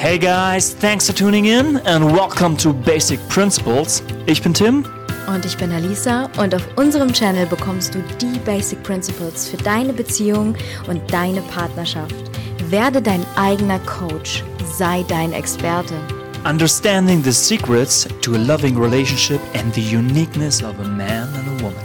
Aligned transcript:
Hey 0.00 0.16
guys, 0.16 0.72
thanks 0.72 1.06
for 1.06 1.12
tuning 1.14 1.44
in 1.44 1.76
and 1.84 2.10
welcome 2.10 2.56
to 2.56 2.72
Basic 2.72 3.20
Principles. 3.28 4.02
Ich 4.24 4.42
bin 4.42 4.54
Tim. 4.54 4.82
Und 5.28 5.44
ich 5.44 5.58
bin 5.58 5.70
Alisa 5.70 6.30
und 6.38 6.54
auf 6.54 6.66
unserem 6.76 7.12
Channel 7.12 7.44
bekommst 7.44 7.94
du 7.94 8.02
die 8.18 8.38
Basic 8.38 8.82
Principles 8.82 9.50
für 9.50 9.58
deine 9.58 9.92
Beziehung 9.92 10.56
und 10.88 11.02
deine 11.12 11.42
Partnerschaft. 11.42 12.14
Werde 12.70 13.02
dein 13.02 13.26
eigener 13.36 13.78
Coach, 13.80 14.42
sei 14.74 15.04
dein 15.06 15.34
Experte. 15.34 15.96
Understanding 16.46 17.22
the 17.22 17.30
secrets 17.30 18.08
to 18.22 18.36
a 18.36 18.38
loving 18.38 18.78
relationship 18.78 19.42
and 19.52 19.74
the 19.74 19.82
uniqueness 19.82 20.62
of 20.62 20.80
a 20.80 20.88
man 20.88 21.28
and 21.34 21.60
a 21.60 21.62
woman. 21.62 21.76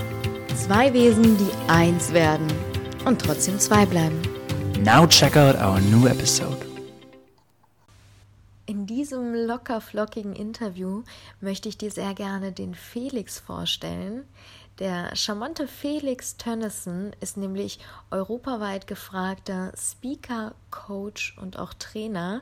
Zwei 0.55 0.93
Wesen, 0.93 1.37
die 1.37 1.51
eins 1.69 2.13
werden 2.13 2.47
und 3.03 3.21
trotzdem 3.21 3.59
zwei 3.59 3.85
bleiben. 3.85 4.21
Now 4.85 5.05
check 5.05 5.35
out 5.35 5.55
our 5.55 5.81
new 5.91 6.07
episode. 6.07 6.54
Locker 9.55 9.79
flockigen 9.79 10.35
Interview 10.35 11.03
möchte 11.39 11.69
ich 11.69 11.77
dir 11.77 11.89
sehr 11.89 12.13
gerne 12.13 12.51
den 12.51 12.75
Felix 12.75 13.39
vorstellen. 13.39 14.25
Der 14.79 15.15
charmante 15.15 15.65
Felix 15.65 16.35
Tönnissen 16.35 17.15
ist 17.21 17.37
nämlich 17.37 17.79
europaweit 18.11 18.85
gefragter 18.85 19.71
Speaker, 19.77 20.53
Coach 20.71 21.37
und 21.41 21.57
auch 21.57 21.73
Trainer. 21.73 22.41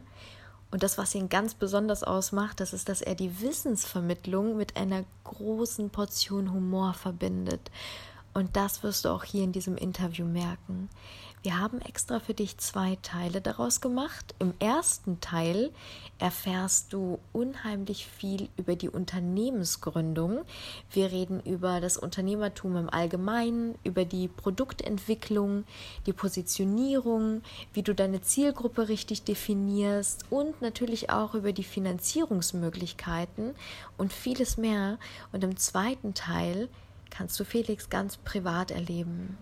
Und 0.71 0.81
das, 0.81 0.97
was 0.97 1.13
ihn 1.13 1.29
ganz 1.29 1.53
besonders 1.53 2.03
ausmacht, 2.03 2.59
das 2.59 2.73
ist, 2.73 2.89
dass 2.89 3.03
er 3.03 3.13
die 3.13 3.41
Wissensvermittlung 3.41 4.57
mit 4.57 4.75
einer 4.75 5.05
großen 5.23 5.91
Portion 5.91 6.51
Humor 6.51 6.95
verbindet. 6.95 7.69
Und 8.33 8.55
das 8.55 8.81
wirst 8.81 9.05
du 9.05 9.09
auch 9.09 9.23
hier 9.23 9.43
in 9.43 9.51
diesem 9.51 9.77
Interview 9.77 10.25
merken. 10.25 10.89
Wir 11.43 11.59
haben 11.59 11.81
extra 11.81 12.21
für 12.21 12.33
dich 12.33 12.57
zwei 12.57 12.97
Teile 13.01 13.41
daraus 13.41 13.81
gemacht. 13.81 14.33
Im 14.39 14.53
ersten 14.59 15.19
Teil 15.19 15.73
erfährst 16.17 16.93
du 16.93 17.19
unheimlich 17.33 18.07
viel 18.07 18.47
über 18.55 18.77
die 18.77 18.87
Unternehmensgründung. 18.87 20.45
Wir 20.89 21.11
reden 21.11 21.41
über 21.41 21.81
das 21.81 21.97
Unternehmertum 21.97 22.77
im 22.77 22.89
Allgemeinen, 22.89 23.75
über 23.83 24.05
die 24.05 24.29
Produktentwicklung, 24.29 25.65
die 26.05 26.13
Positionierung, 26.13 27.41
wie 27.73 27.83
du 27.83 27.93
deine 27.93 28.21
Zielgruppe 28.21 28.87
richtig 28.87 29.23
definierst 29.23 30.23
und 30.29 30.61
natürlich 30.61 31.09
auch 31.09 31.35
über 31.35 31.51
die 31.51 31.65
Finanzierungsmöglichkeiten 31.65 33.53
und 33.97 34.13
vieles 34.13 34.55
mehr. 34.55 34.97
Und 35.33 35.43
im 35.43 35.57
zweiten 35.57 36.13
Teil 36.13 36.69
kannst 37.09 37.37
du 37.37 37.43
Felix 37.43 37.89
ganz 37.89 38.15
privat 38.15 38.71
erleben. 38.71 39.37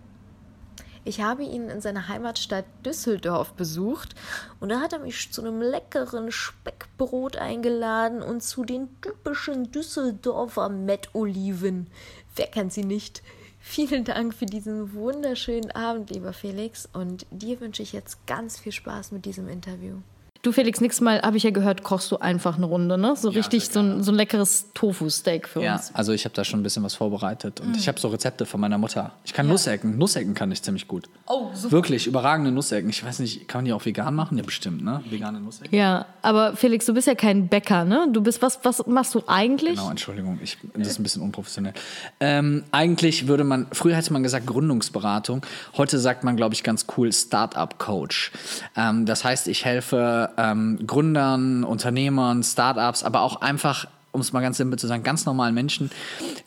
Ich 1.04 1.20
habe 1.20 1.42
ihn 1.42 1.68
in 1.68 1.80
seiner 1.80 2.06
Heimatstadt 2.06 2.64
Düsseldorf 2.86 3.54
besucht 3.54 4.14
und 4.60 4.68
da 4.68 4.80
hat 4.80 4.92
er 4.92 5.00
mich 5.00 5.32
zu 5.32 5.42
einem 5.42 5.60
leckeren 5.60 6.30
Speckbrot 6.30 7.36
eingeladen 7.36 8.22
und 8.22 8.42
zu 8.42 8.64
den 8.64 8.88
typischen 9.00 9.72
Düsseldorfer 9.72 10.68
Mettoliven. 10.68 11.88
Wer 12.36 12.46
kennt 12.46 12.72
sie 12.72 12.84
nicht? 12.84 13.22
Vielen 13.58 14.04
Dank 14.04 14.32
für 14.34 14.46
diesen 14.46 14.94
wunderschönen 14.94 15.72
Abend, 15.72 16.10
lieber 16.10 16.32
Felix, 16.32 16.88
und 16.92 17.26
dir 17.30 17.60
wünsche 17.60 17.82
ich 17.82 17.92
jetzt 17.92 18.24
ganz 18.26 18.58
viel 18.58 18.72
Spaß 18.72 19.10
mit 19.10 19.24
diesem 19.24 19.48
Interview. 19.48 19.98
Du, 20.42 20.50
Felix, 20.50 20.80
nächstes 20.80 21.00
Mal, 21.00 21.22
habe 21.22 21.36
ich 21.36 21.44
ja 21.44 21.50
gehört, 21.50 21.84
kochst 21.84 22.10
du 22.10 22.16
einfach 22.16 22.56
eine 22.56 22.66
Runde, 22.66 22.98
ne? 22.98 23.14
So 23.14 23.30
Ja, 23.30 23.36
richtig 23.36 23.68
so 23.68 23.78
ein, 23.78 24.02
so 24.02 24.10
ein 24.10 24.16
leckeres 24.16 24.66
Tofu-Steak 24.74 25.46
für 25.46 25.62
Ja, 25.62 25.76
uns. 25.76 25.92
also 25.94 26.10
ich 26.12 26.24
habe 26.24 26.34
da 26.34 26.42
schon 26.44 26.58
ein 26.58 26.62
bisschen 26.64 26.82
was 26.82 26.94
vorbereitet 26.96 27.60
und 27.60 27.76
ich 27.76 27.86
habe 27.86 28.00
so 28.00 28.08
Rezepte 28.08 28.44
von 28.44 28.60
meiner 28.60 28.76
Mutter. 28.76 29.12
Ich 29.24 29.34
kann 29.34 29.46
Nussecken, 29.46 29.96
Nussecken 29.98 30.34
kann 30.34 30.50
ich 30.50 30.60
ziemlich 30.60 30.88
gut. 30.88 31.08
Oh, 31.28 31.50
super. 31.54 31.70
Wirklich, 31.70 32.08
überragende 32.08 32.50
Nussecken. 32.50 32.90
Ich 32.90 33.04
weiß 33.04 33.20
nicht, 33.20 33.46
kann 33.46 33.58
man 33.60 33.66
die 33.66 33.72
auch 33.72 33.84
vegan 33.86 34.16
machen? 34.16 34.36
Ja, 34.36 34.42
bestimmt, 34.42 34.82
ne? 34.82 35.00
Vegane 35.08 35.38
Nussecken. 35.40 35.72
Ja, 35.72 36.06
aber 36.22 36.56
Felix, 36.56 36.86
du 36.86 36.94
bist 36.94 37.06
ja 37.06 37.14
kein 37.14 37.46
Bäcker, 37.46 37.84
ne? 37.84 38.08
Du 38.10 38.20
bist, 38.20 38.42
was, 38.42 38.58
was 38.64 38.84
machst 38.88 39.14
du 39.14 39.22
eigentlich? 39.28 39.76
Genau, 39.76 39.90
Entschuldigung, 39.90 40.40
ich, 40.42 40.58
das 40.74 40.88
ist 40.88 40.98
ein 40.98 41.04
bisschen 41.04 41.22
unprofessionell. 41.22 41.74
Ähm, 42.18 42.64
eigentlich 42.72 43.28
würde 43.28 43.44
man, 43.44 43.68
früher 43.70 43.94
hätte 43.94 44.12
man 44.12 44.24
gesagt 44.24 44.48
Gründungsberatung, 44.48 45.46
heute 45.76 46.00
sagt 46.00 46.24
man, 46.24 46.36
glaube 46.36 46.56
ich, 46.56 46.64
ganz 46.64 46.86
cool 46.96 47.12
Startup-Coach. 47.12 48.32
Ähm, 48.76 49.06
das 49.06 49.22
heißt, 49.22 49.46
ich 49.46 49.64
helfe 49.64 50.30
ähm, 50.36 50.78
Gründern, 50.86 51.64
Unternehmern, 51.64 52.42
Startups, 52.42 53.02
aber 53.02 53.22
auch 53.22 53.40
einfach, 53.40 53.86
um 54.12 54.20
es 54.20 54.32
mal 54.32 54.40
ganz 54.40 54.58
simpel 54.58 54.78
zu 54.78 54.86
sagen, 54.86 55.02
ganz 55.02 55.24
normalen 55.24 55.54
Menschen, 55.54 55.90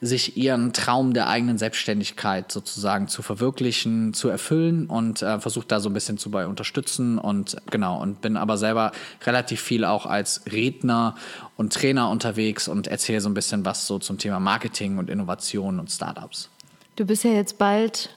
sich 0.02 0.38
ihren 0.38 0.74
Traum 0.74 1.14
der 1.14 1.28
eigenen 1.28 1.58
Selbstständigkeit 1.58 2.52
sozusagen 2.52 3.08
zu 3.08 3.22
verwirklichen, 3.22 4.14
zu 4.14 4.30
erfüllen 4.30 4.88
und 4.88 5.22
äh, 5.22 5.40
versuche 5.40 5.68
da 5.68 5.80
so 5.80 5.90
ein 5.90 5.94
bisschen 5.94 6.18
zu 6.18 6.30
bei 6.30 6.46
unterstützen 6.46 7.18
und 7.18 7.58
genau 7.72 8.02
und 8.02 8.22
bin 8.22 8.38
aber 8.38 8.58
selber 8.58 8.92
relativ 9.26 9.62
viel 9.62 9.86
auch 9.86 10.06
als 10.06 10.42
Redner 10.52 11.16
und 11.58 11.74
Trainer 11.74 12.10
unterwegs 12.10 12.68
und 12.68 12.88
erzähle 12.88 13.22
so 13.22 13.30
ein 13.30 13.34
bisschen 13.34 13.66
was 13.66 13.88
so 13.88 14.00
zum 14.00 14.18
Thema 14.18 14.40
Marketing 14.40 14.98
und 14.98 15.10
Innovation 15.10 15.80
und 15.80 15.90
Startups. 15.90 16.50
Du 16.96 17.06
bist 17.06 17.24
ja 17.24 17.32
jetzt 17.32 17.58
bald 17.58 18.15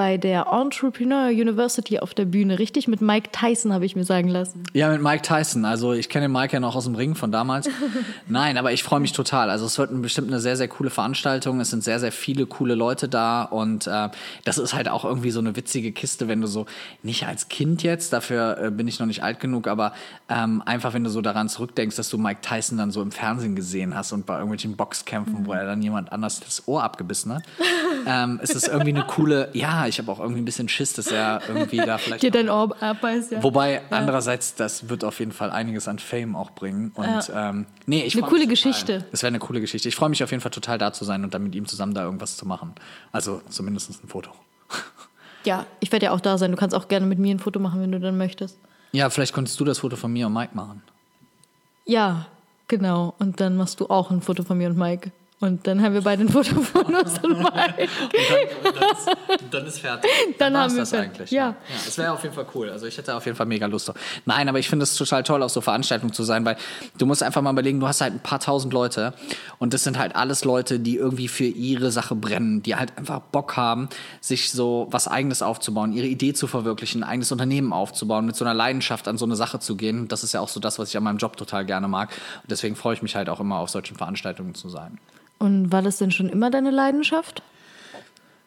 bei 0.00 0.16
der 0.16 0.46
Entrepreneur 0.50 1.28
University 1.28 1.98
auf 1.98 2.14
der 2.14 2.24
Bühne, 2.24 2.58
richtig? 2.58 2.88
Mit 2.88 3.02
Mike 3.02 3.32
Tyson, 3.32 3.74
habe 3.74 3.84
ich 3.84 3.96
mir 3.96 4.04
sagen 4.04 4.28
lassen. 4.28 4.62
Ja, 4.72 4.88
mit 4.88 5.02
Mike 5.02 5.20
Tyson. 5.20 5.66
Also 5.66 5.92
ich 5.92 6.08
kenne 6.08 6.24
den 6.24 6.32
Mike 6.32 6.54
ja 6.54 6.60
noch 6.60 6.74
aus 6.74 6.84
dem 6.84 6.94
Ring 6.94 7.14
von 7.14 7.30
damals. 7.30 7.68
Nein, 8.26 8.56
aber 8.56 8.72
ich 8.72 8.82
freue 8.82 9.00
mich 9.00 9.12
total. 9.12 9.50
Also 9.50 9.66
es 9.66 9.76
wird 9.76 9.90
bestimmt 10.00 10.28
eine 10.28 10.40
sehr, 10.40 10.56
sehr 10.56 10.68
coole 10.68 10.88
Veranstaltung. 10.88 11.60
Es 11.60 11.68
sind 11.68 11.84
sehr, 11.84 12.00
sehr 12.00 12.12
viele 12.12 12.46
coole 12.46 12.76
Leute 12.76 13.10
da 13.10 13.42
und 13.42 13.86
äh, 13.88 14.08
das 14.46 14.56
ist 14.56 14.72
halt 14.72 14.88
auch 14.88 15.04
irgendwie 15.04 15.32
so 15.32 15.40
eine 15.40 15.54
witzige 15.54 15.92
Kiste, 15.92 16.28
wenn 16.28 16.40
du 16.40 16.46
so, 16.46 16.64
nicht 17.02 17.26
als 17.26 17.50
Kind 17.50 17.82
jetzt, 17.82 18.14
dafür 18.14 18.56
äh, 18.56 18.70
bin 18.70 18.88
ich 18.88 19.00
noch 19.00 19.06
nicht 19.06 19.22
alt 19.22 19.38
genug, 19.38 19.68
aber 19.68 19.92
ähm, 20.30 20.62
einfach, 20.64 20.94
wenn 20.94 21.04
du 21.04 21.10
so 21.10 21.20
daran 21.20 21.50
zurückdenkst, 21.50 21.96
dass 21.96 22.08
du 22.08 22.16
Mike 22.16 22.40
Tyson 22.40 22.78
dann 22.78 22.90
so 22.90 23.02
im 23.02 23.12
Fernsehen 23.12 23.54
gesehen 23.54 23.94
hast 23.94 24.12
und 24.12 24.24
bei 24.24 24.36
irgendwelchen 24.36 24.76
Boxkämpfen, 24.76 25.44
wo 25.44 25.52
er 25.52 25.66
dann 25.66 25.82
jemand 25.82 26.10
anders 26.10 26.40
das 26.40 26.66
Ohr 26.66 26.84
abgebissen 26.84 27.34
hat. 27.34 27.42
ähm, 28.06 28.40
es 28.42 28.52
ist 28.52 28.66
irgendwie 28.66 28.94
eine 28.94 29.04
coole, 29.04 29.50
ja, 29.52 29.89
ich 29.90 29.98
habe 29.98 30.10
auch 30.10 30.18
irgendwie 30.18 30.40
ein 30.40 30.44
bisschen 30.44 30.68
Schiss, 30.68 30.94
dass 30.94 31.08
er 31.08 31.42
irgendwie 31.46 31.76
da 31.76 31.98
vielleicht 31.98 32.22
Dir 32.22 32.30
dein 32.30 32.48
Ohr 32.48 32.74
abbeißt, 32.80 33.32
ja. 33.32 33.42
Wobei, 33.42 33.82
andererseits, 33.90 34.54
das 34.54 34.88
wird 34.88 35.04
auf 35.04 35.18
jeden 35.18 35.32
Fall 35.32 35.50
einiges 35.50 35.86
an 35.88 35.98
Fame 35.98 36.34
auch 36.34 36.52
bringen. 36.52 36.92
Und 36.94 37.30
ähm, 37.34 37.66
nee, 37.86 38.02
ich 38.02 38.16
Eine 38.16 38.26
coole. 38.26 38.46
Geschichte. 38.46 39.04
Das 39.10 39.22
wäre 39.22 39.28
eine 39.28 39.38
coole 39.38 39.60
Geschichte. 39.60 39.88
Ich 39.88 39.96
freue 39.96 40.08
mich 40.08 40.24
auf 40.24 40.30
jeden 40.30 40.40
Fall 40.40 40.50
total 40.50 40.78
da 40.78 40.92
zu 40.92 41.04
sein 41.04 41.22
und 41.24 41.34
dann 41.34 41.42
mit 41.42 41.54
ihm 41.54 41.66
zusammen 41.66 41.94
da 41.94 42.04
irgendwas 42.04 42.36
zu 42.36 42.46
machen. 42.46 42.74
Also 43.12 43.42
zumindest 43.50 44.02
ein 44.02 44.08
Foto. 44.08 44.30
Ja, 45.42 45.64
ich 45.80 45.90
werde 45.90 46.04
ja 46.04 46.12
auch 46.12 46.20
da 46.20 46.36
sein. 46.36 46.50
Du 46.50 46.58
kannst 46.58 46.76
auch 46.76 46.86
gerne 46.88 47.06
mit 47.06 47.18
mir 47.18 47.34
ein 47.34 47.38
Foto 47.38 47.60
machen, 47.60 47.80
wenn 47.80 47.90
du 47.90 47.98
dann 47.98 48.18
möchtest. 48.18 48.58
Ja, 48.92 49.08
vielleicht 49.08 49.32
könntest 49.32 49.58
du 49.58 49.64
das 49.64 49.78
Foto 49.78 49.96
von 49.96 50.12
mir 50.12 50.26
und 50.26 50.34
Mike 50.34 50.50
machen. 50.54 50.82
Ja, 51.86 52.26
genau. 52.68 53.14
Und 53.18 53.40
dann 53.40 53.56
machst 53.56 53.80
du 53.80 53.86
auch 53.86 54.10
ein 54.10 54.20
Foto 54.20 54.42
von 54.42 54.58
mir 54.58 54.68
und 54.68 54.76
Mike. 54.76 55.12
Und 55.40 55.66
dann 55.66 55.82
haben 55.82 55.94
wir 55.94 56.02
beide 56.02 56.22
ein 56.22 56.28
Foto 56.28 56.60
von 56.60 56.94
uns 56.94 57.18
und 57.20 57.38
Mike. 57.38 57.88
dann, 59.50 59.66
ist 59.66 59.78
fertig. 59.78 60.10
Dann 60.38 60.52
war's 60.52 60.64
haben 60.64 60.74
wir 60.74 60.80
das 60.80 60.90
fertig. 60.90 61.10
eigentlich. 61.10 61.30
Ja. 61.30 61.48
ja. 61.48 61.56
Das 61.82 61.96
wäre 61.96 62.12
auf 62.12 62.22
jeden 62.22 62.34
Fall 62.34 62.46
cool. 62.54 62.68
Also 62.68 62.84
ich 62.84 62.98
hätte 62.98 63.14
auf 63.14 63.24
jeden 63.24 63.38
Fall 63.38 63.46
mega 63.46 63.64
Lust 63.64 63.88
drauf. 63.88 63.96
Nein, 64.26 64.50
aber 64.50 64.58
ich 64.58 64.68
finde 64.68 64.82
es 64.82 64.94
total 64.94 65.22
toll, 65.22 65.42
auf 65.42 65.50
so 65.50 65.62
Veranstaltungen 65.62 66.12
zu 66.12 66.24
sein, 66.24 66.44
weil 66.44 66.56
du 66.98 67.06
musst 67.06 67.22
einfach 67.22 67.40
mal 67.40 67.52
überlegen, 67.52 67.80
du 67.80 67.88
hast 67.88 68.02
halt 68.02 68.12
ein 68.12 68.20
paar 68.20 68.38
tausend 68.38 68.74
Leute 68.74 69.14
und 69.58 69.72
das 69.72 69.82
sind 69.82 69.98
halt 69.98 70.14
alles 70.14 70.44
Leute, 70.44 70.78
die 70.78 70.96
irgendwie 70.96 71.28
für 71.28 71.44
ihre 71.44 71.90
Sache 71.90 72.14
brennen, 72.14 72.62
die 72.62 72.76
halt 72.76 72.98
einfach 72.98 73.20
Bock 73.20 73.56
haben, 73.56 73.88
sich 74.20 74.50
so 74.50 74.88
was 74.90 75.08
Eigenes 75.08 75.40
aufzubauen, 75.40 75.94
ihre 75.94 76.06
Idee 76.06 76.34
zu 76.34 76.48
verwirklichen, 76.48 77.02
ein 77.02 77.08
eigenes 77.08 77.32
Unternehmen 77.32 77.72
aufzubauen, 77.72 78.26
mit 78.26 78.36
so 78.36 78.44
einer 78.44 78.54
Leidenschaft 78.54 79.08
an 79.08 79.16
so 79.16 79.24
eine 79.24 79.36
Sache 79.36 79.58
zu 79.58 79.74
gehen. 79.76 80.06
Das 80.06 80.22
ist 80.22 80.34
ja 80.34 80.40
auch 80.40 80.48
so 80.48 80.60
das, 80.60 80.78
was 80.78 80.90
ich 80.90 80.96
an 80.98 81.02
meinem 81.02 81.18
Job 81.18 81.38
total 81.38 81.64
gerne 81.64 81.88
mag. 81.88 82.10
Und 82.42 82.50
deswegen 82.50 82.76
freue 82.76 82.92
ich 82.94 83.00
mich 83.02 83.16
halt 83.16 83.30
auch 83.30 83.40
immer 83.40 83.58
auf 83.58 83.70
solchen 83.70 83.96
Veranstaltungen 83.96 84.54
zu 84.54 84.68
sein. 84.68 84.98
Und 85.40 85.72
war 85.72 85.82
das 85.82 85.98
denn 85.98 86.12
schon 86.12 86.28
immer 86.28 86.50
deine 86.50 86.70
Leidenschaft? 86.70 87.42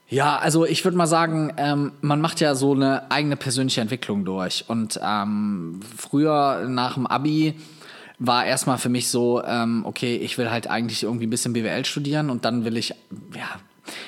Ja, 0.08 0.38
also 0.38 0.64
ich 0.66 0.86
würde 0.86 0.96
mal 0.96 1.08
sagen, 1.08 1.52
ähm, 1.58 1.92
man 2.02 2.22
macht 2.22 2.40
ja 2.40 2.54
so 2.54 2.74
eine 2.74 3.10
eigene 3.10 3.36
persönliche 3.36 3.82
Entwicklung 3.82 4.26
durch. 4.26 4.66
Und 4.68 5.00
ähm, 5.04 5.80
früher 5.98 6.66
nach 6.70 6.94
dem 6.94 7.08
Abi 7.08 7.56
war 8.20 8.46
erstmal 8.46 8.78
für 8.78 8.90
mich 8.90 9.10
so, 9.10 9.44
ähm, 9.44 9.82
okay, 9.86 10.16
ich 10.18 10.38
will 10.38 10.52
halt 10.52 10.70
eigentlich 10.70 11.02
irgendwie 11.02 11.26
ein 11.26 11.32
bisschen 11.32 11.54
BWL 11.54 11.84
studieren 11.84 12.30
und 12.30 12.46
dann 12.46 12.64
will 12.64 12.78
ich, 12.78 12.92
ja, 13.36 13.60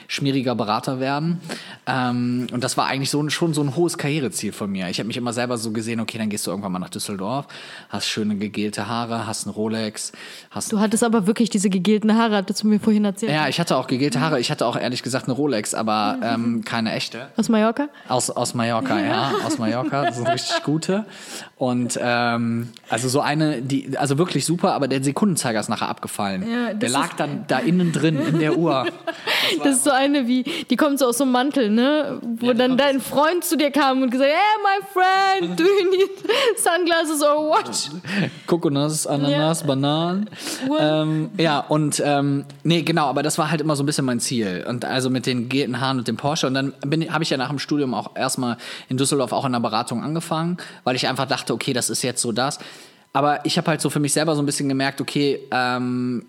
schmieriger 0.07 0.55
Berater 0.55 0.99
werden. 0.99 1.39
Ähm, 1.87 2.47
und 2.51 2.63
das 2.63 2.77
war 2.77 2.87
eigentlich 2.87 3.09
so 3.09 3.21
ein, 3.21 3.29
schon 3.29 3.53
so 3.53 3.61
ein 3.61 3.75
hohes 3.75 3.97
Karriereziel 3.97 4.51
von 4.51 4.71
mir. 4.71 4.89
Ich 4.89 4.99
habe 4.99 5.07
mich 5.07 5.17
immer 5.17 5.33
selber 5.33 5.57
so 5.57 5.71
gesehen, 5.71 5.99
okay, 5.99 6.17
dann 6.17 6.29
gehst 6.29 6.47
du 6.47 6.51
irgendwann 6.51 6.71
mal 6.71 6.79
nach 6.79 6.89
Düsseldorf, 6.89 7.47
hast 7.89 8.07
schöne 8.07 8.35
gegelte 8.37 8.87
Haare, 8.87 9.27
hast 9.27 9.45
einen 9.45 9.55
Rolex, 9.55 10.11
hast 10.51 10.71
Du 10.71 10.79
hattest 10.79 11.03
aber 11.03 11.27
wirklich 11.27 11.49
diese 11.49 11.69
gegelten 11.69 12.17
Haare, 12.17 12.37
hattest 12.37 12.63
du 12.63 12.67
mir 12.67 12.79
vorhin 12.79 13.05
erzählt. 13.05 13.31
ja, 13.31 13.47
ich 13.47 13.59
hatte 13.59 13.75
auch 13.77 13.87
gegelte 13.87 14.19
Haare. 14.21 14.39
Ich 14.39 14.51
hatte 14.51 14.65
auch 14.65 14.77
ehrlich 14.77 15.03
gesagt 15.03 15.25
eine 15.25 15.33
Rolex, 15.33 15.73
aber 15.73 16.17
ähm, 16.23 16.63
keine 16.63 16.93
echte. 16.93 17.27
Aus 17.37 17.49
Mallorca? 17.49 17.89
Aus, 18.07 18.29
aus 18.29 18.53
Mallorca, 18.53 18.99
ja, 18.99 19.33
aus 19.45 19.57
Mallorca. 19.57 20.05
Das 20.05 20.15
sind 20.15 20.27
richtig 20.27 20.63
gute. 20.63 21.05
Und 21.57 21.99
ähm, 22.01 22.69
also 22.89 23.07
so 23.07 23.21
eine, 23.21 23.61
die, 23.61 23.97
also 23.97 24.17
wirklich 24.17 24.45
super, 24.45 24.73
aber 24.73 24.87
der 24.87 25.03
Sekundenzeiger 25.03 25.59
ist 25.59 25.69
nachher 25.69 25.89
abgefallen. 25.89 26.45
Ja, 26.49 26.73
der 26.73 26.89
lag 26.89 27.13
dann 27.13 27.45
da 27.47 27.59
innen 27.59 27.91
drin 27.91 28.19
in 28.19 28.39
der 28.39 28.57
Uhr. 28.57 28.85
Das 29.65 29.77
ist 29.77 29.83
so 29.83 29.89
eine 29.89 30.27
wie, 30.27 30.43
die 30.69 30.75
kommt 30.75 30.99
so 30.99 31.07
aus 31.07 31.17
so 31.17 31.23
einem 31.23 31.33
Mantel, 31.33 31.71
ne? 31.71 32.19
Wo 32.21 32.53
dann 32.53 32.77
dein 32.77 33.01
Freund 33.01 33.43
zu 33.43 33.57
dir 33.57 33.71
kam 33.71 34.03
und 34.03 34.11
gesagt, 34.11 34.29
hey, 34.29 34.61
my 34.63 34.85
friend, 34.93 35.59
do 35.59 35.63
you 35.63 35.89
need 35.89 36.11
sunglasses 36.55 37.23
or 37.23 37.49
what? 37.49 37.89
Kokonuss, 38.45 39.07
Ananas, 39.07 39.63
Bananen. 39.63 40.29
Ähm, 40.79 41.31
ja, 41.39 41.61
und 41.61 41.99
ähm, 42.05 42.45
nee, 42.63 42.83
genau, 42.83 43.07
aber 43.07 43.23
das 43.23 43.39
war 43.39 43.49
halt 43.49 43.59
immer 43.59 43.75
so 43.75 43.81
ein 43.81 43.87
bisschen 43.87 44.05
mein 44.05 44.19
Ziel. 44.19 44.63
Und 44.69 44.85
also 44.85 45.09
mit 45.09 45.25
den 45.25 45.49
gelben 45.49 45.81
Haaren 45.81 45.97
und 45.97 46.07
dem 46.07 46.17
Porsche. 46.17 46.45
Und 46.45 46.53
dann 46.53 46.73
habe 47.09 47.23
ich 47.23 47.31
ja 47.31 47.37
nach 47.37 47.49
dem 47.49 47.57
Studium 47.57 47.95
auch 47.95 48.15
erstmal 48.15 48.57
in 48.87 48.97
Düsseldorf 48.97 49.31
auch 49.31 49.45
in 49.45 49.53
der 49.53 49.61
Beratung 49.61 50.03
angefangen, 50.03 50.57
weil 50.83 50.95
ich 50.95 51.07
einfach 51.07 51.25
dachte, 51.25 51.53
okay, 51.55 51.73
das 51.73 51.89
ist 51.89 52.03
jetzt 52.03 52.21
so 52.21 52.31
das. 52.31 52.59
Aber 53.15 53.45
ich 53.45 53.57
habe 53.57 53.67
halt 53.71 53.79
so 53.79 53.89
für 53.89 54.01
mich 54.01 54.11
selber 54.11 54.35
so 54.35 54.41
ein 54.41 54.45
bisschen 54.45 54.67
gemerkt, 54.67 54.99
okay, 54.99 55.39
ähm, 55.49 56.25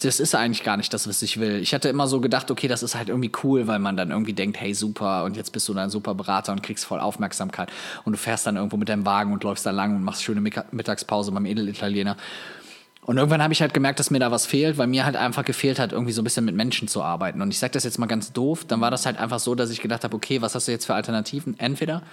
das 0.00 0.20
ist 0.20 0.36
eigentlich 0.36 0.62
gar 0.62 0.76
nicht 0.76 0.94
das, 0.94 1.08
was 1.08 1.20
ich 1.22 1.40
will. 1.40 1.56
Ich 1.56 1.74
hatte 1.74 1.88
immer 1.88 2.06
so 2.06 2.20
gedacht, 2.20 2.52
okay, 2.52 2.68
das 2.68 2.84
ist 2.84 2.94
halt 2.94 3.08
irgendwie 3.08 3.32
cool, 3.42 3.66
weil 3.66 3.80
man 3.80 3.96
dann 3.96 4.12
irgendwie 4.12 4.32
denkt, 4.32 4.60
hey, 4.60 4.74
super, 4.74 5.24
und 5.24 5.36
jetzt 5.36 5.50
bist 5.50 5.68
du 5.68 5.74
dann 5.74 5.90
super 5.90 6.14
Berater 6.14 6.52
und 6.52 6.62
kriegst 6.62 6.84
voll 6.84 7.00
Aufmerksamkeit. 7.00 7.68
Und 8.04 8.12
du 8.12 8.16
fährst 8.16 8.46
dann 8.46 8.54
irgendwo 8.54 8.76
mit 8.76 8.88
deinem 8.88 9.04
Wagen 9.04 9.32
und 9.32 9.42
läufst 9.42 9.66
da 9.66 9.72
lang 9.72 9.96
und 9.96 10.04
machst 10.04 10.22
schöne 10.22 10.40
Mittagspause 10.40 11.32
beim 11.32 11.46
Edelitaliener. 11.46 12.16
Und 13.02 13.16
irgendwann 13.16 13.42
habe 13.42 13.52
ich 13.52 13.60
halt 13.60 13.74
gemerkt, 13.74 13.98
dass 13.98 14.12
mir 14.12 14.20
da 14.20 14.30
was 14.30 14.46
fehlt, 14.46 14.78
weil 14.78 14.86
mir 14.86 15.04
halt 15.04 15.16
einfach 15.16 15.44
gefehlt 15.44 15.80
hat, 15.80 15.90
irgendwie 15.90 16.12
so 16.12 16.20
ein 16.20 16.24
bisschen 16.24 16.44
mit 16.44 16.54
Menschen 16.54 16.86
zu 16.86 17.02
arbeiten. 17.02 17.42
Und 17.42 17.50
ich 17.50 17.58
sage 17.58 17.72
das 17.72 17.82
jetzt 17.82 17.98
mal 17.98 18.06
ganz 18.06 18.32
doof, 18.32 18.64
dann 18.64 18.80
war 18.80 18.92
das 18.92 19.04
halt 19.04 19.18
einfach 19.18 19.40
so, 19.40 19.56
dass 19.56 19.68
ich 19.70 19.80
gedacht 19.80 20.04
habe, 20.04 20.14
okay, 20.14 20.40
was 20.40 20.54
hast 20.54 20.68
du 20.68 20.72
jetzt 20.72 20.86
für 20.86 20.94
Alternativen? 20.94 21.58
Entweder 21.58 22.04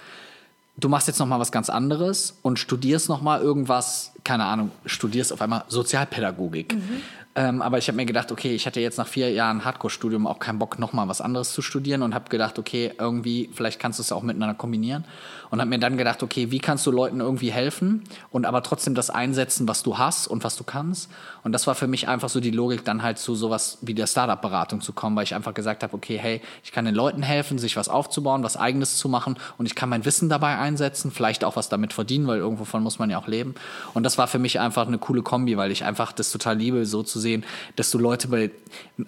du 0.76 0.88
machst 0.88 1.06
jetzt 1.06 1.18
noch 1.18 1.26
mal 1.26 1.40
was 1.40 1.52
ganz 1.52 1.70
anderes 1.70 2.38
und 2.42 2.58
studierst 2.58 3.08
noch 3.08 3.22
mal 3.22 3.40
irgendwas, 3.40 4.12
keine 4.24 4.44
Ahnung, 4.44 4.70
studierst 4.86 5.32
auf 5.32 5.42
einmal 5.42 5.64
Sozialpädagogik. 5.68 6.74
Mhm. 6.74 7.02
Ähm, 7.34 7.62
aber 7.62 7.78
ich 7.78 7.88
habe 7.88 7.96
mir 7.96 8.04
gedacht, 8.04 8.30
okay, 8.30 8.54
ich 8.54 8.66
hatte 8.66 8.80
jetzt 8.80 8.98
nach 8.98 9.06
vier 9.06 9.30
Jahren 9.30 9.64
Hardcore-Studium 9.64 10.26
auch 10.26 10.38
keinen 10.38 10.58
Bock, 10.58 10.78
noch 10.78 10.92
mal 10.92 11.08
was 11.08 11.22
anderes 11.22 11.52
zu 11.52 11.62
studieren 11.62 12.02
und 12.02 12.14
habe 12.14 12.28
gedacht, 12.28 12.58
okay, 12.58 12.92
irgendwie, 12.98 13.48
vielleicht 13.54 13.80
kannst 13.80 13.98
du 13.98 14.02
es 14.02 14.12
auch 14.12 14.22
miteinander 14.22 14.54
kombinieren. 14.54 15.04
Und 15.52 15.60
habe 15.60 15.68
mir 15.68 15.78
dann 15.78 15.98
gedacht, 15.98 16.22
okay, 16.22 16.50
wie 16.50 16.60
kannst 16.60 16.86
du 16.86 16.90
Leuten 16.90 17.20
irgendwie 17.20 17.52
helfen 17.52 18.04
und 18.30 18.46
aber 18.46 18.62
trotzdem 18.62 18.94
das 18.94 19.10
einsetzen, 19.10 19.68
was 19.68 19.82
du 19.82 19.98
hast 19.98 20.26
und 20.26 20.44
was 20.44 20.56
du 20.56 20.64
kannst. 20.64 21.10
Und 21.44 21.52
das 21.52 21.66
war 21.66 21.74
für 21.74 21.86
mich 21.86 22.08
einfach 22.08 22.30
so 22.30 22.40
die 22.40 22.50
Logik, 22.50 22.86
dann 22.86 23.02
halt 23.02 23.18
zu 23.18 23.34
sowas 23.34 23.76
wie 23.82 23.92
der 23.92 24.06
Startup-Beratung 24.06 24.80
zu 24.80 24.94
kommen, 24.94 25.14
weil 25.14 25.24
ich 25.24 25.34
einfach 25.34 25.52
gesagt 25.52 25.82
habe, 25.82 25.92
okay, 25.92 26.16
hey, 26.18 26.40
ich 26.64 26.72
kann 26.72 26.86
den 26.86 26.94
Leuten 26.94 27.22
helfen, 27.22 27.58
sich 27.58 27.76
was 27.76 27.90
aufzubauen, 27.90 28.42
was 28.42 28.56
eigenes 28.56 28.96
zu 28.96 29.10
machen 29.10 29.36
und 29.58 29.66
ich 29.66 29.74
kann 29.74 29.90
mein 29.90 30.06
Wissen 30.06 30.30
dabei 30.30 30.56
einsetzen, 30.56 31.10
vielleicht 31.10 31.44
auch 31.44 31.54
was 31.54 31.68
damit 31.68 31.92
verdienen, 31.92 32.26
weil 32.26 32.38
irgendwo 32.38 32.64
von 32.64 32.82
muss 32.82 32.98
man 32.98 33.10
ja 33.10 33.18
auch 33.18 33.28
leben. 33.28 33.54
Und 33.92 34.04
das 34.04 34.16
war 34.16 34.28
für 34.28 34.38
mich 34.38 34.58
einfach 34.58 34.86
eine 34.86 34.96
coole 34.96 35.20
Kombi, 35.20 35.58
weil 35.58 35.70
ich 35.70 35.84
einfach 35.84 36.12
das 36.12 36.32
total 36.32 36.56
liebe, 36.56 36.86
so 36.86 37.02
zu 37.02 37.20
sehen, 37.20 37.44
dass 37.76 37.90
du 37.90 37.98
Leute 37.98 38.28
bei, 38.28 38.50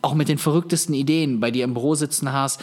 auch 0.03 0.13
mit 0.13 0.29
den 0.29 0.37
verrücktesten 0.37 0.95
Ideen 0.95 1.41
bei 1.41 1.51
dir 1.51 1.65
im 1.65 1.73
Büro 1.73 1.95
sitzen 1.95 2.35
hast, 2.35 2.61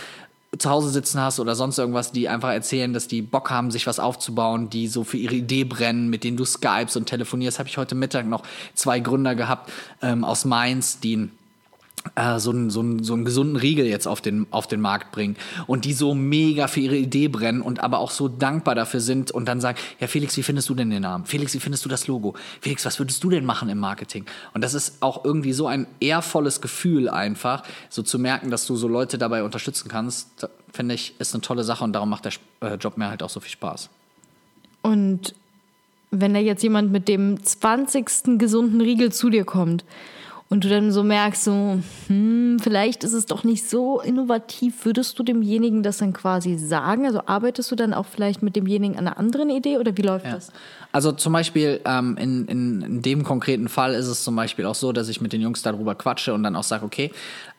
zu 0.57 0.69
Hause 0.69 0.89
sitzen 0.89 1.21
hast 1.21 1.39
oder 1.39 1.55
sonst 1.55 1.77
irgendwas, 1.77 2.11
die 2.11 2.27
einfach 2.27 2.51
erzählen, 2.51 2.93
dass 2.93 3.07
die 3.07 3.21
Bock 3.21 3.49
haben, 3.49 3.71
sich 3.71 3.87
was 3.87 3.99
aufzubauen, 3.99 4.69
die 4.69 4.87
so 4.87 5.03
für 5.03 5.17
ihre 5.17 5.35
Idee 5.35 5.63
brennen, 5.63 6.09
mit 6.09 6.23
denen 6.23 6.37
du 6.37 6.43
skypes 6.43 6.97
und 6.97 7.05
telefonierst. 7.05 7.57
Habe 7.57 7.69
ich 7.69 7.77
heute 7.77 7.95
Mittag 7.95 8.27
noch 8.27 8.43
zwei 8.73 8.99
Gründer 8.99 9.35
gehabt 9.35 9.71
ähm, 10.01 10.25
aus 10.25 10.43
Mainz, 10.43 10.99
die 10.99 11.29
äh, 12.15 12.39
so, 12.39 12.51
einen, 12.51 12.69
so, 12.69 12.81
einen, 12.81 13.03
so 13.03 13.13
einen 13.13 13.25
gesunden 13.25 13.55
Riegel 13.55 13.85
jetzt 13.85 14.07
auf 14.07 14.21
den, 14.21 14.47
auf 14.51 14.67
den 14.67 14.81
Markt 14.81 15.11
bringen 15.11 15.35
und 15.67 15.85
die 15.85 15.93
so 15.93 16.13
mega 16.13 16.67
für 16.67 16.79
ihre 16.79 16.97
Idee 16.97 17.27
brennen 17.27 17.61
und 17.61 17.81
aber 17.81 17.99
auch 17.99 18.11
so 18.11 18.27
dankbar 18.27 18.75
dafür 18.75 18.99
sind 18.99 19.31
und 19.31 19.45
dann 19.45 19.61
sagen, 19.61 19.77
ja 19.99 20.07
Felix, 20.07 20.35
wie 20.37 20.43
findest 20.43 20.69
du 20.69 20.75
denn 20.75 20.89
den 20.89 21.03
Namen? 21.03 21.25
Felix, 21.25 21.53
wie 21.53 21.59
findest 21.59 21.85
du 21.85 21.89
das 21.89 22.07
Logo? 22.07 22.35
Felix, 22.59 22.85
was 22.85 22.99
würdest 22.99 23.23
du 23.23 23.29
denn 23.29 23.45
machen 23.45 23.69
im 23.69 23.77
Marketing? 23.77 24.25
Und 24.53 24.63
das 24.63 24.73
ist 24.73 25.01
auch 25.01 25.25
irgendwie 25.25 25.53
so 25.53 25.67
ein 25.67 25.87
ehrvolles 25.99 26.61
Gefühl 26.61 27.09
einfach, 27.09 27.63
so 27.89 28.01
zu 28.01 28.19
merken, 28.19 28.49
dass 28.49 28.65
du 28.65 28.75
so 28.75 28.87
Leute 28.87 29.17
dabei 29.17 29.43
unterstützen 29.43 29.89
kannst, 29.89 30.47
finde 30.71 30.95
ich, 30.95 31.15
ist 31.19 31.33
eine 31.33 31.41
tolle 31.41 31.63
Sache 31.63 31.83
und 31.83 31.93
darum 31.93 32.09
macht 32.09 32.25
der 32.25 32.33
äh, 32.61 32.75
Job 32.75 32.97
mir 32.97 33.09
halt 33.09 33.23
auch 33.23 33.29
so 33.29 33.39
viel 33.39 33.51
Spaß. 33.51 33.89
Und 34.81 35.35
wenn 36.09 36.33
da 36.33 36.39
jetzt 36.39 36.63
jemand 36.63 36.91
mit 36.91 37.07
dem 37.07 37.41
20. 37.41 38.37
gesunden 38.37 38.81
Riegel 38.81 39.11
zu 39.11 39.29
dir 39.29 39.45
kommt, 39.45 39.85
und 40.51 40.65
du 40.65 40.69
dann 40.69 40.91
so 40.91 41.01
merkst, 41.01 41.45
so, 41.45 41.79
hm, 42.07 42.57
vielleicht 42.61 43.05
ist 43.05 43.13
es 43.13 43.25
doch 43.25 43.45
nicht 43.45 43.69
so 43.69 44.01
innovativ, 44.01 44.83
würdest 44.85 45.17
du 45.17 45.23
demjenigen 45.23 45.81
das 45.81 45.99
dann 45.99 46.11
quasi 46.11 46.57
sagen? 46.57 47.05
Also 47.05 47.21
arbeitest 47.25 47.71
du 47.71 47.77
dann 47.77 47.93
auch 47.93 48.05
vielleicht 48.05 48.43
mit 48.43 48.57
demjenigen 48.57 48.97
an 48.97 49.07
einer 49.07 49.17
anderen 49.17 49.49
Idee 49.49 49.77
oder 49.77 49.95
wie 49.95 50.01
läuft 50.01 50.25
ja. 50.25 50.33
das? 50.33 50.51
Also 50.91 51.13
zum 51.13 51.31
Beispiel 51.31 51.79
ähm, 51.85 52.17
in, 52.17 52.47
in, 52.47 52.81
in, 52.81 53.01
dem 53.01 53.23
konkreten 53.23 53.69
Fall 53.69 53.93
ist 53.93 54.07
es 54.07 54.25
zum 54.25 54.35
Beispiel 54.35 54.65
auch 54.65 54.75
so, 54.75 54.91
dass 54.91 55.07
ich 55.07 55.21
mit 55.21 55.31
den 55.31 55.39
Jungs 55.39 55.61
darüber 55.61 55.95
quatsche 55.95 56.33
und 56.33 56.43
dann 56.43 56.57
auch 56.57 56.63
sage, 56.63 56.83
okay, 56.83 57.11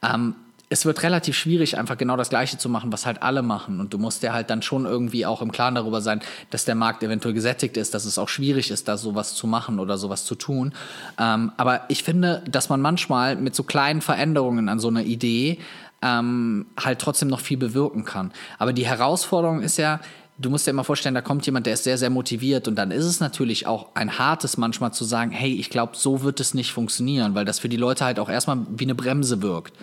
ähm, 0.03 0.35
es 0.73 0.87
wird 0.87 1.03
relativ 1.03 1.37
schwierig, 1.37 1.77
einfach 1.77 1.99
genau 1.99 2.17
das 2.17 2.31
Gleiche 2.31 2.57
zu 2.57 2.69
machen, 2.69 2.93
was 2.93 3.05
halt 3.05 3.23
alle 3.23 3.43
machen. 3.43 3.79
Und 3.79 3.93
du 3.93 3.99
musst 3.99 4.23
dir 4.23 4.33
halt 4.33 4.49
dann 4.49 4.63
schon 4.63 4.87
irgendwie 4.87 5.27
auch 5.27 5.43
im 5.43 5.53
Klaren 5.53 5.75
darüber 5.75 6.01
sein, 6.01 6.21
dass 6.51 6.65
der 6.65 6.75
Markt 6.75 7.03
eventuell 7.03 7.35
gesättigt 7.35 7.77
ist, 7.77 7.95
dass 7.95 8.07
es 8.07 8.19
auch 8.19 8.29
schwierig 8.29 8.71
ist, 8.71 8.89
da 8.89 8.97
sowas 8.97 9.35
zu 9.35 9.47
machen 9.47 9.79
oder 9.79 9.99
sowas 9.99 10.25
zu 10.25 10.35
tun. 10.35 10.73
Ähm, 11.19 11.53
aber 11.59 11.83
ich 11.89 12.03
finde, 12.03 12.43
dass 12.51 12.71
man 12.71 12.81
manchmal 12.81 13.37
mit 13.37 13.55
so 13.55 13.63
kleinen 13.63 14.01
Veränderungen 14.01 14.69
an 14.71 14.79
so 14.79 14.89
einer 14.89 15.03
Idee 15.03 15.59
ähm, 16.01 16.67
halt 16.83 16.99
trotzdem 16.99 17.29
noch 17.29 17.41
viel 17.41 17.59
bewirken 17.59 18.05
kann. 18.05 18.33
Aber 18.59 18.73
die 18.73 18.87
Herausforderung 18.87 19.61
ist 19.61 19.77
ja, 19.77 20.01
du 20.39 20.51
musst 20.51 20.67
dir 20.67 20.71
immer 20.71 20.85
vorstellen, 20.85 21.15
da 21.15 21.21
kommt 21.21 21.47
jemand, 21.47 21.67
der 21.67 21.75
ist 21.75 21.85
sehr, 21.85 21.99
sehr 21.99 22.11
motiviert 22.11 22.69
und 22.69 22.77
dann 22.77 22.91
ist 22.91 23.05
es 23.05 23.21
natürlich 23.21 23.67
auch 23.67 23.89
ein 23.95 24.19
hartes 24.19 24.57
manchmal 24.57 24.93
zu 24.93 25.05
sagen, 25.05 25.31
hey, 25.31 25.53
ich 25.55 25.71
glaube, 25.71 25.93
so 25.97 26.23
wird 26.23 26.41
es 26.41 26.55
nicht 26.55 26.73
funktionieren, 26.73 27.35
weil 27.35 27.45
das 27.45 27.59
für 27.59 27.69
die 27.69 27.77
Leute 27.77 28.05
halt 28.05 28.19
auch 28.19 28.29
erstmal 28.29 28.59
wie 28.71 28.85
eine 28.85 28.95
Bremse 28.95 29.43
wirkt. 29.43 29.75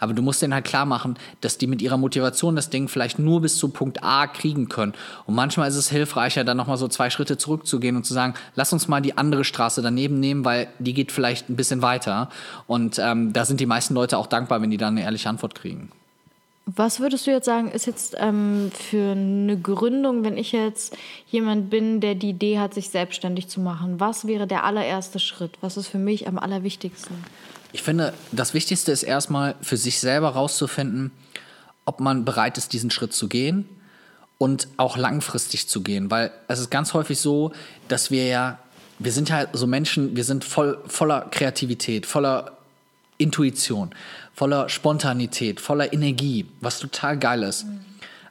Aber 0.00 0.12
du 0.12 0.22
musst 0.22 0.40
denen 0.40 0.54
halt 0.54 0.64
klar 0.64 0.86
machen, 0.86 1.18
dass 1.40 1.58
die 1.58 1.66
mit 1.66 1.82
ihrer 1.82 1.96
Motivation 1.96 2.54
das 2.54 2.70
Ding 2.70 2.86
vielleicht 2.86 3.18
nur 3.18 3.40
bis 3.40 3.58
zu 3.58 3.68
Punkt 3.68 4.04
A 4.04 4.28
kriegen 4.28 4.68
können. 4.68 4.94
Und 5.26 5.34
manchmal 5.34 5.68
ist 5.68 5.74
es 5.74 5.90
hilfreicher, 5.90 6.44
dann 6.44 6.56
nochmal 6.56 6.76
so 6.76 6.86
zwei 6.86 7.10
Schritte 7.10 7.36
zurückzugehen 7.36 7.96
und 7.96 8.04
zu 8.04 8.14
sagen, 8.14 8.34
lass 8.54 8.72
uns 8.72 8.86
mal 8.86 9.00
die 9.00 9.18
andere 9.18 9.42
Straße 9.42 9.82
daneben 9.82 10.20
nehmen, 10.20 10.44
weil 10.44 10.68
die 10.78 10.94
geht 10.94 11.10
vielleicht 11.10 11.48
ein 11.48 11.56
bisschen 11.56 11.82
weiter. 11.82 12.28
Und 12.68 13.00
ähm, 13.00 13.32
da 13.32 13.44
sind 13.44 13.58
die 13.58 13.66
meisten 13.66 13.94
Leute 13.94 14.18
auch 14.18 14.28
dankbar, 14.28 14.62
wenn 14.62 14.70
die 14.70 14.76
dann 14.76 14.96
eine 14.96 15.02
ehrliche 15.02 15.28
Antwort 15.28 15.56
kriegen. 15.56 15.90
Was 16.76 17.00
würdest 17.00 17.26
du 17.26 17.30
jetzt 17.30 17.46
sagen, 17.46 17.70
ist 17.70 17.86
jetzt 17.86 18.14
ähm, 18.18 18.70
für 18.72 19.12
eine 19.12 19.58
Gründung, 19.58 20.22
wenn 20.22 20.36
ich 20.36 20.52
jetzt 20.52 20.94
jemand 21.26 21.70
bin, 21.70 22.02
der 22.02 22.14
die 22.14 22.28
Idee 22.28 22.58
hat, 22.58 22.74
sich 22.74 22.90
selbstständig 22.90 23.48
zu 23.48 23.58
machen? 23.58 24.00
Was 24.00 24.26
wäre 24.26 24.46
der 24.46 24.64
allererste 24.64 25.18
Schritt? 25.18 25.52
Was 25.62 25.78
ist 25.78 25.86
für 25.86 25.96
mich 25.96 26.28
am 26.28 26.38
allerwichtigsten? 26.38 27.16
Ich 27.72 27.82
finde, 27.82 28.12
das 28.32 28.52
Wichtigste 28.52 28.92
ist 28.92 29.02
erstmal 29.02 29.54
für 29.62 29.78
sich 29.78 29.98
selber 29.98 30.28
rauszufinden, 30.28 31.10
ob 31.86 32.00
man 32.00 32.26
bereit 32.26 32.58
ist, 32.58 32.74
diesen 32.74 32.90
Schritt 32.90 33.14
zu 33.14 33.28
gehen 33.28 33.66
und 34.36 34.68
auch 34.76 34.98
langfristig 34.98 35.68
zu 35.68 35.82
gehen. 35.82 36.10
Weil 36.10 36.32
es 36.48 36.58
ist 36.60 36.68
ganz 36.68 36.92
häufig 36.92 37.18
so, 37.18 37.52
dass 37.88 38.10
wir 38.10 38.26
ja, 38.26 38.58
wir 38.98 39.12
sind 39.12 39.30
ja 39.30 39.46
so 39.54 39.66
Menschen, 39.66 40.16
wir 40.16 40.24
sind 40.24 40.44
voll, 40.44 40.78
voller 40.86 41.28
Kreativität, 41.30 42.04
voller 42.04 42.57
Intuition, 43.18 43.90
voller 44.32 44.68
Spontanität, 44.68 45.60
voller 45.60 45.92
Energie, 45.92 46.46
was 46.60 46.78
total 46.78 47.18
geil 47.18 47.42
ist. 47.42 47.66
Mhm. 47.66 47.80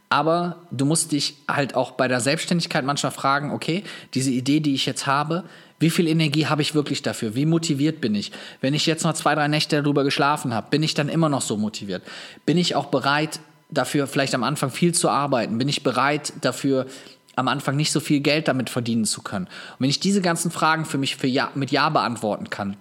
Aber 0.09 0.57
du 0.71 0.85
musst 0.85 1.11
dich 1.11 1.35
halt 1.49 1.75
auch 1.75 1.91
bei 1.91 2.07
der 2.07 2.21
Selbstständigkeit 2.21 2.85
manchmal 2.85 3.11
fragen, 3.11 3.51
okay, 3.51 3.83
diese 4.13 4.31
Idee, 4.31 4.61
die 4.61 4.73
ich 4.73 4.85
jetzt 4.85 5.05
habe, 5.05 5.43
wie 5.79 5.89
viel 5.89 6.07
Energie 6.07 6.47
habe 6.47 6.61
ich 6.61 6.73
wirklich 6.73 7.01
dafür? 7.01 7.35
Wie 7.35 7.45
motiviert 7.45 8.01
bin 8.01 8.15
ich? 8.15 8.31
Wenn 8.61 8.73
ich 8.73 8.85
jetzt 8.85 9.03
noch 9.03 9.13
zwei, 9.13 9.35
drei 9.35 9.47
Nächte 9.47 9.81
darüber 9.81 10.03
geschlafen 10.03 10.53
habe, 10.53 10.67
bin 10.69 10.81
ich 10.81 10.93
dann 10.93 11.09
immer 11.09 11.29
noch 11.29 11.41
so 11.41 11.57
motiviert? 11.57 12.03
Bin 12.45 12.57
ich 12.57 12.75
auch 12.75 12.85
bereit, 12.85 13.39
dafür 13.69 14.07
vielleicht 14.07 14.33
am 14.33 14.43
Anfang 14.43 14.71
viel 14.71 14.93
zu 14.93 15.09
arbeiten? 15.09 15.57
Bin 15.57 15.67
ich 15.67 15.83
bereit, 15.83 16.33
dafür 16.41 16.87
am 17.35 17.49
Anfang 17.49 17.75
nicht 17.75 17.91
so 17.91 17.99
viel 17.99 18.21
Geld 18.21 18.47
damit 18.47 18.69
verdienen 18.69 19.05
zu 19.05 19.21
können? 19.21 19.45
Und 19.45 19.79
wenn 19.79 19.89
ich 19.89 19.99
diese 19.99 20.21
ganzen 20.21 20.51
Fragen 20.51 20.85
für 20.85 20.97
mich 20.97 21.17
für 21.17 21.27
ja, 21.27 21.51
mit 21.53 21.69
Ja 21.69 21.89
beantworten 21.89 22.49
kann, 22.49 22.77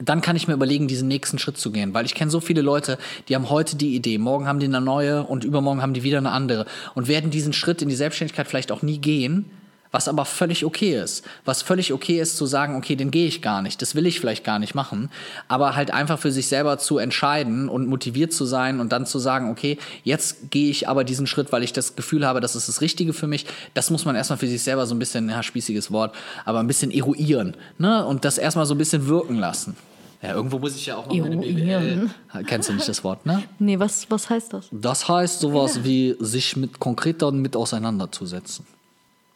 dann 0.00 0.20
kann 0.20 0.36
ich 0.36 0.48
mir 0.48 0.54
überlegen, 0.54 0.88
diesen 0.88 1.08
nächsten 1.08 1.38
Schritt 1.38 1.58
zu 1.58 1.70
gehen. 1.70 1.94
Weil 1.94 2.06
ich 2.06 2.14
kenne 2.14 2.30
so 2.30 2.40
viele 2.40 2.62
Leute, 2.62 2.98
die 3.28 3.34
haben 3.34 3.50
heute 3.50 3.76
die 3.76 3.94
Idee, 3.94 4.18
morgen 4.18 4.46
haben 4.46 4.60
die 4.60 4.66
eine 4.66 4.80
neue 4.80 5.24
und 5.24 5.44
übermorgen 5.44 5.82
haben 5.82 5.94
die 5.94 6.02
wieder 6.02 6.18
eine 6.18 6.32
andere 6.32 6.66
und 6.94 7.08
werden 7.08 7.30
diesen 7.30 7.52
Schritt 7.52 7.82
in 7.82 7.88
die 7.88 7.94
Selbstständigkeit 7.94 8.48
vielleicht 8.48 8.72
auch 8.72 8.82
nie 8.82 8.98
gehen, 8.98 9.50
was 9.92 10.08
aber 10.08 10.24
völlig 10.24 10.64
okay 10.64 11.00
ist. 11.00 11.24
Was 11.44 11.62
völlig 11.62 11.92
okay 11.92 12.20
ist 12.20 12.36
zu 12.36 12.46
sagen, 12.46 12.76
okay, 12.76 12.96
den 12.96 13.10
gehe 13.10 13.26
ich 13.26 13.42
gar 13.42 13.62
nicht, 13.62 13.82
das 13.82 13.94
will 13.94 14.06
ich 14.06 14.20
vielleicht 14.20 14.44
gar 14.44 14.58
nicht 14.58 14.74
machen, 14.74 15.10
aber 15.48 15.74
halt 15.74 15.92
einfach 15.92 16.18
für 16.18 16.30
sich 16.30 16.46
selber 16.46 16.78
zu 16.78 16.98
entscheiden 16.98 17.68
und 17.68 17.88
motiviert 17.88 18.32
zu 18.32 18.44
sein 18.44 18.80
und 18.80 18.92
dann 18.92 19.06
zu 19.06 19.18
sagen, 19.18 19.50
okay, 19.50 19.78
jetzt 20.04 20.50
gehe 20.50 20.70
ich 20.70 20.88
aber 20.88 21.04
diesen 21.04 21.26
Schritt, 21.26 21.52
weil 21.52 21.62
ich 21.62 21.72
das 21.72 21.96
Gefühl 21.96 22.26
habe, 22.26 22.40
das 22.40 22.56
ist 22.56 22.68
das 22.68 22.80
Richtige 22.80 23.12
für 23.12 23.26
mich. 23.26 23.46
Das 23.74 23.90
muss 23.90 24.04
man 24.04 24.16
erstmal 24.16 24.38
für 24.38 24.46
sich 24.46 24.62
selber 24.62 24.86
so 24.86 24.94
ein 24.94 24.98
bisschen, 24.98 25.28
ja, 25.28 25.42
spießiges 25.42 25.90
Wort, 25.90 26.14
aber 26.44 26.60
ein 26.60 26.66
bisschen 26.66 26.90
eruieren 26.90 27.56
ne? 27.78 28.04
und 28.04 28.24
das 28.24 28.38
erstmal 28.38 28.66
so 28.66 28.74
ein 28.74 28.78
bisschen 28.78 29.06
wirken 29.08 29.38
lassen. 29.38 29.76
Ja, 30.22 30.34
irgendwo 30.34 30.58
muss 30.58 30.76
ich 30.76 30.86
ja 30.86 30.96
auch 30.96 31.06
mal 31.06 31.16
meine 31.18 31.36
BWL. 31.38 32.10
Kennst 32.46 32.68
du 32.68 32.74
nicht 32.74 32.88
das 32.88 33.02
Wort, 33.04 33.24
ne? 33.24 33.42
Nee, 33.58 33.78
was, 33.78 34.10
was 34.10 34.28
heißt 34.28 34.52
das? 34.52 34.68
Das 34.70 35.08
heißt 35.08 35.40
sowas 35.40 35.82
wie 35.82 36.14
sich 36.20 36.56
mit 36.56 36.78
konkreter 36.78 37.32
mit 37.32 37.56
auseinanderzusetzen. 37.56 38.66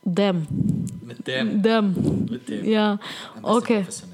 Dem. 0.04 0.46
Mit 1.02 1.26
dem. 1.26 1.62
Dem. 1.62 2.26
Mit 2.30 2.48
dem. 2.48 2.64
Ja, 2.68 2.98
okay. 3.40 3.80
Jetzt, 3.86 4.04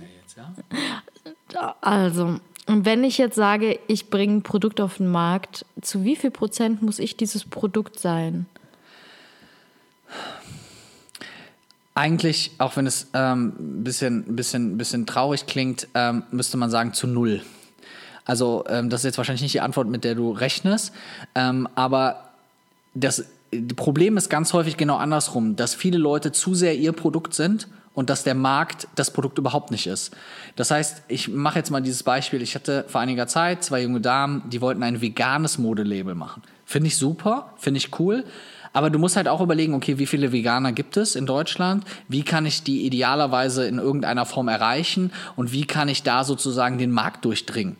ja? 1.53 1.75
Also, 1.81 2.39
wenn 2.67 3.03
ich 3.03 3.19
jetzt 3.19 3.35
sage, 3.35 3.81
ich 3.89 4.09
bringe 4.09 4.37
ein 4.37 4.43
Produkt 4.43 4.81
auf 4.81 4.99
den 4.99 5.09
Markt, 5.09 5.67
zu 5.83 6.05
wie 6.05 6.15
viel 6.15 6.31
Prozent 6.31 6.83
muss 6.83 7.01
ich 7.01 7.17
dieses 7.17 7.45
Produkt 7.45 7.99
sein? 7.99 8.47
Eigentlich, 12.01 12.53
auch 12.57 12.79
wenn 12.79 12.87
es 12.87 13.09
ein 13.13 13.53
ähm, 13.59 13.85
bisschen, 13.85 14.35
bisschen, 14.35 14.79
bisschen 14.79 15.05
traurig 15.05 15.45
klingt, 15.45 15.87
ähm, 15.93 16.23
müsste 16.31 16.57
man 16.57 16.71
sagen 16.71 16.95
zu 16.95 17.07
null. 17.07 17.43
Also 18.25 18.65
ähm, 18.71 18.89
das 18.89 19.03
ist 19.03 19.05
jetzt 19.05 19.19
wahrscheinlich 19.19 19.43
nicht 19.43 19.53
die 19.53 19.61
Antwort, 19.61 19.87
mit 19.87 20.03
der 20.03 20.15
du 20.15 20.33
rechnest, 20.33 20.95
ähm, 21.35 21.69
aber 21.75 22.31
das 22.95 23.27
Problem 23.77 24.17
ist 24.17 24.31
ganz 24.31 24.55
häufig 24.55 24.79
genau 24.79 24.97
andersrum, 24.97 25.57
dass 25.57 25.75
viele 25.75 25.99
Leute 25.99 26.33
zu 26.33 26.55
sehr 26.55 26.75
ihr 26.75 26.93
Produkt 26.93 27.35
sind 27.35 27.69
und 27.93 28.09
dass 28.09 28.25
der 28.25 28.35
Markt 28.35 28.89
das 28.95 29.11
Produkt 29.11 29.37
überhaupt 29.37 29.71
nicht 29.71 29.87
ist. 29.87 30.17
Das 30.57 30.71
heißt, 30.71 31.03
ich 31.09 31.29
mache 31.29 31.59
jetzt 31.59 31.71
mal 31.71 31.83
dieses 31.83 32.03
Beispiel. 32.03 32.41
Ich 32.41 32.55
hatte 32.55 32.87
vor 32.89 33.03
einiger 33.03 33.27
Zeit 33.27 33.63
zwei 33.63 33.83
junge 33.83 34.01
Damen, 34.01 34.45
die 34.49 34.63
wollten 34.63 34.83
ein 34.83 35.03
veganes 35.03 35.59
Modelabel 35.59 36.15
machen. 36.15 36.43
Finde 36.65 36.87
ich 36.87 36.97
super, 36.97 37.53
finde 37.59 37.77
ich 37.77 38.01
cool. 38.01 38.25
Aber 38.73 38.91
du 38.91 38.99
musst 38.99 39.17
halt 39.17 39.29
auch 39.29 39.41
überlegen, 39.41 39.75
okay, 39.75 39.99
wie 39.99 40.07
viele 40.07 40.33
Veganer 40.33 40.73
gibt 40.73 40.97
es 40.97 41.17
in 41.17 41.27
Deutschland? 41.27 41.85
Wie 42.09 42.23
kann 42.23 42.47
ich 42.47 42.63
die 42.63 42.87
idealerweise 42.87 43.67
in 43.67 43.79
irgendeiner 43.79 44.27
Form 44.27 44.49
erreichen? 44.49 45.13
Und 45.37 45.53
wie 45.53 45.65
kann 45.65 45.89
ich 45.89 46.03
da 46.03 46.25
sozusagen 46.25 46.79
den 46.79 46.91
Markt 46.91 47.25
durchdringen? 47.25 47.77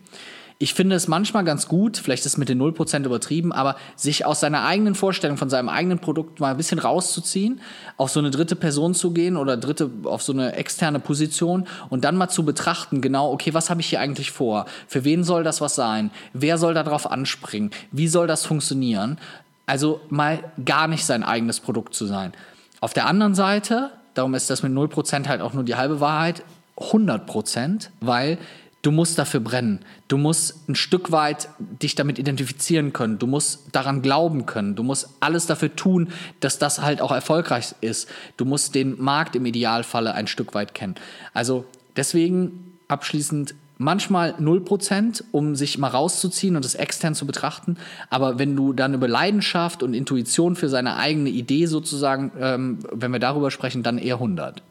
ich 0.63 0.75
finde 0.75 0.95
es 0.95 1.09
manchmal 1.09 1.43
ganz 1.43 1.69
gut, 1.69 1.97
vielleicht 1.97 2.27
ist 2.27 2.37
mit 2.37 2.51
den 2.51 2.61
0% 2.61 3.07
übertrieben, 3.07 3.51
aber 3.51 3.77
sich 3.97 4.27
aus 4.27 4.41
seiner 4.41 4.67
eigenen 4.67 4.95
Vorstellung, 4.95 5.39
von 5.39 5.49
seinem 5.49 5.71
eigenen 5.71 6.01
Produkt 6.01 6.39
mal 6.39 6.51
ein 6.51 6.59
bisschen 6.59 6.79
rauszuziehen, 6.79 7.63
auf 7.97 8.11
so 8.11 8.21
eine 8.21 8.31
dritte 8.31 8.57
Person 8.57 8.93
zu 8.93 9.13
gehen 9.13 9.39
oder 9.39 9.57
dritte, 9.57 9.91
auf 10.05 10.23
so 10.23 10.35
eine 10.35 10.57
externe 10.57 11.01
Position 11.01 11.67
und 11.89 12.05
dann 12.05 12.15
mal 12.15 12.29
zu 12.29 12.45
betrachten, 12.45 13.01
genau, 13.01 13.33
okay, 13.33 13.55
was 13.55 13.71
habe 13.71 13.81
ich 13.81 13.87
hier 13.87 14.01
eigentlich 14.01 14.33
vor? 14.33 14.67
Für 14.87 15.03
wen 15.03 15.25
soll 15.25 15.45
das 15.45 15.63
was 15.63 15.77
sein? 15.77 16.11
Wer 16.35 16.59
soll 16.59 16.75
darauf 16.75 17.11
anspringen? 17.11 17.71
Wie 17.91 18.09
soll 18.09 18.27
das 18.27 18.45
funktionieren? 18.45 19.17
Also 19.71 20.01
mal 20.09 20.43
gar 20.65 20.89
nicht 20.89 21.05
sein 21.05 21.23
eigenes 21.23 21.61
Produkt 21.61 21.95
zu 21.95 22.05
sein. 22.05 22.33
Auf 22.81 22.93
der 22.93 23.07
anderen 23.07 23.37
Seite, 23.37 23.93
darum 24.15 24.35
ist 24.35 24.51
das 24.51 24.65
mit 24.65 24.73
0% 24.73 25.29
halt 25.29 25.41
auch 25.41 25.53
nur 25.53 25.63
die 25.63 25.77
halbe 25.77 26.01
Wahrheit, 26.01 26.43
100%, 26.77 27.91
weil 28.01 28.37
Du 28.83 28.91
musst 28.93 29.19
dafür 29.19 29.41
brennen. 29.41 29.81
Du 30.09 30.17
musst 30.17 30.67
ein 30.67 30.75
Stück 30.75 31.13
weit 31.13 31.51
dich 31.59 31.97
damit 31.97 32.19
identifizieren 32.19 32.95
können. 32.95 33.19
Du 33.19 33.27
musst 33.27 33.65
daran 33.73 34.01
glauben 34.01 34.47
können. 34.47 34.75
Du 34.75 34.83
musst 34.83 35.11
alles 35.21 35.45
dafür 35.45 35.77
tun, 35.77 36.09
dass 36.41 36.59
das 36.59 36.81
halt 36.81 37.03
auch 37.03 37.13
erfolgreich 37.13 37.75
ist. 37.83 38.09
Du 38.39 38.47
musst 38.47 38.75
den 38.75 38.99
Markt 38.99 39.37
im 39.37 39.45
Idealfalle 39.45 40.15
ein 40.15 40.27
Stück 40.27 40.55
weit 40.55 40.73
kennen. 40.73 40.95
Also 41.35 41.67
deswegen 41.95 42.79
abschließend 42.89 43.55
manchmal 43.81 44.35
0%, 44.35 45.25
um 45.33 45.57
sich 45.57 45.79
mal 45.79 45.89
rauszuziehen 45.89 46.55
und 46.55 46.67
es 46.67 46.75
extern 46.75 47.15
zu 47.15 47.27
betrachten. 47.27 47.79
Aber 48.11 48.39
wenn 48.39 48.55
du 48.55 48.75
dann 48.75 48.93
über 48.93 49.09
Leidenschaft 49.09 49.83
und 49.83 49.95
Intuition 49.95 50.55
für 50.55 50.69
seine 50.69 50.97
eigene 50.97 51.31
Idee 51.31 51.65
sozusagen, 51.65 52.31
ähm, 52.39 52.81
wenn 52.93 53.11
wir 53.11 53.21
darüber 53.21 53.51
sprechen, 53.51 53.83
dann 53.83 53.97
eher 53.97 54.17
100. 54.17 54.63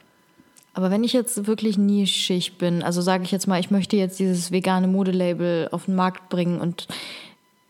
Aber 0.75 0.92
wenn 0.92 1.04
ich 1.04 1.13
jetzt 1.13 1.48
wirklich 1.48 1.80
nischig 1.80 2.60
bin, 2.60 2.84
also 2.84 3.01
sage 3.01 3.24
ich 3.24 3.32
jetzt 3.32 3.48
mal, 3.48 3.60
ich 3.60 3.72
möchte 3.72 3.98
jetzt 3.98 4.20
dieses 4.20 4.51
vegane 4.51 4.88
Modelabel 4.88 5.70
auf 5.72 5.86
den 5.86 5.96
Markt 5.96 6.30
bringen 6.30 6.62
und 6.62 6.88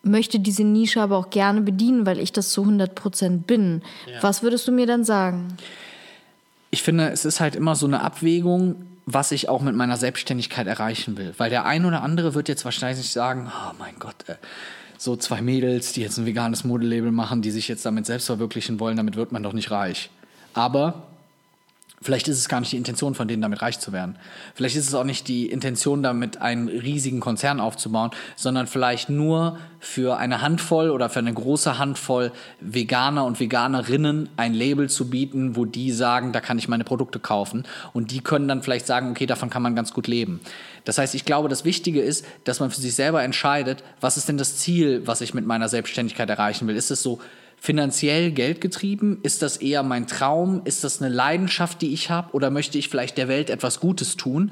möchte 0.04 0.42
diese 0.42 0.66
Nische 0.66 1.02
aber 1.02 1.16
auch 1.16 1.30
gerne 1.30 1.62
bedienen, 1.62 2.06
weil 2.06 2.20
ich 2.20 2.34
das 2.34 2.50
zu 2.50 2.64
100 2.64 2.96
Prozent 2.96 3.48
bin. 3.48 3.82
Ja. 4.12 4.22
Was 4.22 4.44
würdest 4.44 4.68
du 4.68 4.74
mir 4.74 4.88
dann 4.88 5.06
sagen? 5.06 5.48
Ich 6.70 6.84
finde, 6.84 7.10
es 7.12 7.24
ist 7.24 7.40
halt 7.40 7.56
immer 7.56 7.76
so 7.76 7.88
eine 7.88 8.02
Abwägung, 8.02 8.76
was 9.14 9.32
ich 9.32 9.50
auch 9.50 9.62
mit 9.62 9.76
meiner 9.76 9.98
Selbstständigkeit 9.98 10.68
erreichen 10.68 11.18
will. 11.18 11.34
Weil 11.38 11.50
der 11.50 11.66
ein 11.66 11.86
oder 11.86 12.04
andere 12.04 12.34
wird 12.34 12.48
jetzt 12.48 12.66
wahrscheinlich 12.66 13.10
sagen, 13.10 13.52
oh 13.52 13.74
mein 13.80 13.96
Gott, 14.00 14.28
äh, 14.28 14.36
so 14.98 15.16
zwei 15.16 15.42
Mädels, 15.42 15.94
die 15.94 16.02
jetzt 16.02 16.18
ein 16.18 16.26
veganes 16.26 16.64
Modelabel 16.64 17.12
machen, 17.12 17.42
die 17.42 17.52
sich 17.52 17.68
jetzt 17.68 17.86
damit 17.86 18.06
selbst 18.06 18.26
verwirklichen 18.26 18.80
wollen, 18.80 18.98
damit 18.98 19.16
wird 19.16 19.32
man 19.32 19.44
doch 19.44 19.54
nicht 19.54 19.72
reich. 19.72 20.10
Aber 20.54 21.08
Vielleicht 22.02 22.28
ist 22.28 22.38
es 22.38 22.48
gar 22.48 22.62
nicht 22.62 22.72
die 22.72 22.78
Intention 22.78 23.14
von 23.14 23.28
denen, 23.28 23.42
damit 23.42 23.62
reich 23.62 23.80
zu 23.80 23.92
werden. 23.92 24.16
Vielleicht 24.56 24.78
ist 24.78 24.88
es 24.88 24.96
auch 24.96 25.04
nicht 25.04 25.28
die 25.28 25.48
Intention, 25.48 26.02
damit 26.02 26.42
einen 26.42 26.70
riesigen 26.70 27.20
Konzern 27.20 27.60
aufzubauen, 27.60 28.12
sondern 28.36 28.68
vielleicht 28.68 29.10
nur 29.10 29.58
für 29.80 30.18
eine 30.18 30.42
Handvoll 30.42 30.92
oder 30.92 31.10
für 31.10 31.20
eine 31.20 31.34
große 31.34 31.78
Handvoll 31.78 32.32
Veganer 32.62 33.26
und 33.26 33.40
Veganerinnen 33.40 34.30
ein 34.38 34.54
Label 34.54 34.90
zu 34.90 35.10
bieten, 35.10 35.56
wo 35.56 35.66
die 35.66 35.92
sagen, 35.92 36.32
da 36.32 36.40
kann 36.40 36.58
ich 36.58 36.70
meine 36.70 36.86
Produkte 36.86 37.20
kaufen. 37.20 37.64
Und 37.94 38.12
die 38.12 38.22
können 38.22 38.48
dann 38.48 38.64
vielleicht 38.64 38.88
sagen, 38.88 39.12
okay, 39.12 39.26
davon 39.26 39.50
kann 39.50 39.62
man 39.62 39.76
ganz 39.76 39.94
gut 39.94 40.08
leben. 40.08 40.40
Das 40.86 40.98
heißt, 40.98 41.16
ich 41.16 41.26
glaube, 41.26 41.50
das 41.50 41.66
Wichtige 41.66 42.02
ist, 42.02 42.26
dass 42.46 42.60
man 42.60 42.72
für 42.72 42.82
sich 42.82 42.96
selber 42.96 43.24
entscheidet, 43.24 43.84
was 44.00 44.18
ist 44.18 44.30
denn 44.30 44.38
das 44.38 44.58
Ziel, 44.58 45.06
was 45.06 45.22
ich 45.22 45.34
mit 45.34 45.46
meiner 45.46 45.68
Selbstständigkeit 45.68 46.30
erreichen 46.30 46.68
will. 46.68 46.76
Ist 46.76 46.92
es 46.92 47.04
so, 47.04 47.20
finanziell 47.60 48.32
geldgetrieben? 48.32 49.20
Ist 49.24 49.42
das 49.42 49.58
eher 49.58 49.84
mein 49.84 50.08
Traum? 50.08 50.62
Ist 50.66 50.84
das 50.84 51.02
eine 51.02 51.14
Leidenschaft, 51.14 51.82
die 51.82 51.94
ich 51.94 52.10
habe? 52.10 52.34
Oder 52.34 52.50
möchte 52.50 52.78
ich 52.78 52.90
vielleicht 52.90 53.18
der 53.18 53.28
Welt 53.28 53.50
etwas 53.50 53.80
Gutes 53.80 54.16
tun? 54.16 54.52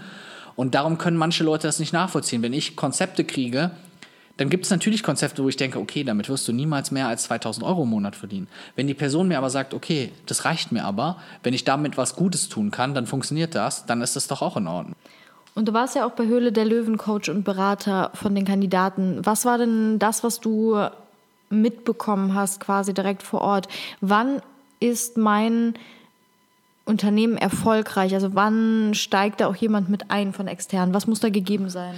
Und 0.55 0.75
darum 0.75 0.97
können 0.97 1.17
manche 1.17 1.43
Leute 1.43 1.67
das 1.67 1.79
nicht 1.79 1.93
nachvollziehen. 1.93 2.41
Wenn 2.41 2.53
ich 2.53 2.75
Konzepte 2.75 3.23
kriege, 3.23 3.71
dann 4.37 4.49
gibt 4.49 4.65
es 4.65 4.71
natürlich 4.71 5.03
Konzepte, 5.03 5.43
wo 5.43 5.49
ich 5.49 5.57
denke, 5.57 5.79
okay, 5.79 6.03
damit 6.03 6.29
wirst 6.29 6.47
du 6.47 6.53
niemals 6.53 6.91
mehr 6.91 7.07
als 7.07 7.23
2000 7.23 7.65
Euro 7.65 7.83
im 7.83 7.89
Monat 7.89 8.15
verdienen. 8.15 8.47
Wenn 8.75 8.87
die 8.87 8.93
Person 8.93 9.27
mir 9.27 9.37
aber 9.37 9.49
sagt, 9.49 9.73
okay, 9.73 10.11
das 10.25 10.45
reicht 10.45 10.71
mir 10.71 10.85
aber, 10.85 11.17
wenn 11.43 11.53
ich 11.53 11.63
damit 11.63 11.97
was 11.97 12.15
Gutes 12.15 12.47
tun 12.49 12.71
kann, 12.71 12.93
dann 12.93 13.07
funktioniert 13.07 13.55
das, 13.55 13.85
dann 13.85 14.01
ist 14.01 14.15
das 14.15 14.27
doch 14.27 14.41
auch 14.41 14.57
in 14.57 14.67
Ordnung. 14.67 14.95
Und 15.55 15.67
du 15.67 15.73
warst 15.73 15.95
ja 15.95 16.05
auch 16.05 16.11
bei 16.11 16.27
Höhle 16.27 16.51
der 16.51 16.65
Löwen 16.65 16.97
Coach 16.97 17.29
und 17.29 17.43
Berater 17.43 18.11
von 18.13 18.35
den 18.35 18.45
Kandidaten. 18.45 19.21
Was 19.23 19.43
war 19.43 19.57
denn 19.57 19.97
das, 19.97 20.23
was 20.23 20.39
du 20.39 20.77
mitbekommen 21.49 22.33
hast, 22.33 22.59
quasi 22.59 22.93
direkt 22.93 23.23
vor 23.23 23.41
Ort. 23.41 23.67
Wann 24.01 24.41
ist 24.79 25.17
mein 25.17 25.73
Unternehmen 26.85 27.37
erfolgreich? 27.37 28.13
Also 28.13 28.35
wann 28.35 28.93
steigt 28.93 29.41
da 29.41 29.47
auch 29.47 29.55
jemand 29.55 29.89
mit 29.89 30.09
ein 30.09 30.33
von 30.33 30.47
extern? 30.47 30.93
Was 30.93 31.07
muss 31.07 31.19
da 31.19 31.29
gegeben 31.29 31.69
sein? 31.69 31.95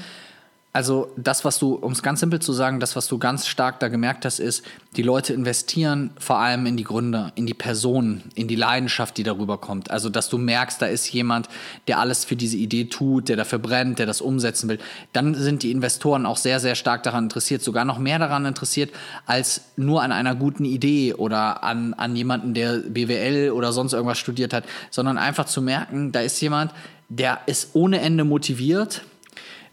Also 0.72 1.12
das, 1.18 1.46
was 1.46 1.58
du, 1.58 1.74
um 1.74 1.94
es 1.94 2.04
ganz 2.04 2.20
simpel 2.20 2.40
zu 2.40 2.54
sagen, 2.54 2.80
das, 2.80 2.96
was 2.96 3.08
du 3.08 3.18
ganz 3.18 3.48
stark 3.48 3.80
da 3.80 3.88
gemerkt 3.88 4.24
hast, 4.24 4.40
ist, 4.40 4.64
die 4.96 5.02
Leute 5.02 5.34
investieren 5.34 6.12
vor 6.20 6.38
allem 6.38 6.68
in 6.68 6.78
die 6.78 6.84
Gründer, 6.84 7.32
in 7.34 7.48
die 7.48 7.56
Personen, 7.56 8.26
in 8.36 8.48
die 8.48 8.56
Leidenschaft, 8.56 9.18
die 9.18 9.24
darüber 9.24 9.58
kommt. 9.58 9.90
Also 9.90 10.10
dass 10.10 10.30
du 10.30 10.38
merkst, 10.38 10.80
da 10.80 10.86
ist 10.86 11.12
jemand, 11.12 11.50
der 11.88 11.98
alles 11.98 12.24
für 12.24 12.36
diese 12.36 12.58
Idee 12.58 12.86
tut, 12.86 13.30
der 13.30 13.36
dafür 13.36 13.58
brennt, 13.58 13.98
der 13.98 14.06
das 14.06 14.22
umsetzen 14.22 14.70
will. 14.70 14.78
Dann 15.12 15.34
sind 15.34 15.64
die 15.64 15.72
Investoren 15.72 16.28
auch 16.28 16.38
sehr, 16.38 16.60
sehr 16.60 16.76
stark 16.76 17.02
daran 17.02 17.24
interessiert, 17.24 17.64
sogar 17.64 17.84
noch 17.84 17.98
mehr 17.98 18.20
daran 18.20 18.46
interessiert, 18.46 18.92
als 19.26 19.62
nur 19.76 20.04
an 20.04 20.12
einer 20.12 20.36
guten 20.36 20.66
Idee 20.66 21.16
oder 21.16 21.64
an, 21.64 21.96
an 21.96 22.16
jemanden, 22.16 22.54
der 22.54 22.78
BWL 22.78 23.52
oder 23.52 23.74
sonst 23.74 23.94
irgendwas 23.94 24.20
studiert 24.20 24.54
hat, 24.54 24.66
sondern 24.92 25.18
einfach 25.18 25.46
zu 25.46 25.64
merken, 25.64 26.12
da 26.12 26.22
ist 26.22 26.40
jemand, 26.42 26.74
der 27.10 27.40
ist 27.48 27.72
ohne 27.74 28.02
Ende 28.02 28.24
motiviert, 28.24 29.02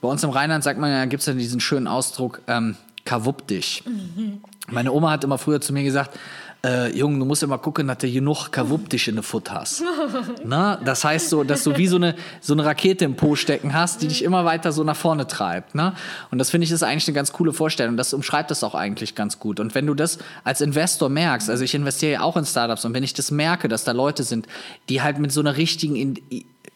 bei 0.01 0.09
uns 0.09 0.23
im 0.23 0.31
Rheinland 0.31 0.65
sagt 0.65 0.79
man 0.79 0.91
ja, 0.91 1.05
gibt 1.05 1.21
es 1.21 1.27
ja 1.27 1.33
diesen 1.33 1.61
schönen 1.61 1.87
Ausdruck, 1.87 2.41
ähm, 2.47 2.77
kawupp 3.05 3.47
dich. 3.47 3.83
Mhm. 3.87 4.41
Meine 4.69 4.93
Oma 4.93 5.11
hat 5.13 5.25
immer 5.25 5.39
früher 5.39 5.61
zu 5.61 5.73
mir 5.73 5.85
gesagt, 5.85 6.19
äh, 6.65 6.97
Junge, 6.97 7.19
du 7.19 7.25
musst 7.25 7.43
immer 7.43 7.59
gucken, 7.59 7.87
dass 7.87 7.99
du 7.99 8.11
genug 8.11 8.51
Kawuppdisch 8.51 9.09
in 9.09 9.15
der 9.15 9.23
Foot 9.23 9.53
hast. 9.53 9.85
Na, 10.45 10.77
das 10.77 11.05
heißt 11.05 11.29
so, 11.29 11.45
dass 11.45 11.63
du 11.63 11.77
wie 11.77 11.87
so 11.87 11.97
eine, 11.97 12.17
so 12.41 12.55
eine 12.55 12.65
Rakete 12.65 13.05
im 13.05 13.15
Po 13.15 13.37
stecken 13.37 13.73
hast, 13.73 14.03
die 14.03 14.09
dich 14.09 14.25
immer 14.25 14.45
weiter 14.45 14.73
so 14.73 14.83
nach 14.83 14.97
vorne 14.97 15.27
treibt. 15.29 15.75
Ne? 15.75 15.93
Und 16.31 16.39
das 16.39 16.51
finde 16.51 16.65
ich 16.65 16.73
ist 16.73 16.83
eigentlich 16.83 17.07
eine 17.07 17.15
ganz 17.15 17.33
coole 17.33 17.53
Vorstellung. 17.53 17.97
Das 17.97 18.13
umschreibt 18.13 18.51
das 18.51 18.65
auch 18.65 18.75
eigentlich 18.75 19.15
ganz 19.15 19.39
gut. 19.39 19.61
Und 19.61 19.75
wenn 19.75 19.87
du 19.87 19.95
das 19.95 20.19
als 20.43 20.61
Investor 20.61 21.09
merkst, 21.09 21.49
also 21.51 21.63
ich 21.63 21.75
investiere 21.75 22.13
ja 22.15 22.21
auch 22.23 22.37
in 22.37 22.45
Startups 22.45 22.85
und 22.85 22.95
wenn 22.95 23.05
ich 23.05 23.15
das 23.15 23.31
merke, 23.31 23.69
dass 23.69 23.85
da 23.85 23.93
Leute 23.93 24.25
sind, 24.25 24.47
die 24.89 25.03
halt 25.03 25.19
mit 25.19 25.31
so 25.31 25.41
einer 25.41 25.57
richtigen 25.57 26.17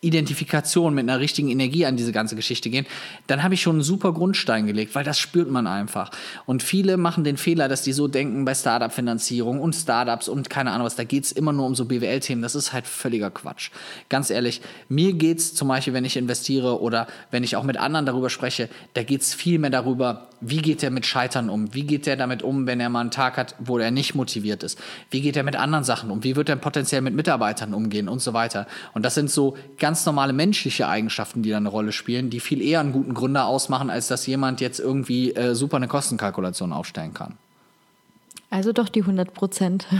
Identifikation, 0.00 0.94
mit 0.94 1.08
einer 1.08 1.20
richtigen 1.20 1.48
Energie 1.48 1.86
an 1.86 1.96
diese 1.96 2.12
ganze 2.12 2.36
Geschichte 2.36 2.70
gehen, 2.70 2.86
dann 3.26 3.42
habe 3.42 3.54
ich 3.54 3.62
schon 3.62 3.76
einen 3.76 3.82
super 3.82 4.12
Grundstein 4.12 4.66
gelegt, 4.66 4.94
weil 4.94 5.04
das 5.04 5.18
spürt 5.18 5.50
man 5.50 5.66
einfach. 5.66 6.10
Und 6.46 6.62
viele 6.62 6.96
machen 6.96 7.24
den 7.24 7.36
Fehler, 7.36 7.68
dass 7.68 7.82
die 7.82 7.92
so 7.92 8.08
denken 8.08 8.44
bei 8.44 8.54
Startup-Finanzierung 8.54 9.60
und 9.60 9.74
Startups 9.74 10.28
und 10.28 10.48
keine 10.48 10.72
Ahnung 10.72 10.86
was, 10.86 10.96
da 10.96 11.04
geht 11.04 11.24
es 11.24 11.32
immer 11.32 11.52
nur 11.52 11.66
um 11.66 11.74
so 11.74 11.84
BWL-Themen. 11.84 12.42
Das 12.42 12.54
ist 12.54 12.72
halt 12.72 12.86
völliger 12.86 13.30
Quatsch. 13.30 13.70
Ganz 14.08 14.30
ehrlich, 14.30 14.60
mir 14.88 15.12
geht 15.12 15.38
es 15.38 15.54
zum 15.54 15.68
Beispiel, 15.68 15.92
wenn 15.92 16.04
ich 16.04 16.16
investiere 16.16 16.80
oder 16.80 17.06
wenn 17.30 17.44
ich 17.44 17.56
auch 17.56 17.64
mit 17.64 17.76
anderen 17.76 18.06
darüber 18.06 18.30
spreche, 18.30 18.68
da 18.94 19.02
geht 19.02 19.20
es 19.20 19.34
viel 19.34 19.58
mehr 19.58 19.70
darüber, 19.70 20.29
wie 20.40 20.62
geht 20.62 20.82
er 20.82 20.90
mit 20.90 21.06
Scheitern 21.06 21.50
um? 21.50 21.74
Wie 21.74 21.84
geht 21.84 22.06
er 22.06 22.16
damit 22.16 22.42
um, 22.42 22.66
wenn 22.66 22.80
er 22.80 22.88
mal 22.88 23.00
einen 23.00 23.10
Tag 23.10 23.36
hat, 23.36 23.54
wo 23.58 23.78
er 23.78 23.90
nicht 23.90 24.14
motiviert 24.14 24.62
ist? 24.62 24.78
Wie 25.10 25.20
geht 25.20 25.36
er 25.36 25.42
mit 25.42 25.56
anderen 25.56 25.84
Sachen 25.84 26.10
um? 26.10 26.24
Wie 26.24 26.36
wird 26.36 26.48
er 26.48 26.56
potenziell 26.56 27.02
mit 27.02 27.14
Mitarbeitern 27.14 27.74
umgehen 27.74 28.08
und 28.08 28.20
so 28.20 28.32
weiter? 28.32 28.66
Und 28.94 29.04
das 29.04 29.14
sind 29.14 29.30
so 29.30 29.56
ganz 29.78 30.06
normale 30.06 30.32
menschliche 30.32 30.88
Eigenschaften, 30.88 31.42
die 31.42 31.50
da 31.50 31.56
eine 31.56 31.68
Rolle 31.68 31.92
spielen, 31.92 32.30
die 32.30 32.40
viel 32.40 32.62
eher 32.62 32.80
einen 32.80 32.92
guten 32.92 33.14
Gründer 33.14 33.46
ausmachen, 33.46 33.90
als 33.90 34.08
dass 34.08 34.26
jemand 34.26 34.60
jetzt 34.60 34.80
irgendwie 34.80 35.34
äh, 35.34 35.54
super 35.54 35.76
eine 35.76 35.88
Kostenkalkulation 35.88 36.72
aufstellen 36.72 37.14
kann. 37.14 37.36
Also 38.52 38.72
doch 38.72 38.88
die 38.88 39.02
100 39.02 39.32
Prozent. 39.32 39.86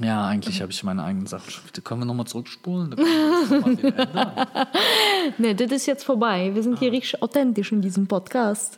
Ja, 0.00 0.26
eigentlich 0.26 0.60
habe 0.60 0.72
ich 0.72 0.82
meine 0.82 1.04
eigenen 1.04 1.26
Sachen 1.26 1.48
schon. 1.50 1.84
Können 1.84 2.00
wir 2.00 2.04
nochmal 2.06 2.26
zurückspulen? 2.26 2.90
Dann 2.90 2.98
können 2.98 3.08
wir 3.08 3.40
das 3.40 3.50
noch 3.50 3.60
mal 3.66 3.78
wieder 3.78 3.98
ändern. 4.08 4.66
ne, 5.38 5.54
das 5.54 5.70
ist 5.70 5.86
jetzt 5.86 6.02
vorbei. 6.04 6.50
Wir 6.52 6.62
sind 6.64 6.80
hier 6.80 6.90
richtig 6.90 7.22
authentisch 7.22 7.70
in 7.70 7.80
diesem 7.80 8.06
Podcast. 8.08 8.76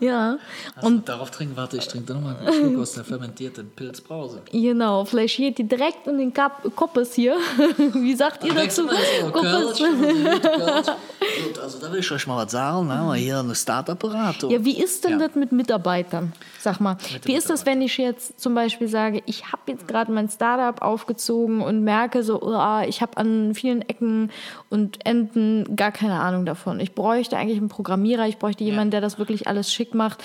Ja. 0.00 0.38
Und 0.82 1.08
darauf 1.08 1.30
trinken, 1.30 1.56
warte, 1.56 1.76
ich 1.76 1.86
trinke 1.86 2.12
nochmal 2.14 2.36
einen 2.36 2.52
Schluck 2.52 2.78
aus 2.80 2.92
der 2.94 3.04
fermentierten 3.04 3.70
Pilzbrause. 3.70 4.42
Genau, 4.50 5.04
vielleicht 5.04 5.36
geht 5.36 5.58
die 5.58 5.68
direkt 5.68 6.06
in 6.08 6.18
den 6.18 6.32
Kap 6.32 6.62
Koppes 6.74 7.14
hier. 7.14 7.36
Wie 7.94 8.16
sagt 8.16 8.42
ihr 8.44 8.52
dazu? 8.54 8.86
Koppes. 9.32 9.78
Gut, 9.78 11.58
also 11.62 11.78
da 11.78 11.92
will 11.92 12.00
ich 12.00 12.10
euch 12.10 12.26
mal 12.26 12.44
was 12.44 12.52
sagen. 12.52 12.88
Da 12.88 12.96
haben 12.96 13.08
wir 13.08 13.14
hier 13.14 13.38
eine 13.38 13.54
Startup-Beratung. 13.54 14.50
Ja, 14.50 14.64
wie 14.64 14.82
ist 14.82 15.04
denn 15.04 15.12
Ja. 15.20 15.28
das 15.28 15.36
mit 15.36 15.52
Mitarbeitern? 15.52 16.32
Sag 16.60 16.80
mal, 16.80 16.96
wie 17.24 17.34
ist 17.36 17.48
das, 17.50 17.64
wenn 17.66 17.80
ich 17.82 17.96
jetzt 17.98 18.40
zum 18.46 18.54
Beispiel 18.54 18.86
sage, 18.86 19.24
ich 19.26 19.50
habe 19.50 19.62
jetzt 19.66 19.88
gerade 19.88 20.12
mein 20.12 20.28
Startup 20.28 20.80
aufgezogen 20.80 21.62
und 21.62 21.82
merke 21.82 22.22
so, 22.22 22.40
oh, 22.40 22.80
ich 22.86 23.02
habe 23.02 23.16
an 23.16 23.56
vielen 23.56 23.82
Ecken 23.82 24.30
und 24.70 25.04
Enden 25.04 25.74
gar 25.74 25.90
keine 25.90 26.20
Ahnung 26.20 26.46
davon. 26.46 26.78
Ich 26.78 26.94
bräuchte 26.94 27.36
eigentlich 27.36 27.58
einen 27.58 27.68
Programmierer, 27.68 28.28
ich 28.28 28.38
bräuchte 28.38 28.62
jemanden, 28.62 28.92
der 28.92 29.00
das 29.00 29.18
wirklich 29.18 29.48
alles 29.48 29.72
schick 29.72 29.94
macht. 29.96 30.22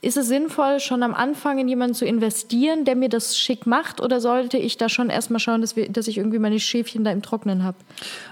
Ist 0.00 0.16
es 0.16 0.28
sinnvoll, 0.28 0.78
schon 0.78 1.02
am 1.02 1.12
Anfang 1.12 1.58
in 1.58 1.66
jemanden 1.66 1.92
zu 1.92 2.04
investieren, 2.04 2.84
der 2.84 2.94
mir 2.94 3.08
das 3.08 3.36
schick 3.36 3.66
macht? 3.66 4.00
Oder 4.00 4.20
sollte 4.20 4.56
ich 4.56 4.76
da 4.76 4.88
schon 4.88 5.10
erstmal 5.10 5.40
schauen, 5.40 5.60
dass, 5.60 5.74
wir, 5.74 5.88
dass 5.88 6.06
ich 6.06 6.18
irgendwie 6.18 6.38
meine 6.38 6.60
Schäfchen 6.60 7.02
da 7.02 7.10
im 7.10 7.20
Trocknen 7.20 7.64
habe? 7.64 7.76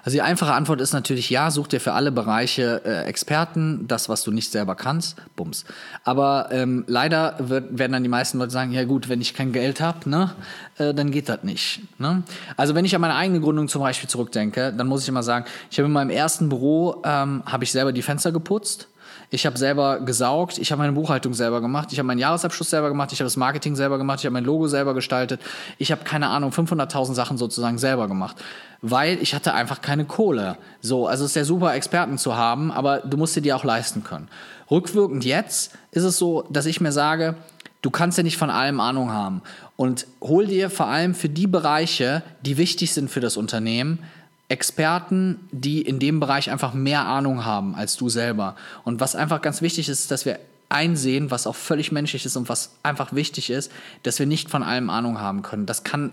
Also 0.05 0.15
die 0.15 0.23
einfache 0.23 0.53
Antwort 0.53 0.81
ist 0.81 0.93
natürlich 0.93 1.29
ja, 1.29 1.51
such 1.51 1.67
dir 1.67 1.81
für 1.81 1.95
alle 1.95 2.13
Bereiche 2.13 2.83
äh, 2.85 3.03
Experten, 3.07 3.89
das, 3.89 4.09
was 4.09 4.23
du 4.23 4.31
nicht 4.31 4.53
selber 4.53 4.77
kannst, 4.77 5.17
bums. 5.35 5.65
Aber 6.05 6.51
ähm, 6.53 6.85
leider 6.87 7.35
wird, 7.41 7.77
werden 7.77 7.93
dann 7.95 8.05
die 8.05 8.09
meisten 8.09 8.39
Leute 8.39 8.53
sagen, 8.53 8.71
ja 8.71 8.85
gut, 8.85 9.09
wenn 9.09 9.21
ich 9.21 9.35
kein 9.35 9.53
Geld 9.53 9.81
habe, 9.81 10.09
ne, 10.09 10.37
äh, 10.79 10.95
dann 10.95 11.11
geht 11.11 11.29
das 11.29 11.43
nicht. 11.43 11.81
Ne? 11.99 12.23
Also 12.57 12.77
wenn 12.77 12.85
ich 12.85 12.95
an 12.95 13.01
meine 13.01 13.17
eigene 13.17 13.41
Gründung 13.41 13.67
zum 13.67 13.83
Beispiel 13.83 14.09
zurückdenke, 14.09 14.73
dann 14.73 14.87
muss 14.87 15.03
ich 15.03 15.09
immer 15.09 15.25
sagen, 15.25 15.47
ich 15.69 15.79
habe 15.79 15.87
in 15.87 15.93
meinem 15.93 16.11
ersten 16.11 16.49
Büro, 16.49 17.03
ähm, 17.05 17.43
habe 17.45 17.65
ich 17.65 17.73
selber 17.73 17.93
die 17.93 18.03
Fenster 18.03 18.31
geputzt. 18.31 18.87
Ich 19.31 19.45
habe 19.47 19.59
selber 19.59 20.01
gesaugt, 20.01 20.59
ich 20.59 20.71
habe 20.71 20.81
meine 20.81 20.93
Buchhaltung 20.93 21.35
selber 21.35 21.61
gemacht, 21.61 21.89
ich 21.93 21.99
habe 21.99 22.07
meinen 22.07 22.19
Jahresabschluss 22.19 22.71
selber 22.71 22.89
gemacht, 22.89 23.13
ich 23.13 23.19
habe 23.21 23.27
das 23.27 23.37
Marketing 23.37 23.75
selber 23.75 23.99
gemacht, 23.99 24.21
ich 24.21 24.27
habe 24.27 24.35
mein 24.35 24.45
Logo 24.45 24.69
selber 24.69 24.95
gestaltet. 24.95 25.41
Ich 25.79 25.91
habe 25.91 26.05
keine 26.05 26.29
Ahnung, 26.29 26.53
500.000 26.53 27.15
Sachen 27.15 27.37
sozusagen 27.37 27.79
selber 27.79 28.09
gemacht, 28.09 28.37
weil 28.83 29.19
ich 29.21 29.35
hatte 29.35 29.55
einfach 29.55 29.81
keine 29.81 30.05
Kohle. 30.05 30.57
So, 30.81 31.07
also 31.07 31.25
es 31.25 31.33
ist 31.33 31.37
ja 31.37 31.45
super 31.45 31.75
Experten 31.75 32.19
zu 32.19 32.37
haben, 32.37 32.71
aber 32.71 33.01
du 33.01 33.17
musst 33.17 33.35
dir 33.35 33.43
die 33.43 33.53
auch 33.53 33.65
leisten 33.65 34.05
können. 34.05 34.29
Rückwirkend 34.71 35.25
jetzt 35.25 35.73
ist 35.91 36.05
es 36.05 36.19
so, 36.19 36.45
dass 36.51 36.67
ich 36.67 36.81
mir 36.81 36.93
sage, 36.93 37.35
du 37.83 37.91
kannst 37.91 38.19
ja 38.19 38.25
nicht 38.25 38.37
von 38.37 38.51
allem 38.51 38.81
Ahnung 38.81 39.13
haben 39.13 39.43
und 39.77 40.07
hol 40.21 40.47
dir 40.47 40.71
vor 40.71 40.87
allem 40.87 41.15
für 41.15 41.29
die 41.29 41.47
Bereiche, 41.47 42.23
die 42.43 42.57
wichtig 42.57 42.93
sind 42.93 43.11
für 43.11 43.21
das 43.21 43.37
Unternehmen, 43.37 44.01
Experten, 44.49 45.49
die 45.51 45.83
in 45.83 45.99
dem 45.99 46.21
Bereich 46.21 46.51
einfach 46.51 46.73
mehr 46.73 47.07
Ahnung 47.07 47.45
haben 47.45 47.75
als 47.75 47.97
du 47.97 48.09
selber. 48.09 48.57
Und 48.85 49.01
was 49.01 49.17
einfach 49.17 49.43
ganz 49.43 49.61
wichtig 49.63 49.89
ist, 49.89 50.11
dass 50.11 50.25
wir 50.25 50.39
einsehen, 50.69 51.31
was 51.31 51.47
auch 51.47 51.55
völlig 51.55 51.93
menschlich 51.93 52.27
ist 52.27 52.37
und 52.37 52.49
was 52.49 52.73
einfach 52.83 53.13
wichtig 53.13 53.51
ist, 53.51 53.71
dass 54.03 54.19
wir 54.19 54.27
nicht 54.27 54.51
von 54.51 54.65
allem 54.65 54.91
Ahnung 54.91 55.21
haben 55.21 55.43
können. 55.43 55.65
Das 55.65 55.85
kann, 55.85 56.11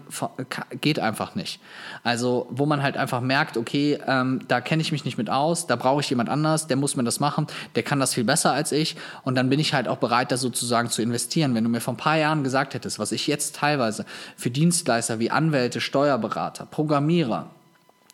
ka- 0.49 0.67
geht 0.79 0.99
einfach 0.99 1.33
nicht. 1.33 1.59
Also, 2.03 2.47
wo 2.51 2.67
man 2.67 2.83
halt 2.83 2.95
einfach 2.95 3.21
merkt, 3.21 3.57
okay, 3.57 3.97
ähm, 4.05 4.41
da 4.47 4.61
kenne 4.61 4.83
ich 4.83 4.91
mich 4.91 5.05
nicht 5.05 5.17
mit 5.17 5.27
aus, 5.29 5.65
da 5.65 5.75
brauche 5.75 6.01
ich 6.01 6.09
jemand 6.11 6.29
anders, 6.29 6.67
der 6.67 6.77
muss 6.77 6.95
mir 6.95 7.03
das 7.03 7.19
machen, 7.19 7.47
der 7.73 7.81
kann 7.81 7.99
das 7.99 8.13
viel 8.13 8.25
besser 8.25 8.51
als 8.53 8.71
ich 8.71 8.95
und 9.23 9.33
dann 9.35 9.49
bin 9.49 9.59
ich 9.59 9.73
halt 9.73 9.87
auch 9.87 9.97
bereit, 9.97 10.31
da 10.31 10.37
sozusagen 10.37 10.89
zu 10.91 11.01
investieren. 11.01 11.55
Wenn 11.55 11.63
du 11.63 11.69
mir 11.71 11.81
vor 11.81 11.95
ein 11.95 11.97
paar 11.97 12.17
Jahren 12.17 12.43
gesagt 12.43 12.75
hättest, 12.75 12.99
was 12.99 13.11
ich 13.11 13.25
jetzt 13.25 13.55
teilweise 13.55 14.05
für 14.37 14.51
Dienstleister 14.51 15.17
wie 15.17 15.31
Anwälte, 15.31 15.81
Steuerberater, 15.81 16.67
Programmierer, 16.67 17.49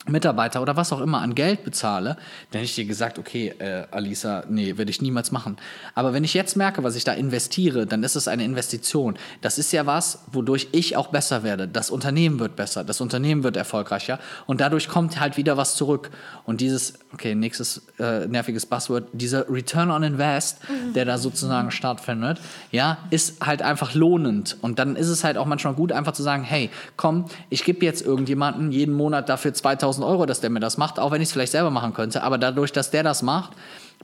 Mitarbeiter 0.09 0.61
oder 0.61 0.75
was 0.75 0.91
auch 0.93 1.01
immer 1.01 1.21
an 1.21 1.35
Geld 1.35 1.63
bezahle, 1.63 2.17
dann 2.51 2.59
hätte 2.59 2.65
ich 2.65 2.75
dir 2.75 2.85
gesagt, 2.85 3.19
okay, 3.19 3.53
äh, 3.59 3.85
Alisa, 3.91 4.43
nee, 4.49 4.77
werde 4.77 4.91
ich 4.91 5.01
niemals 5.01 5.31
machen. 5.31 5.57
Aber 5.95 6.13
wenn 6.13 6.23
ich 6.23 6.33
jetzt 6.33 6.55
merke, 6.55 6.83
was 6.83 6.95
ich 6.95 7.03
da 7.03 7.13
investiere, 7.13 7.85
dann 7.85 8.03
ist 8.03 8.15
es 8.15 8.27
eine 8.27 8.43
Investition. 8.43 9.17
Das 9.41 9.57
ist 9.57 9.71
ja 9.71 9.85
was, 9.85 10.23
wodurch 10.31 10.69
ich 10.71 10.97
auch 10.97 11.07
besser 11.07 11.43
werde. 11.43 11.67
Das 11.67 11.89
Unternehmen 11.89 12.39
wird 12.39 12.55
besser, 12.55 12.83
das 12.83 13.01
Unternehmen 13.01 13.43
wird 13.43 13.57
erfolgreicher 13.57 14.19
und 14.47 14.61
dadurch 14.61 14.87
kommt 14.87 15.19
halt 15.19 15.37
wieder 15.37 15.57
was 15.57 15.75
zurück. 15.75 16.09
Und 16.45 16.61
dieses, 16.61 16.95
okay, 17.13 17.35
nächstes 17.35 17.83
äh, 17.99 18.27
nerviges 18.27 18.65
Buzzword, 18.65 19.07
dieser 19.13 19.49
Return 19.49 19.91
on 19.91 20.03
Invest, 20.03 20.60
der 20.95 21.05
da 21.05 21.17
sozusagen 21.17 21.71
stattfindet, 21.71 22.39
ja, 22.71 22.97
ist 23.10 23.45
halt 23.45 23.62
einfach 23.62 23.93
lohnend. 23.93 24.57
Und 24.62 24.79
dann 24.79 24.95
ist 24.95 25.07
es 25.07 25.23
halt 25.23 25.38
auch 25.38 25.45
manchmal 25.45 25.73
gut, 25.73 25.91
einfach 25.91 26.13
zu 26.13 26.23
sagen, 26.23 26.43
hey, 26.43 26.69
komm, 26.97 27.25
ich 27.49 27.63
gebe 27.63 27.86
jetzt 27.86 28.05
irgendjemanden 28.05 28.71
jeden 28.71 28.93
Monat 28.93 29.29
dafür 29.29 29.53
2000 29.53 29.98
Euro, 30.03 30.25
dass 30.25 30.41
der 30.41 30.49
mir 30.49 30.59
das 30.59 30.77
macht, 30.77 30.99
auch 30.99 31.12
wenn 31.12 31.21
ich 31.21 31.29
es 31.29 31.33
vielleicht 31.33 31.51
selber 31.51 31.71
machen 31.71 31.93
könnte. 31.93 32.23
Aber 32.23 32.38
dadurch, 32.38 32.71
dass 32.71 32.91
der 32.91 33.03
das 33.03 33.21
macht, 33.21 33.51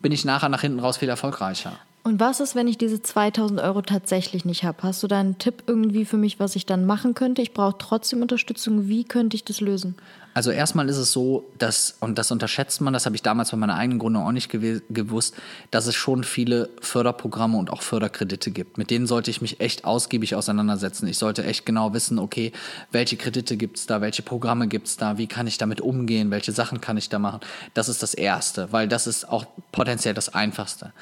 bin 0.01 0.11
ich 0.11 0.25
nachher 0.25 0.49
nach 0.49 0.61
hinten 0.61 0.79
raus 0.79 0.97
viel 0.97 1.09
erfolgreicher. 1.09 1.73
Und 2.05 2.19
was 2.19 2.39
ist, 2.39 2.53
wenn 2.53 2.67
ich 2.67 2.77
diese 2.77 3.01
2000 3.01 3.59
Euro 3.61 3.81
tatsächlich 3.81 4.45
nicht 4.45 4.63
habe? 4.63 4.83
Hast 4.83 5.01
du 5.01 5.07
da 5.07 5.19
einen 5.19 5.39
Tipp 5.39 5.63
irgendwie 5.65 6.05
für 6.05 6.17
mich, 6.17 6.39
was 6.39 6.55
ich 6.55 6.67
dann 6.67 6.85
machen 6.85 7.15
könnte? 7.15 7.41
Ich 7.41 7.51
brauche 7.51 7.79
trotzdem 7.79 8.21
Unterstützung. 8.21 8.87
Wie 8.87 9.05
könnte 9.05 9.35
ich 9.35 9.43
das 9.43 9.59
lösen? 9.59 9.95
Also 10.35 10.51
erstmal 10.51 10.87
ist 10.87 10.97
es 10.97 11.11
so, 11.11 11.49
dass, 11.57 11.97
und 12.01 12.19
das 12.19 12.29
unterschätzt 12.29 12.79
man, 12.79 12.93
das 12.93 13.07
habe 13.07 13.15
ich 13.15 13.23
damals 13.23 13.49
bei 13.49 13.57
meiner 13.57 13.73
eigenen 13.73 13.97
Gründung 13.97 14.23
auch 14.23 14.31
nicht 14.33 14.51
gew 14.51 14.81
gewusst, 14.91 15.33
dass 15.71 15.87
es 15.87 15.95
schon 15.95 16.23
viele 16.23 16.69
Förderprogramme 16.79 17.57
und 17.57 17.71
auch 17.71 17.81
Förderkredite 17.81 18.51
gibt. 18.51 18.77
Mit 18.77 18.91
denen 18.91 19.07
sollte 19.07 19.31
ich 19.31 19.41
mich 19.41 19.59
echt 19.59 19.83
ausgiebig 19.83 20.35
auseinandersetzen. 20.35 21.07
Ich 21.07 21.17
sollte 21.17 21.43
echt 21.43 21.65
genau 21.65 21.95
wissen, 21.95 22.19
okay, 22.19 22.51
welche 22.91 23.17
Kredite 23.17 23.57
gibt 23.57 23.77
es 23.77 23.87
da, 23.87 24.01
welche 24.01 24.21
Programme 24.21 24.67
gibt 24.67 24.85
es 24.85 24.97
da, 24.97 25.17
wie 25.17 25.25
kann 25.25 25.47
ich 25.47 25.57
damit 25.57 25.81
umgehen, 25.81 26.29
welche 26.29 26.51
Sachen 26.51 26.81
kann 26.81 26.97
ich 26.97 27.09
da 27.09 27.17
machen. 27.17 27.39
Das 27.73 27.89
ist 27.89 28.03
das 28.03 28.13
Erste, 28.13 28.71
weil 28.71 28.87
das 28.87 29.07
ist 29.07 29.27
auch 29.27 29.47
potenziell 29.71 30.13
das 30.13 30.31
Einfachste. 30.35 30.93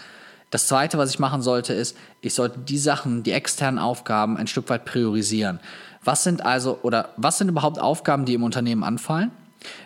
Das 0.53 0.67
Zweite, 0.67 0.99
was 0.99 1.09
ich 1.09 1.17
machen 1.17 1.41
sollte, 1.41 1.73
ist, 1.73 1.97
ich 2.21 2.35
sollte 2.35 2.59
die 2.59 2.77
Sachen, 2.77 3.23
die 3.23 3.31
externen 3.31 3.79
Aufgaben 3.79 4.37
ein 4.37 4.45
Stück 4.45 4.69
weit 4.69 4.85
priorisieren. 4.85 5.59
Was 6.03 6.23
sind 6.23 6.45
also, 6.45 6.77
oder 6.83 7.09
was 7.17 7.39
sind 7.39 7.49
überhaupt 7.49 7.79
Aufgaben, 7.79 8.25
die 8.25 8.35
im 8.35 8.43
Unternehmen 8.43 8.83
anfallen? 8.83 9.31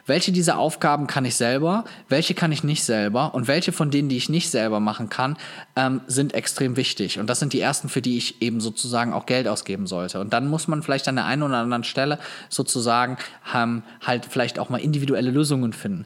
Welche 0.05 0.33
dieser 0.33 0.57
Aufgaben 0.57 1.07
kann 1.07 1.23
ich 1.23 1.35
selber, 1.35 1.85
welche 2.09 2.33
kann 2.33 2.51
ich 2.51 2.65
nicht 2.65 2.83
selber 2.83 3.33
und 3.33 3.47
welche 3.47 3.71
von 3.71 3.91
denen, 3.91 4.09
die 4.09 4.17
ich 4.17 4.27
nicht 4.27 4.49
selber 4.49 4.81
machen 4.81 5.07
kann, 5.07 5.37
ähm, 5.77 6.01
sind 6.05 6.33
extrem 6.33 6.75
wichtig. 6.75 7.17
Und 7.17 7.29
das 7.29 7.39
sind 7.39 7.53
die 7.53 7.61
ersten, 7.61 7.87
für 7.87 8.01
die 8.01 8.17
ich 8.17 8.41
eben 8.41 8.59
sozusagen 8.59 9.13
auch 9.13 9.25
Geld 9.25 9.47
ausgeben 9.47 9.87
sollte. 9.87 10.19
Und 10.19 10.33
dann 10.33 10.49
muss 10.49 10.67
man 10.67 10.83
vielleicht 10.83 11.07
an 11.07 11.15
der 11.15 11.27
einen 11.27 11.43
oder 11.43 11.59
anderen 11.59 11.85
Stelle 11.85 12.19
sozusagen 12.49 13.17
ähm, 13.55 13.83
halt 14.05 14.25
vielleicht 14.25 14.59
auch 14.59 14.67
mal 14.67 14.81
individuelle 14.81 15.31
Lösungen 15.31 15.71
finden. 15.71 16.05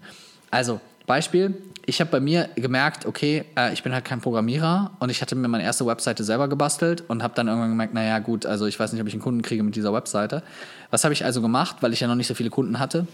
Also 0.51 0.81
Beispiel, 1.11 1.61
ich 1.85 1.99
habe 1.99 2.09
bei 2.09 2.21
mir 2.21 2.47
gemerkt, 2.55 3.05
okay, 3.05 3.43
äh, 3.57 3.73
ich 3.73 3.83
bin 3.83 3.91
halt 3.91 4.05
kein 4.05 4.21
Programmierer 4.21 4.91
und 4.99 5.09
ich 5.09 5.21
hatte 5.21 5.35
mir 5.35 5.49
meine 5.49 5.65
erste 5.65 5.85
Webseite 5.85 6.23
selber 6.23 6.47
gebastelt 6.47 7.03
und 7.09 7.21
habe 7.21 7.33
dann 7.35 7.49
irgendwann 7.49 7.71
gemerkt, 7.71 7.93
naja 7.93 8.19
gut, 8.19 8.45
also 8.45 8.65
ich 8.65 8.79
weiß 8.79 8.93
nicht, 8.93 9.01
ob 9.01 9.07
ich 9.09 9.13
einen 9.13 9.21
Kunden 9.21 9.41
kriege 9.41 9.61
mit 9.61 9.75
dieser 9.75 9.91
Webseite. 9.91 10.41
Was 10.89 11.03
habe 11.03 11.13
ich 11.13 11.25
also 11.25 11.41
gemacht, 11.41 11.75
weil 11.81 11.91
ich 11.91 11.99
ja 11.99 12.07
noch 12.07 12.15
nicht 12.15 12.27
so 12.27 12.33
viele 12.33 12.49
Kunden 12.49 12.79
hatte? 12.79 13.07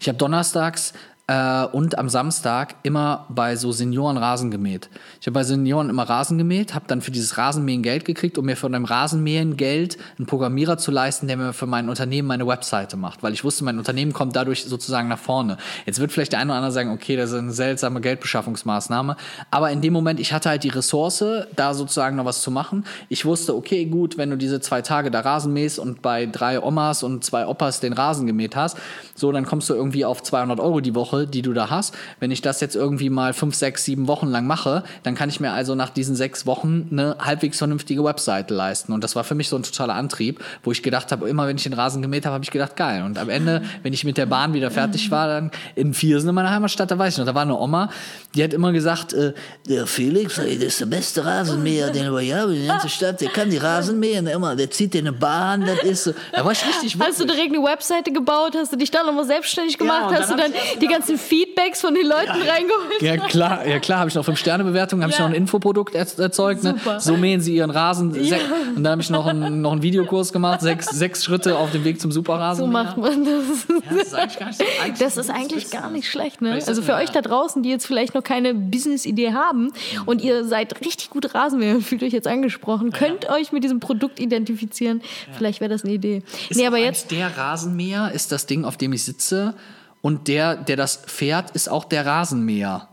Ich 0.00 0.08
habe 0.08 0.18
donnerstags 0.18 0.92
äh, 1.26 1.64
und 1.66 1.98
am 1.98 2.08
Samstag 2.08 2.74
immer 2.82 3.26
bei 3.28 3.56
so 3.56 3.72
Senioren 3.72 4.16
Rasen 4.16 4.50
gemäht. 4.50 4.90
Ich 5.20 5.26
habe 5.26 5.34
bei 5.34 5.44
Senioren 5.44 5.88
immer 5.88 6.02
Rasen 6.02 6.36
gemäht, 6.36 6.74
habe 6.74 6.86
dann 6.88 7.00
für 7.00 7.10
dieses 7.10 7.38
Rasenmähen 7.38 7.82
Geld 7.82 8.04
gekriegt, 8.04 8.38
um 8.38 8.46
mir 8.46 8.56
von 8.56 8.72
dem 8.72 8.84
Rasenmähen 8.84 9.56
Geld 9.56 9.98
einen 10.18 10.26
Programmierer 10.26 10.78
zu 10.78 10.90
leisten, 10.90 11.28
der 11.28 11.36
mir 11.36 11.52
für 11.52 11.66
mein 11.66 11.88
Unternehmen 11.88 12.28
meine 12.28 12.46
Webseite 12.46 12.96
macht, 12.96 13.22
weil 13.22 13.32
ich 13.32 13.44
wusste, 13.44 13.64
mein 13.64 13.78
Unternehmen 13.78 14.12
kommt 14.12 14.34
dadurch 14.34 14.64
sozusagen 14.64 15.08
nach 15.08 15.18
vorne. 15.18 15.58
Jetzt 15.86 16.00
wird 16.00 16.12
vielleicht 16.12 16.32
der 16.32 16.40
eine 16.40 16.50
oder 16.50 16.58
andere 16.58 16.72
sagen, 16.72 16.90
okay, 16.90 17.16
das 17.16 17.30
ist 17.30 17.38
eine 17.38 17.52
seltsame 17.52 18.00
Geldbeschaffungsmaßnahme, 18.00 19.16
aber 19.50 19.70
in 19.70 19.80
dem 19.80 19.92
Moment, 19.92 20.18
ich 20.18 20.32
hatte 20.32 20.48
halt 20.48 20.64
die 20.64 20.70
Ressource, 20.70 21.24
da 21.54 21.74
sozusagen 21.74 22.16
noch 22.16 22.24
was 22.24 22.42
zu 22.42 22.50
machen. 22.50 22.84
Ich 23.08 23.24
wusste, 23.24 23.54
okay, 23.54 23.84
gut, 23.84 24.18
wenn 24.18 24.30
du 24.30 24.36
diese 24.36 24.60
zwei 24.60 24.82
Tage 24.82 25.10
da 25.10 25.20
Rasen 25.20 25.52
mähst 25.52 25.78
und 25.78 26.02
bei 26.02 26.26
drei 26.26 26.60
Omas 26.60 27.02
und 27.02 27.24
zwei 27.24 27.46
Opas 27.46 27.80
den 27.80 27.92
Rasen 27.92 28.26
gemäht 28.26 28.56
hast, 28.56 28.76
so, 29.14 29.30
dann 29.30 29.46
kommst 29.46 29.70
du 29.70 29.74
irgendwie 29.74 30.04
auf 30.04 30.22
200 30.22 30.58
Euro 30.58 30.80
die 30.80 30.94
Woche, 30.94 31.21
die 31.26 31.42
du 31.42 31.52
da 31.52 31.70
hast. 31.70 31.94
Wenn 32.20 32.30
ich 32.30 32.42
das 32.42 32.60
jetzt 32.60 32.76
irgendwie 32.76 33.10
mal 33.10 33.32
fünf, 33.32 33.54
sechs, 33.54 33.84
sieben 33.84 34.08
Wochen 34.08 34.28
lang 34.28 34.46
mache, 34.46 34.84
dann 35.02 35.14
kann 35.14 35.28
ich 35.28 35.40
mir 35.40 35.52
also 35.52 35.74
nach 35.74 35.90
diesen 35.90 36.14
sechs 36.14 36.46
Wochen 36.46 36.88
eine 36.90 37.16
halbwegs 37.20 37.58
vernünftige 37.58 38.04
Webseite 38.04 38.54
leisten. 38.54 38.92
Und 38.92 39.04
das 39.04 39.16
war 39.16 39.24
für 39.24 39.34
mich 39.34 39.48
so 39.48 39.56
ein 39.56 39.62
totaler 39.62 39.94
Antrieb, 39.94 40.42
wo 40.62 40.72
ich 40.72 40.82
gedacht 40.82 41.12
habe, 41.12 41.28
immer 41.28 41.46
wenn 41.46 41.56
ich 41.56 41.62
den 41.62 41.72
Rasen 41.72 42.02
gemäht 42.02 42.24
habe, 42.26 42.34
habe 42.34 42.44
ich 42.44 42.50
gedacht, 42.50 42.76
geil. 42.76 43.02
Und 43.02 43.18
am 43.18 43.28
Ende, 43.28 43.62
wenn 43.82 43.92
ich 43.92 44.04
mit 44.04 44.16
der 44.18 44.26
Bahn 44.26 44.54
wieder 44.54 44.70
fertig 44.70 45.10
war, 45.10 45.28
dann 45.28 45.50
in 45.74 45.94
Viersen 45.94 46.28
in 46.28 46.34
meiner 46.34 46.50
Heimatstadt, 46.50 46.90
da 46.90 46.98
weiß 46.98 47.14
ich 47.14 47.18
noch, 47.18 47.26
da 47.26 47.34
war 47.34 47.42
eine 47.42 47.58
Oma, 47.58 47.90
die 48.34 48.42
hat 48.42 48.52
immer 48.52 48.72
gesagt, 48.72 49.12
äh, 49.12 49.32
der 49.68 49.86
Felix, 49.86 50.38
ey, 50.38 50.58
der 50.58 50.68
ist 50.68 50.80
der 50.80 50.86
beste 50.86 51.24
Rasenmäher, 51.24 51.90
den 51.90 52.12
wir 52.12 52.36
haben 52.36 52.52
in 52.52 52.60
der 52.60 52.68
ganzen 52.68 52.88
Stadt, 52.88 53.20
der 53.20 53.28
kann 53.28 53.50
die 53.50 53.58
Rasen 53.58 53.98
mähen, 53.98 54.26
immer, 54.26 54.56
der 54.56 54.70
zieht 54.70 54.94
dir 54.94 55.00
eine 55.00 55.12
Bahn, 55.12 55.66
das 55.66 55.82
ist 55.82 56.04
so. 56.04 56.14
Da 56.32 56.44
war 56.44 56.52
ich 56.52 56.66
richtig 56.66 56.96
Hast 56.98 57.20
du 57.20 57.24
direkt 57.24 57.54
eine 57.54 57.62
Webseite 57.62 58.12
gebaut? 58.12 58.54
Hast 58.56 58.72
du 58.72 58.76
dich 58.76 58.90
dann 58.90 59.06
nochmal 59.06 59.26
selbstständig 59.26 59.78
gemacht? 59.78 60.08
und 60.08 60.18
hast 60.18 60.30
du 60.30 60.36
dann 60.36 60.52
die 60.80 60.86
ganze 60.86 61.01
ganzen 61.02 61.18
Feedbacks 61.18 61.80
von 61.80 61.94
den 61.94 62.06
Leuten 62.06 62.30
reingeholt. 62.30 63.02
Ja 63.02 63.16
klar, 63.16 63.66
ja 63.66 63.78
klar, 63.80 64.00
habe 64.00 64.08
ich 64.08 64.14
noch 64.14 64.24
fünf 64.24 64.38
Sterne 64.38 64.64
Bewertungen, 64.64 65.02
habe 65.02 65.12
ich 65.12 65.18
Ja. 65.18 65.24
noch 65.24 65.30
ein 65.30 65.36
Infoprodukt 65.36 65.94
er 65.94 66.06
erzeugt, 66.18 66.62
ne? 66.62 66.76
So 66.98 67.16
mähen 67.16 67.40
sie 67.40 67.56
ihren 67.56 67.70
Rasen 67.70 68.14
Ja. 68.24 68.36
Und 68.76 68.84
dann 68.84 68.92
habe 68.92 69.02
ich 69.02 69.10
noch 69.10 69.26
einen, 69.26 69.60
noch 69.60 69.72
einen 69.72 69.82
Videokurs 69.82 70.32
gemacht, 70.32 70.60
sechs, 70.60 70.86
sechs 70.86 71.24
Schritte 71.24 71.56
auf 71.56 71.72
dem 71.72 71.84
Weg 71.84 72.00
zum 72.00 72.12
Superrasen. 72.12 72.64
So 72.64 72.70
macht 72.70 72.96
man 72.96 73.24
das. 73.24 73.66
das 73.90 74.06
ist 74.06 74.14
eigentlich 74.14 74.38
gar 74.38 74.48
nicht, 74.48 74.60
eigentlich 74.80 74.98
Das 74.98 75.16
ist 75.16 75.30
eigentlich 75.30 75.70
gar 75.70 75.90
nicht 75.90 76.08
schlecht, 76.08 76.40
ne? 76.40 76.54
Also 76.54 76.82
für 76.82 76.92
ja. 76.92 76.98
euch 76.98 77.10
da 77.10 77.20
draußen, 77.20 77.62
die 77.62 77.70
jetzt 77.70 77.86
vielleicht 77.86 78.14
noch 78.14 78.22
keine 78.22 78.54
Business-Idee 78.54 79.32
haben 79.32 79.72
und 80.06 80.22
ihr 80.22 80.44
seid 80.44 80.80
richtig 80.80 81.10
gut 81.10 81.34
Rasenmäher 81.34 81.80
fühlt 81.80 82.02
euch 82.02 82.12
jetzt 82.12 82.28
angesprochen, 82.28 82.92
könnt 82.92 83.28
euch 83.28 83.52
mit 83.52 83.64
diesem 83.64 83.80
Produkt 83.80 84.20
identifizieren. 84.20 85.02
Vielleicht 85.36 85.60
wäre 85.60 85.70
das 85.70 85.84
eine 85.84 85.94
Idee. 85.94 86.22
Ist 86.48 86.56
nee, 86.56 86.66
aber 86.66 86.78
jetzt, 86.78 87.10
der 87.10 87.36
Rasenmäher 87.36 88.12
ist 88.12 88.32
das 88.32 88.46
Ding, 88.46 88.64
auf 88.64 88.76
dem 88.76 88.92
ich 88.92 89.02
sitze 89.02 89.54
und 90.02 90.28
der, 90.28 90.56
der 90.56 90.76
das 90.76 91.00
fährt, 91.06 91.52
ist 91.52 91.68
auch 91.68 91.84
der 91.84 92.04
Rasenmäher. 92.04 92.88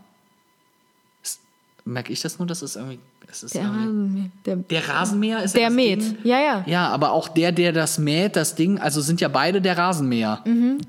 Merke 1.84 2.12
ich 2.12 2.20
das 2.20 2.38
nur, 2.38 2.46
dass 2.46 2.62
es 2.62 2.76
irgendwie, 2.76 3.00
es 3.28 3.42
ist 3.42 3.54
der 3.54 3.62
irgendwie 3.62 3.80
Rasenmäher, 3.80 4.30
der, 4.46 4.56
der 4.56 4.88
Rasenmäher 4.88 5.42
ist 5.42 5.56
der 5.56 5.66
das 5.66 5.74
mäht. 5.74 6.02
Ding? 6.02 6.18
Ja, 6.24 6.40
ja. 6.40 6.64
Ja, 6.66 6.88
aber 6.88 7.12
auch 7.12 7.28
der, 7.28 7.52
der 7.52 7.72
das 7.72 7.98
mäht, 7.98 8.36
das 8.36 8.54
Ding, 8.54 8.78
also 8.78 9.00
sind 9.00 9.20
ja 9.20 9.28
beide 9.28 9.60
der 9.60 9.76
Rasenmäher. 9.76 10.44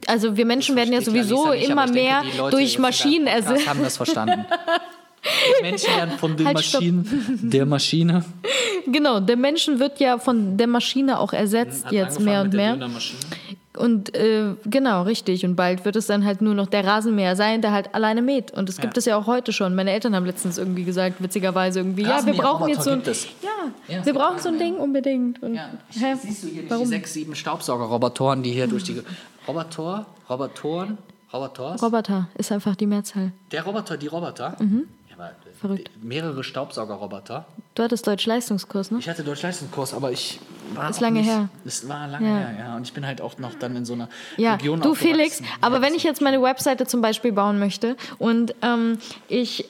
Also 0.07 0.37
wir 0.37 0.45
Menschen 0.45 0.75
werden 0.75 0.93
ja 0.93 1.01
sowieso 1.01 1.51
nicht, 1.51 1.69
immer 1.69 1.85
denke, 1.85 2.01
mehr 2.01 2.23
Leute 2.37 2.57
durch 2.57 2.77
Maschinen 2.77 3.27
ersetzt. 3.27 3.67
haben 3.67 3.81
das 3.81 3.97
verstanden. 3.97 4.45
Die 5.23 5.61
Menschen 5.61 5.95
werden 5.95 6.17
von 6.17 6.35
den 6.35 6.47
Halt, 6.47 6.59
stopp. 6.61 6.81
Maschinen, 6.81 7.39
der 7.43 7.65
Maschine. 7.65 8.25
Genau, 8.87 9.19
der 9.19 9.37
Menschen 9.37 9.79
wird 9.79 9.99
ja 9.99 10.17
von 10.17 10.57
der 10.57 10.65
Maschine 10.65 11.19
auch 11.19 11.33
ersetzt 11.33 11.85
jetzt 11.91 12.19
mehr 12.19 12.41
und 12.41 12.53
mehr. 12.53 12.75
Und 13.77 14.13
äh, 14.15 14.55
genau, 14.65 15.03
richtig. 15.03 15.45
Und 15.45 15.55
bald 15.55 15.85
wird 15.85 15.95
es 15.95 16.07
dann 16.07 16.25
halt 16.25 16.41
nur 16.41 16.53
noch 16.53 16.67
der 16.67 16.85
Rasenmäher 16.85 17.35
sein, 17.37 17.61
der 17.61 17.71
halt 17.71 17.95
alleine 17.95 18.21
mäht. 18.21 18.51
Und 18.51 18.67
das 18.67 18.77
gibt 18.77 18.95
Ja. 18.95 18.99
es 18.99 19.05
ja 19.05 19.15
auch 19.17 19.27
heute 19.27 19.53
schon. 19.53 19.75
Meine 19.75 19.91
Eltern 19.91 20.13
haben 20.15 20.25
letztens 20.25 20.57
irgendwie 20.57 20.83
gesagt, 20.83 21.23
witzigerweise 21.23 21.79
irgendwie, 21.79 22.03
ja, 22.03 22.25
wir 22.25 22.33
brauchen 22.33 22.67
jetzt 22.67 22.83
so 22.83 22.89
ein, 22.91 23.01
gibt 23.01 23.15
ja, 23.41 23.49
Ja, 23.87 23.95
wir 23.97 24.01
gibt 24.11 24.17
brauchen 24.17 24.39
so 24.39 24.49
ein 24.49 24.59
Ding 24.59 24.75
unbedingt. 24.75 25.41
Und, 25.41 25.55
Ja, 25.55 25.69
hä? 25.91 26.15
siehst 26.21 26.43
du 26.43 26.47
hier 26.47 26.69
Warum? 26.69 26.83
die 26.83 26.89
sechs, 26.89 27.13
sieben 27.13 27.33
Staubsaugerrobotoren, 27.35 28.43
die 28.43 28.51
hier 28.51 28.67
durch 28.67 28.83
die... 28.83 29.01
Roboter? 29.47 30.05
Robotoren? 30.29 30.97
Robotors? 31.33 31.81
Roboter 31.81 32.27
ist 32.37 32.51
einfach 32.51 32.75
die 32.75 32.85
Mehrzahl. 32.87 33.31
Der 33.53 33.63
Roboter, 33.63 33.95
die 33.95 34.07
Roboter? 34.07 34.57
Äh, 34.59 34.65
Verrückt. 35.59 35.89
Mehrere 36.01 36.43
Staubsaugerroboter. 36.43 37.45
Du 37.75 37.83
hattest 37.83 38.05
Deutsch-Leistungskurs, 38.07 38.91
ne? 38.91 38.99
Ich 38.99 39.07
hatte 39.09 39.23
Deutsch-Leistungskurs, 39.23 39.93
aber 39.93 40.11
ich 40.11 40.39
war 40.73 40.89
Ist 40.89 40.97
auch 40.97 41.01
lange 41.01 41.19
nicht, 41.19 41.29
her. 41.29 41.49
Es 41.65 41.87
war 41.87 42.07
lange 42.07 42.27
Ja. 42.27 42.35
her, 42.37 42.55
ja. 42.59 42.75
Und 42.75 42.83
ich 42.83 42.93
bin 42.93 43.05
halt 43.05 43.21
auch 43.21 43.37
noch 43.37 43.53
dann 43.55 43.75
in 43.75 43.85
so 43.85 43.93
einer 43.93 44.09
Ja, 44.37 44.53
Region 44.55 44.81
du 44.81 44.95
Felix, 44.95 45.41
aber 45.61 45.81
wenn 45.81 45.93
ich 45.93 46.03
jetzt 46.03 46.21
meine 46.21 46.41
Webseite 46.41 46.85
zum 46.87 47.01
Beispiel 47.01 47.31
bauen 47.31 47.59
möchte 47.59 47.95
und 48.19 48.55
ähm, 48.61 48.97
ich 49.27 49.65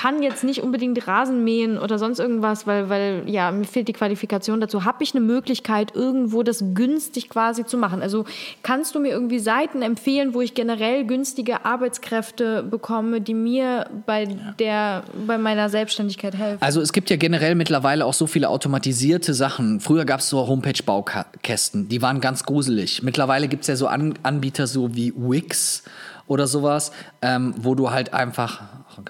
kann 0.00 0.22
jetzt 0.22 0.44
nicht 0.44 0.62
unbedingt 0.62 1.06
Rasen 1.06 1.44
mähen 1.44 1.76
oder 1.76 1.98
sonst 1.98 2.20
irgendwas, 2.20 2.66
weil, 2.66 2.88
weil 2.88 3.24
ja, 3.26 3.50
mir 3.52 3.66
fehlt 3.66 3.86
die 3.86 3.92
Qualifikation 3.92 4.58
dazu. 4.58 4.86
Habe 4.86 5.04
ich 5.04 5.14
eine 5.14 5.22
Möglichkeit, 5.22 5.94
irgendwo 5.94 6.42
das 6.42 6.64
günstig 6.72 7.28
quasi 7.28 7.66
zu 7.66 7.76
machen? 7.76 8.00
Also 8.00 8.24
kannst 8.62 8.94
du 8.94 8.98
mir 8.98 9.10
irgendwie 9.10 9.38
Seiten 9.38 9.82
empfehlen, 9.82 10.32
wo 10.32 10.40
ich 10.40 10.54
generell 10.54 11.04
günstige 11.04 11.66
Arbeitskräfte 11.66 12.62
bekomme, 12.62 13.20
die 13.20 13.34
mir 13.34 13.90
bei, 14.06 14.24
der, 14.58 15.04
bei 15.26 15.36
meiner 15.36 15.68
Selbstständigkeit 15.68 16.34
helfen? 16.34 16.62
Also 16.62 16.80
es 16.80 16.94
gibt 16.94 17.10
ja 17.10 17.16
generell 17.16 17.54
mittlerweile 17.54 18.06
auch 18.06 18.14
so 18.14 18.26
viele 18.26 18.48
automatisierte 18.48 19.34
Sachen. 19.34 19.80
Früher 19.80 20.06
gab 20.06 20.20
es 20.20 20.30
so 20.30 20.46
Homepage-Baukästen, 20.46 21.90
die 21.90 22.00
waren 22.00 22.22
ganz 22.22 22.44
gruselig. 22.44 23.02
Mittlerweile 23.02 23.48
gibt 23.48 23.64
es 23.64 23.66
ja 23.68 23.76
so 23.76 23.86
An 23.86 24.14
Anbieter 24.22 24.66
so 24.66 24.96
wie 24.96 25.12
Wix 25.14 25.82
oder 26.30 26.46
sowas, 26.46 26.92
ähm, 27.22 27.52
wo 27.58 27.74
du 27.74 27.90
halt 27.90 28.14
einfach, 28.14 28.62
ach, 28.88 28.98
ein 28.98 29.04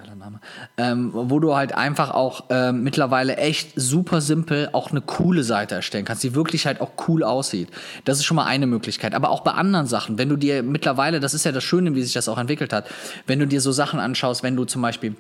ähm, 0.77 1.11
wo 1.13 1.41
du 1.41 1.55
halt 1.55 1.75
einfach 1.75 2.11
auch 2.11 2.45
ähm, 2.51 2.83
mittlerweile 2.83 3.37
echt 3.37 3.73
super 3.77 4.21
simpel 4.21 4.69
auch 4.73 4.91
eine 4.91 5.01
coole 5.01 5.43
Seite 5.43 5.75
erstellen 5.75 6.05
kannst, 6.05 6.23
die 6.23 6.35
wirklich 6.35 6.67
halt 6.67 6.81
auch 6.81 6.93
cool 7.09 7.23
aussieht. 7.23 7.69
Das 8.05 8.19
ist 8.19 8.25
schon 8.25 8.37
mal 8.37 8.47
eine 8.47 8.67
Möglichkeit. 8.67 9.15
Aber 9.15 9.31
auch 9.31 9.41
bei 9.41 9.53
anderen 9.53 9.87
Sachen, 9.87 10.19
wenn 10.19 10.29
du 10.29 10.37
dir 10.37 10.63
mittlerweile, 10.63 11.21
das 11.21 11.35
ist 11.35 11.45
ja 11.45 11.53
das 11.53 11.65
Schöne, 11.65 11.95
wie 11.95 12.03
sich 12.03 12.13
das 12.13 12.29
auch 12.29 12.39
entwickelt 12.39 12.73
hat, 12.73 12.89
wenn 13.27 13.39
du 13.39 13.47
dir 13.47 13.61
so 13.61 13.73
Sachen 13.73 14.01
anschaust, 14.01 14.43
wenn 14.43 14.57
du 14.57 14.65
zum 14.65 14.83
Beispiel 14.83 15.17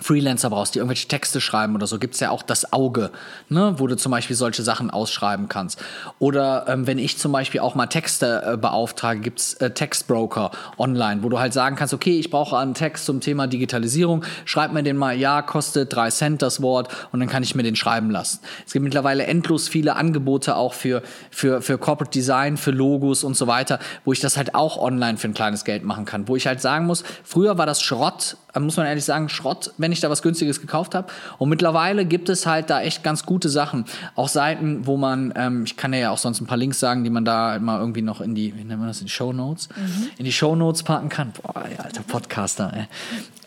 Freelancer 0.00 0.50
brauchst, 0.50 0.74
die 0.74 0.78
irgendwelche 0.78 1.08
Texte 1.08 1.40
schreiben 1.40 1.74
oder 1.74 1.88
so, 1.88 1.98
gibt's 1.98 2.20
ja 2.20 2.30
auch 2.30 2.42
das 2.42 2.72
Auge, 2.72 3.10
ne, 3.48 3.74
wo 3.78 3.88
du 3.88 3.96
zum 3.96 4.12
Beispiel 4.12 4.36
solche 4.36 4.62
Sachen 4.62 4.90
ausschreiben 4.90 5.48
kannst. 5.48 5.82
Oder 6.20 6.66
ähm, 6.68 6.86
wenn 6.86 6.98
ich 6.98 7.18
zum 7.18 7.32
Beispiel 7.32 7.60
auch 7.60 7.74
mal 7.74 7.86
Texte 7.86 8.42
äh, 8.46 8.56
beauftrage, 8.56 9.18
gibt's 9.18 9.54
äh, 9.54 9.72
Textbroker 9.72 10.52
online, 10.78 11.24
wo 11.24 11.28
du 11.28 11.40
halt 11.40 11.52
sagen 11.52 11.74
kannst, 11.74 11.94
okay, 11.94 12.16
ich 12.16 12.30
brauche 12.30 12.56
einen 12.56 12.74
Text 12.74 13.06
zum 13.06 13.20
Thema 13.20 13.48
Digitalisierung, 13.48 14.24
schreib 14.44 14.72
mir 14.72 14.84
den 14.84 14.96
mal, 14.96 15.16
ja, 15.16 15.42
kostet 15.42 15.92
drei 15.92 16.10
Cent 16.10 16.42
das 16.42 16.62
Wort 16.62 16.94
und 17.10 17.18
dann 17.18 17.28
kann 17.28 17.42
ich 17.42 17.56
mir 17.56 17.64
den 17.64 17.74
schreiben 17.74 18.10
lassen. 18.12 18.38
Es 18.66 18.72
gibt 18.72 18.84
mittlerweile 18.84 19.26
endlos 19.26 19.66
viele 19.66 19.96
Angebote 19.96 20.54
auch 20.54 20.74
für, 20.74 21.02
für, 21.32 21.60
für 21.60 21.76
Corporate 21.76 22.12
Design, 22.12 22.56
für 22.56 22.70
Logos 22.70 23.24
und 23.24 23.36
so 23.36 23.48
weiter, 23.48 23.80
wo 24.04 24.12
ich 24.12 24.20
das 24.20 24.36
halt 24.36 24.54
auch 24.54 24.76
online 24.76 25.18
für 25.18 25.26
ein 25.26 25.34
kleines 25.34 25.64
Geld 25.64 25.82
machen 25.82 26.04
kann. 26.04 26.28
Wo 26.28 26.36
ich 26.36 26.46
halt 26.46 26.60
sagen 26.60 26.86
muss, 26.86 27.02
früher 27.24 27.58
war 27.58 27.66
das 27.66 27.82
Schrott, 27.82 28.36
muss 28.64 28.76
man 28.76 28.86
ehrlich 28.86 29.04
sagen, 29.04 29.28
Schrott, 29.28 29.72
wenn 29.78 29.92
ich 29.92 30.00
da 30.00 30.10
was 30.10 30.22
Günstiges 30.22 30.60
gekauft 30.60 30.94
habe. 30.94 31.08
Und 31.38 31.48
mittlerweile 31.48 32.04
gibt 32.04 32.28
es 32.28 32.46
halt 32.46 32.70
da 32.70 32.80
echt 32.80 33.02
ganz 33.02 33.24
gute 33.24 33.48
Sachen. 33.48 33.84
Auch 34.14 34.28
Seiten, 34.28 34.86
wo 34.86 34.96
man, 34.96 35.32
ähm, 35.36 35.64
ich 35.64 35.76
kann 35.76 35.92
ja 35.92 36.10
auch 36.10 36.18
sonst 36.18 36.40
ein 36.40 36.46
paar 36.46 36.56
Links 36.56 36.80
sagen, 36.80 37.04
die 37.04 37.10
man 37.10 37.24
da 37.24 37.58
mal 37.58 37.78
irgendwie 37.80 38.02
noch 38.02 38.20
in 38.20 38.34
die, 38.34 38.56
wie 38.56 38.64
nennt 38.64 38.78
man 38.78 38.88
das, 38.88 39.00
in 39.00 39.06
die 39.06 39.12
Show 39.12 39.32
Notes, 39.32 39.68
in 40.16 40.24
die 40.24 40.32
Show 40.32 40.54
Notes 40.56 40.82
packen 40.82 41.08
kann. 41.08 41.32
Boah, 41.42 41.64
ey, 41.64 41.76
alter 41.78 42.02
Podcaster, 42.02 42.72
ey. 42.74 42.86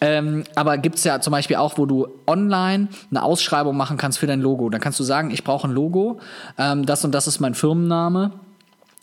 Ähm, 0.04 0.44
aber 0.56 0.78
gibt 0.80 0.98
es 0.98 1.04
ja 1.04 1.22
zum 1.22 1.32
Beispiel 1.32 1.58
auch, 1.58 1.78
wo 1.78 1.86
du 1.86 2.08
online 2.26 2.88
eine 3.12 3.22
Ausschreibung 3.22 3.78
machen 3.78 3.98
kannst 3.98 4.18
für 4.18 4.28
dein 4.28 4.42
Logo. 4.42 4.70
Dann 4.70 4.82
kannst 4.82 5.00
du 5.00 5.04
sagen, 5.04 5.30
ich 5.30 5.44
brauche 5.44 5.68
ein 5.68 5.72
Logo, 5.72 6.20
ähm, 6.58 6.86
das 6.86 7.06
und 7.06 7.12
das 7.12 7.28
ist 7.28 7.40
mein 7.40 7.54
Firmenname. 7.54 8.32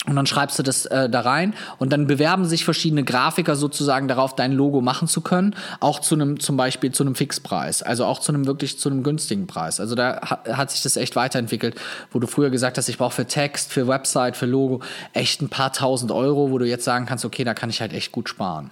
Und 0.07 0.15
dann 0.15 0.25
schreibst 0.25 0.57
du 0.57 0.63
das 0.63 0.85
äh, 0.85 1.09
da 1.09 1.19
rein 1.21 1.53
und 1.77 1.91
dann 1.91 2.07
bewerben 2.07 2.45
sich 2.45 2.63
verschiedene 2.63 3.03
Grafiker 3.03 3.57
sozusagen 3.57 4.07
darauf, 4.07 4.33
dein 4.33 4.53
Logo 4.53 4.79
machen 4.79 5.09
zu 5.09 5.19
können, 5.19 5.55
auch 5.81 5.99
zu 5.99 6.15
einem 6.15 6.39
zum 6.39 6.55
Beispiel 6.55 6.93
zu 6.93 7.03
einem 7.03 7.15
Fixpreis, 7.15 7.83
also 7.83 8.05
auch 8.05 8.19
zu 8.19 8.31
einem 8.31 8.45
wirklich 8.47 8.79
zu 8.79 8.89
einem 8.89 9.03
günstigen 9.03 9.45
Preis. 9.45 9.81
Also 9.81 9.95
da 9.95 10.21
ha 10.23 10.39
hat 10.55 10.71
sich 10.71 10.81
das 10.83 10.95
echt 10.95 11.17
weiterentwickelt, 11.17 11.75
wo 12.11 12.19
du 12.19 12.27
früher 12.27 12.49
gesagt 12.49 12.77
hast, 12.77 12.87
ich 12.87 12.97
brauche 12.97 13.13
für 13.13 13.25
Text, 13.25 13.73
für 13.73 13.89
Website, 13.89 14.37
für 14.37 14.45
Logo 14.45 14.81
echt 15.11 15.41
ein 15.41 15.49
paar 15.49 15.73
tausend 15.73 16.13
Euro, 16.13 16.49
wo 16.49 16.57
du 16.57 16.65
jetzt 16.65 16.85
sagen 16.85 17.05
kannst, 17.05 17.25
okay, 17.25 17.43
da 17.43 17.53
kann 17.53 17.69
ich 17.69 17.81
halt 17.81 17.91
echt 17.91 18.13
gut 18.13 18.29
sparen. 18.29 18.71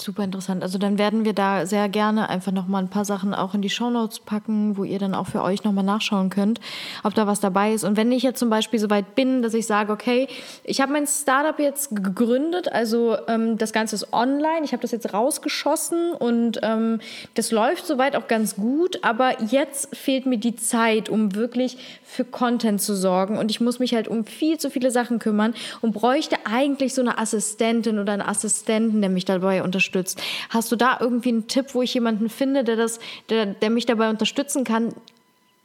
Super 0.00 0.24
interessant. 0.24 0.62
Also 0.62 0.78
dann 0.78 0.96
werden 0.98 1.26
wir 1.26 1.34
da 1.34 1.66
sehr 1.66 1.88
gerne 1.90 2.30
einfach 2.30 2.52
nochmal 2.52 2.82
ein 2.82 2.88
paar 2.88 3.04
Sachen 3.04 3.34
auch 3.34 3.52
in 3.52 3.60
die 3.60 3.68
Shownotes 3.68 4.20
packen, 4.20 4.78
wo 4.78 4.84
ihr 4.84 4.98
dann 4.98 5.14
auch 5.14 5.26
für 5.26 5.42
euch 5.42 5.62
nochmal 5.62 5.84
nachschauen 5.84 6.30
könnt, 6.30 6.58
ob 7.04 7.14
da 7.14 7.26
was 7.26 7.40
dabei 7.40 7.74
ist. 7.74 7.84
Und 7.84 7.98
wenn 7.98 8.10
ich 8.10 8.22
jetzt 8.22 8.38
zum 8.38 8.48
Beispiel 8.48 8.78
so 8.78 8.88
weit 8.88 9.14
bin, 9.14 9.42
dass 9.42 9.52
ich 9.52 9.66
sage, 9.66 9.92
okay, 9.92 10.26
ich 10.64 10.80
habe 10.80 10.92
mein 10.92 11.06
Startup 11.06 11.58
jetzt 11.58 11.94
gegründet, 11.94 12.72
also 12.72 13.16
ähm, 13.28 13.58
das 13.58 13.74
Ganze 13.74 13.94
ist 13.94 14.12
online, 14.12 14.62
ich 14.64 14.72
habe 14.72 14.80
das 14.80 14.90
jetzt 14.90 15.12
rausgeschossen 15.12 16.12
und 16.12 16.60
ähm, 16.62 17.00
das 17.34 17.50
läuft 17.50 17.86
soweit 17.86 18.16
auch 18.16 18.26
ganz 18.26 18.56
gut, 18.56 19.00
aber 19.02 19.42
jetzt 19.42 19.94
fehlt 19.94 20.24
mir 20.24 20.38
die 20.38 20.56
Zeit, 20.56 21.10
um 21.10 21.34
wirklich 21.34 21.99
für 22.10 22.24
Content 22.24 22.82
zu 22.82 22.96
sorgen 22.96 23.38
und 23.38 23.50
ich 23.50 23.60
muss 23.60 23.78
mich 23.78 23.94
halt 23.94 24.08
um 24.08 24.24
viel 24.24 24.58
zu 24.58 24.68
viele 24.70 24.90
Sachen 24.90 25.20
kümmern 25.20 25.54
und 25.80 25.92
bräuchte 25.92 26.36
eigentlich 26.44 26.92
so 26.92 27.00
eine 27.00 27.18
Assistentin 27.18 27.98
oder 27.98 28.12
einen 28.12 28.22
Assistenten, 28.22 29.00
der 29.00 29.10
mich 29.10 29.24
dabei 29.24 29.62
unterstützt. 29.62 30.20
Hast 30.48 30.72
du 30.72 30.76
da 30.76 30.98
irgendwie 31.00 31.28
einen 31.28 31.46
Tipp, 31.46 31.66
wo 31.72 31.82
ich 31.82 31.94
jemanden 31.94 32.28
finde, 32.28 32.64
der 32.64 32.76
das, 32.76 32.98
der, 33.28 33.46
der 33.46 33.70
mich 33.70 33.86
dabei 33.86 34.10
unterstützen 34.10 34.64
kann, 34.64 34.92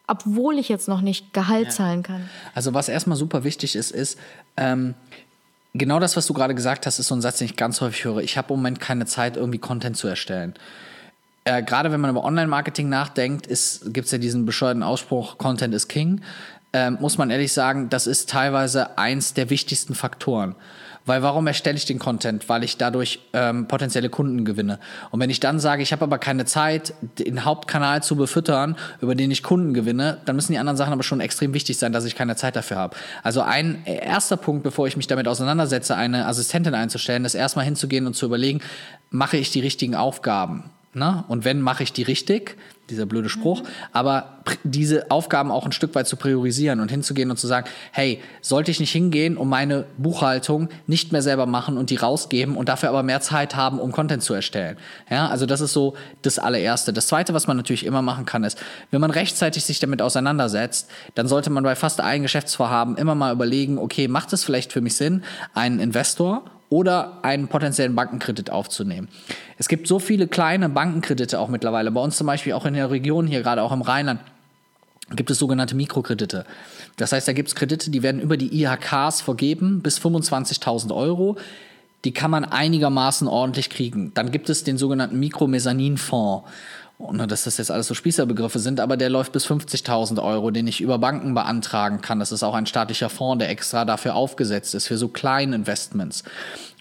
obwohl 0.07 0.59
ich 0.59 0.69
jetzt 0.69 0.87
noch 0.87 1.01
nicht 1.01 1.33
Gehalt 1.33 1.73
zahlen 1.73 2.03
kann? 2.03 2.29
Also 2.53 2.75
was 2.75 2.89
erstmal 2.89 3.17
super 3.17 3.43
wichtig 3.43 3.75
ist, 3.75 3.89
ist, 3.89 4.19
ähm, 4.55 4.93
genau 5.73 5.99
das, 5.99 6.15
was 6.15 6.27
du 6.27 6.33
gerade 6.33 6.53
gesagt 6.53 6.85
hast, 6.85 6.99
ist 6.99 7.07
so 7.07 7.15
ein 7.15 7.21
Satz, 7.21 7.39
den 7.39 7.45
ich 7.45 7.55
ganz 7.55 7.81
häufig 7.81 8.05
höre. 8.05 8.19
Ich 8.19 8.37
habe 8.37 8.53
im 8.53 8.59
Moment 8.59 8.79
keine 8.79 9.07
Zeit, 9.07 9.35
irgendwie 9.35 9.57
Content 9.59 9.97
zu 9.97 10.07
erstellen. 10.07 10.53
Äh, 11.47 11.61
gerade 11.61 11.91
wenn 11.91 12.01
man 12.01 12.09
über 12.09 12.23
Online-Marketing 12.23 12.89
nachdenkt, 12.89 13.47
gibt 13.47 14.05
es 14.05 14.11
ja 14.11 14.17
diesen 14.17 14.45
bescheuerten 14.45 14.81
Ausspruch, 14.81 15.37
Content 15.37 15.75
is 15.75 15.87
King. 15.87 16.21
Ähm, 16.73 16.97
muss 16.99 17.19
man 17.19 17.29
ehrlich 17.29 17.53
sagen, 17.53 17.87
das 17.89 18.07
ist 18.07 18.29
teilweise 18.29 18.97
eins 18.97 19.35
der 19.35 19.51
wichtigsten 19.51 19.93
Faktoren. 19.93 20.55
Weil 21.05 21.21
warum 21.21 21.45
erstelle 21.45 21.77
ich 21.77 21.85
den 21.85 21.99
Content? 21.99 22.49
Weil 22.49 22.63
ich 22.63 22.77
dadurch 22.77 23.19
ähm, 23.33 23.67
potenzielle 23.67 24.09
Kunden 24.09 24.43
gewinne. 24.43 24.79
Und 25.11 25.19
wenn 25.19 25.29
ich 25.29 25.39
dann 25.39 25.59
sage, 25.59 25.83
ich 25.83 25.91
habe 25.91 26.03
aber 26.03 26.17
keine 26.17 26.45
Zeit, 26.45 26.95
den 27.19 27.45
Hauptkanal 27.45 28.01
zu 28.01 28.15
befüttern, 28.15 28.75
über 28.99 29.13
den 29.13 29.29
ich 29.29 29.43
Kunden 29.43 29.75
gewinne, 29.75 30.17
dann 30.25 30.35
müssen 30.35 30.51
die 30.51 30.57
anderen 30.57 30.77
Sachen 30.77 30.93
aber 30.93 31.03
schon 31.03 31.19
extrem 31.19 31.53
wichtig 31.53 31.77
sein, 31.77 31.93
dass 31.93 32.05
ich 32.05 32.15
keine 32.15 32.35
Zeit 32.35 32.55
dafür 32.55 32.77
habe. 32.77 32.97
Also 33.21 33.41
ein 33.41 33.85
erster 33.85 34.35
Punkt, 34.35 34.63
bevor 34.63 34.87
ich 34.87 34.97
mich 34.97 35.05
damit 35.05 35.27
auseinandersetze, 35.27 35.95
eine 35.95 36.25
Assistentin 36.25 36.73
einzustellen, 36.73 37.23
ist 37.23 37.35
erstmal 37.35 37.65
hinzugehen 37.65 38.07
und 38.07 38.15
zu 38.15 38.25
überlegen, 38.25 38.61
mache 39.11 39.37
ich 39.37 39.51
die 39.51 39.59
richtigen 39.59 39.93
Aufgaben? 39.93 40.71
Ne? 40.95 41.25
Und 41.27 41.43
wenn, 41.43 41.61
mache 41.61 41.83
ich 41.83 41.91
die 41.91 42.03
richtig, 42.03 42.57
dieser 42.89 43.05
blöde 43.05 43.29
Spruch, 43.29 43.63
aber 43.91 44.39
pr- 44.45 44.57
diese 44.63 45.11
Aufgaben 45.11 45.51
auch 45.51 45.65
ein 45.65 45.71
Stück 45.71 45.93
weit 45.95 46.07
zu 46.07 46.15
priorisieren 46.15 46.79
und 46.79 46.89
hinzugehen 46.89 47.29
und 47.31 47.37
zu 47.37 47.47
sagen, 47.47 47.67
hey, 47.91 48.21
sollte 48.41 48.71
ich 48.71 48.79
nicht 48.79 48.91
hingehen 48.91 49.35
und 49.37 49.49
meine 49.49 49.85
Buchhaltung 49.97 50.69
nicht 50.87 51.11
mehr 51.11 51.21
selber 51.21 51.47
machen 51.47 51.77
und 51.77 51.89
die 51.89 51.97
rausgeben 51.97 52.55
und 52.55 52.69
dafür 52.69 52.89
aber 52.89 53.03
mehr 53.03 53.19
Zeit 53.21 53.55
haben, 53.55 53.79
um 53.79 53.91
Content 53.91 54.23
zu 54.23 54.33
erstellen. 54.33 54.77
Ja, 55.09 55.27
also 55.27 55.45
das 55.45 55.61
ist 55.61 55.73
so 55.73 55.95
das 56.21 56.39
allererste. 56.39 56.93
Das 56.93 57.07
zweite, 57.07 57.33
was 57.33 57.47
man 57.47 57.57
natürlich 57.57 57.85
immer 57.85 58.01
machen 58.01 58.25
kann, 58.25 58.43
ist, 58.43 58.57
wenn 58.91 59.01
man 59.01 59.11
rechtzeitig 59.11 59.65
sich 59.65 59.79
damit 59.79 60.01
auseinandersetzt, 60.01 60.89
dann 61.15 61.27
sollte 61.27 61.49
man 61.49 61.63
bei 61.63 61.75
fast 61.75 61.99
allen 61.99 62.21
Geschäftsvorhaben 62.21 62.95
immer 62.97 63.15
mal 63.15 63.33
überlegen, 63.33 63.79
okay, 63.79 64.07
macht 64.07 64.31
es 64.31 64.43
vielleicht 64.43 64.71
für 64.71 64.81
mich 64.81 64.95
Sinn, 64.95 65.23
einen 65.53 65.79
Investor 65.79 66.45
oder 66.69 67.19
einen 67.23 67.47
potenziellen 67.47 67.95
Bankenkredit 67.95 68.49
aufzunehmen. 68.49 69.07
Es 69.57 69.67
gibt 69.67 69.87
so 69.87 69.99
viele 69.99 70.27
kleine 70.27 70.69
Bankenkredite 70.69 71.39
auch 71.39 71.47
mittlerweile. 71.47 71.91
Bei 71.91 72.01
uns 72.01 72.17
zum 72.17 72.27
Beispiel 72.27 72.53
auch 72.53 72.65
in 72.65 72.73
der 72.73 72.91
Region 72.91 73.27
hier, 73.27 73.41
gerade 73.41 73.61
auch 73.61 73.71
im 73.71 73.81
Rheinland, 73.81 74.19
gibt 75.11 75.29
es 75.29 75.37
sogenannte 75.37 75.75
Mikrokredite. 75.75 76.45
Das 76.97 77.11
heißt, 77.11 77.27
da 77.27 77.33
gibt 77.33 77.49
es 77.49 77.55
Kredite, 77.55 77.91
die 77.91 78.03
werden 78.03 78.21
über 78.21 78.37
die 78.37 78.61
IHKs 78.61 79.21
vergeben 79.21 79.81
bis 79.81 79.99
25.000 79.99 80.93
Euro. 80.95 81.37
Die 82.03 82.13
kann 82.13 82.31
man 82.31 82.45
einigermaßen 82.45 83.27
ordentlich 83.27 83.69
kriegen. 83.69 84.11
Dann 84.13 84.31
gibt 84.31 84.49
es 84.49 84.63
den 84.63 84.77
sogenannten 84.77 85.19
Mikromezzaninfonds. 85.19 86.47
Ohne 86.97 87.27
dass 87.27 87.43
das 87.43 87.57
jetzt 87.57 87.71
alles 87.71 87.87
so 87.87 87.93
Spießerbegriffe 87.93 88.59
sind, 88.59 88.79
aber 88.79 88.95
der 88.95 89.09
läuft 89.09 89.33
bis 89.33 89.45
50.000 89.45 90.23
Euro, 90.23 90.49
den 90.49 90.65
ich 90.65 90.79
über 90.79 90.97
Banken 90.97 91.33
beantragen 91.33 91.99
kann. 91.99 92.19
Das 92.19 92.31
ist 92.31 92.41
auch 92.41 92.53
ein 92.53 92.67
staatlicher 92.67 93.09
Fonds, 93.09 93.39
der 93.39 93.49
extra 93.49 93.83
dafür 93.83 94.15
aufgesetzt 94.15 94.73
ist, 94.75 94.87
für 94.87 94.97
so 94.97 95.09
kleine 95.09 95.57
Investments. 95.57 96.23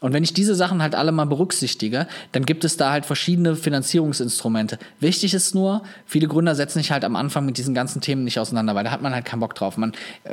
Und 0.05 0.13
wenn 0.13 0.23
ich 0.23 0.35
diese 0.35 0.55
Sachen 0.55 0.83
halt 0.83 0.95
alle 0.95 1.13
mal 1.13 1.25
berücksichtige, 1.25 2.07
dann 2.33 2.45
gibt 2.45 2.67
es 2.67 2.77
da 2.77 2.91
halt 2.91 3.07
verschiedene 3.07 3.57
Finanzierungsinstrumente. 3.57 4.79
Wichtig 5.01 5.33
ist 5.33 5.55
nur, 5.55 5.83
viele 6.05 6.29
Gründer 6.29 6.55
setzen 6.55 6.81
sich 6.81 6.93
halt 6.93 7.07
am 7.07 7.17
Anfang 7.17 7.47
mit 7.47 7.57
diesen 7.57 7.73
ganzen 7.73 8.03
Themen 8.03 8.23
nicht 8.23 8.39
auseinander, 8.39 8.75
weil 8.75 8.85
da 8.85 8.91
hat 8.91 9.01
man 9.01 9.15
halt 9.15 9.25
keinen 9.25 9.41
Bock 9.41 9.55
drauf. 9.55 9.79
Man, 9.79 9.93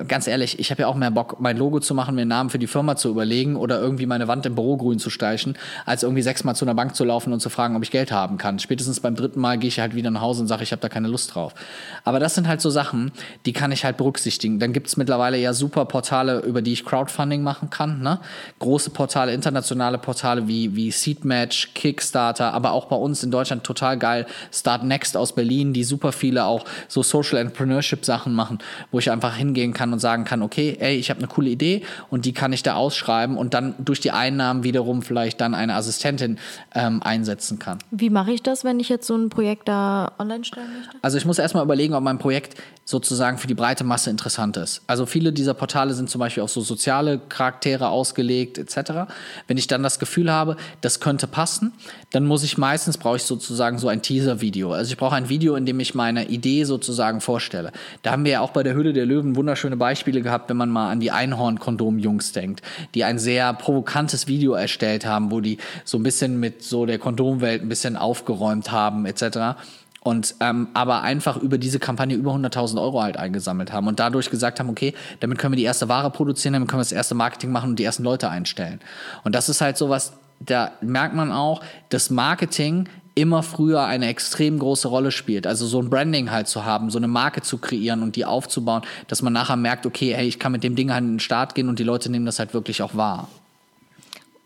ganz 0.09 0.27
ehrlich, 0.27 0.59
ich 0.59 0.71
habe 0.71 0.81
ja 0.81 0.87
auch 0.89 0.95
mehr 0.95 1.09
Bock, 1.09 1.39
mein 1.39 1.55
Logo 1.55 1.79
zu 1.79 1.95
machen, 1.95 2.15
mir 2.15 2.23
einen 2.23 2.27
Namen 2.27 2.49
für 2.49 2.59
die 2.59 2.67
Firma 2.67 2.97
zu 2.97 3.07
überlegen 3.07 3.55
oder 3.55 3.79
irgendwie 3.79 4.05
meine 4.07 4.27
Wand 4.27 4.45
im 4.45 4.55
Büro 4.55 4.75
grün 4.75 4.99
zu 4.99 5.09
streichen, 5.09 5.57
als 5.85 6.03
irgendwie 6.03 6.21
sechsmal 6.21 6.53
zu 6.53 6.65
einer 6.65 6.75
Bank 6.75 6.93
zu 6.93 7.05
laufen 7.05 7.31
und 7.31 7.39
zu 7.39 7.49
fragen, 7.49 7.77
ob 7.77 7.83
ich 7.83 7.91
Geld 7.91 8.11
haben 8.11 8.37
kann. 8.37 8.59
Spätestens 8.59 8.99
beim 8.99 9.15
dritten 9.15 9.39
Mal 9.39 9.57
gehe 9.57 9.69
ich 9.69 9.79
halt 9.79 9.95
wieder 9.95 10.11
nach 10.11 10.19
Hause 10.19 10.41
und 10.41 10.49
sage, 10.49 10.63
ich 10.63 10.73
habe 10.73 10.81
da 10.81 10.89
keine 10.89 11.07
Lust 11.07 11.33
drauf. 11.33 11.55
Aber 12.03 12.19
das 12.19 12.35
sind 12.35 12.45
halt 12.45 12.59
so 12.59 12.69
Sachen, 12.69 13.13
die 13.45 13.53
kann 13.53 13.71
ich 13.71 13.85
halt 13.85 13.95
berücksichtigen. 13.95 14.59
Dann 14.59 14.73
gibt 14.73 14.87
es 14.87 14.97
mittlerweile 14.97 15.37
ja 15.37 15.53
super 15.53 15.85
Portale, 15.85 16.41
über 16.41 16.61
die 16.61 16.73
ich 16.73 16.83
Crowdfunding 16.83 17.41
machen 17.41 17.69
kann. 17.69 18.01
Ne? 18.01 18.19
Große 18.59 18.89
Portale, 18.89 19.31
internationale 19.61 19.99
Portale 19.99 20.47
wie, 20.47 20.75
wie 20.75 20.89
Seedmatch, 20.89 21.73
Kickstarter, 21.75 22.53
aber 22.53 22.71
auch 22.71 22.85
bei 22.85 22.95
uns 22.95 23.23
in 23.23 23.29
Deutschland 23.29 23.63
total 23.63 23.97
geil. 23.97 24.25
Start 24.51 24.83
Next 24.83 25.15
aus 25.15 25.33
Berlin, 25.33 25.71
die 25.71 25.83
super 25.83 26.11
viele 26.11 26.45
auch 26.45 26.65
so 26.87 27.03
Social 27.03 27.37
Entrepreneurship 27.37 28.03
Sachen 28.03 28.33
machen, 28.33 28.57
wo 28.89 28.97
ich 28.97 29.11
einfach 29.11 29.35
hingehen 29.35 29.73
kann 29.73 29.93
und 29.93 29.99
sagen 29.99 30.25
kann, 30.25 30.41
okay, 30.41 30.77
ey, 30.79 30.95
ich 30.95 31.11
habe 31.11 31.19
eine 31.19 31.27
coole 31.27 31.49
Idee 31.51 31.83
und 32.09 32.25
die 32.25 32.33
kann 32.33 32.53
ich 32.53 32.63
da 32.63 32.73
ausschreiben 32.73 33.37
und 33.37 33.53
dann 33.53 33.75
durch 33.77 33.99
die 33.99 34.11
Einnahmen 34.11 34.63
wiederum 34.63 35.03
vielleicht 35.03 35.39
dann 35.39 35.53
eine 35.53 35.75
Assistentin 35.75 36.39
ähm, 36.73 37.03
einsetzen 37.03 37.59
kann. 37.59 37.77
Wie 37.91 38.09
mache 38.09 38.31
ich 38.31 38.41
das, 38.41 38.63
wenn 38.63 38.79
ich 38.79 38.89
jetzt 38.89 39.05
so 39.05 39.15
ein 39.15 39.29
Projekt 39.29 39.67
da 39.67 40.11
online 40.17 40.43
stellen 40.43 40.69
möchte? 40.75 40.97
Also 41.03 41.17
ich 41.17 41.25
muss 41.25 41.37
erstmal 41.37 41.63
überlegen, 41.63 41.93
ob 41.93 42.03
mein 42.03 42.17
Projekt 42.17 42.55
sozusagen 42.83 43.37
für 43.37 43.47
die 43.47 43.53
breite 43.53 43.83
Masse 43.83 44.09
interessant 44.09 44.57
ist. 44.57 44.81
Also 44.87 45.05
viele 45.05 45.31
dieser 45.31 45.53
Portale 45.53 45.93
sind 45.93 46.09
zum 46.09 46.19
Beispiel 46.19 46.41
auf 46.41 46.49
so 46.49 46.61
soziale 46.61 47.19
Charaktere 47.19 47.89
ausgelegt 47.89 48.57
etc. 48.57 49.11
Wenn 49.51 49.57
ich 49.57 49.67
dann 49.67 49.83
das 49.83 49.99
Gefühl 49.99 50.31
habe, 50.31 50.55
das 50.79 51.01
könnte 51.01 51.27
passen, 51.27 51.73
dann 52.11 52.25
muss 52.25 52.41
ich 52.41 52.57
meistens, 52.57 52.97
brauche 52.97 53.17
ich 53.17 53.23
sozusagen 53.23 53.79
so 53.79 53.89
ein 53.89 54.01
Teaser-Video. 54.01 54.71
Also 54.71 54.93
ich 54.93 54.97
brauche 54.97 55.13
ein 55.17 55.27
Video, 55.27 55.55
in 55.55 55.65
dem 55.65 55.77
ich 55.81 55.93
meine 55.93 56.29
Idee 56.29 56.63
sozusagen 56.63 57.19
vorstelle. 57.19 57.73
Da 58.01 58.13
haben 58.13 58.23
wir 58.23 58.31
ja 58.31 58.39
auch 58.39 58.51
bei 58.51 58.63
der 58.63 58.75
Hülle 58.75 58.93
der 58.93 59.05
Löwen 59.05 59.35
wunderschöne 59.35 59.75
Beispiele 59.75 60.21
gehabt, 60.21 60.49
wenn 60.49 60.55
man 60.55 60.69
mal 60.69 60.89
an 60.89 61.01
die 61.01 61.11
Einhorn-Kondom-Jungs 61.11 62.31
denkt, 62.31 62.61
die 62.95 63.03
ein 63.03 63.19
sehr 63.19 63.53
provokantes 63.53 64.25
Video 64.29 64.53
erstellt 64.53 65.05
haben, 65.05 65.31
wo 65.31 65.41
die 65.41 65.57
so 65.83 65.97
ein 65.97 66.03
bisschen 66.03 66.39
mit 66.39 66.63
so 66.63 66.85
der 66.85 66.97
Kondomwelt 66.97 67.61
ein 67.61 67.67
bisschen 67.67 67.97
aufgeräumt 67.97 68.71
haben 68.71 69.05
etc 69.05 69.57
und 70.03 70.35
ähm, 70.39 70.67
aber 70.73 71.03
einfach 71.03 71.37
über 71.37 71.59
diese 71.59 71.77
Kampagne 71.77 72.15
über 72.15 72.31
100.000 72.31 72.81
Euro 72.81 73.01
halt 73.01 73.17
eingesammelt 73.17 73.71
haben 73.71 73.87
und 73.87 73.99
dadurch 73.99 74.31
gesagt 74.31 74.59
haben, 74.59 74.69
okay, 74.69 74.95
damit 75.19 75.37
können 75.37 75.53
wir 75.53 75.57
die 75.57 75.63
erste 75.63 75.89
Ware 75.89 76.09
produzieren, 76.09 76.53
damit 76.53 76.67
können 76.69 76.79
wir 76.79 76.85
das 76.85 76.91
erste 76.91 77.13
Marketing 77.13 77.51
machen 77.51 77.71
und 77.71 77.79
die 77.79 77.83
ersten 77.83 78.03
Leute 78.03 78.29
einstellen. 78.29 78.79
Und 79.23 79.35
das 79.35 79.47
ist 79.47 79.61
halt 79.61 79.77
sowas, 79.77 80.13
da 80.39 80.71
merkt 80.81 81.15
man 81.15 81.31
auch, 81.31 81.61
dass 81.89 82.09
Marketing 82.09 82.89
immer 83.13 83.43
früher 83.43 83.83
eine 83.83 84.07
extrem 84.07 84.57
große 84.57 84.87
Rolle 84.87 85.11
spielt. 85.11 85.45
Also 85.45 85.67
so 85.67 85.79
ein 85.79 85.89
Branding 85.89 86.31
halt 86.31 86.47
zu 86.47 86.65
haben, 86.65 86.89
so 86.89 86.97
eine 86.97 87.07
Marke 87.07 87.41
zu 87.41 87.59
kreieren 87.59 88.01
und 88.01 88.15
die 88.15 88.25
aufzubauen, 88.25 88.81
dass 89.07 89.21
man 89.21 89.33
nachher 89.33 89.57
merkt, 89.57 89.85
okay, 89.85 90.15
hey, 90.15 90.27
ich 90.27 90.39
kann 90.39 90.51
mit 90.51 90.63
dem 90.63 90.75
Ding 90.75 90.91
halt 90.91 91.03
in 91.03 91.13
den 91.13 91.19
Start 91.19 91.53
gehen 91.53 91.69
und 91.69 91.77
die 91.77 91.83
Leute 91.83 92.09
nehmen 92.09 92.25
das 92.25 92.39
halt 92.39 92.55
wirklich 92.55 92.81
auch 92.81 92.95
wahr. 92.95 93.27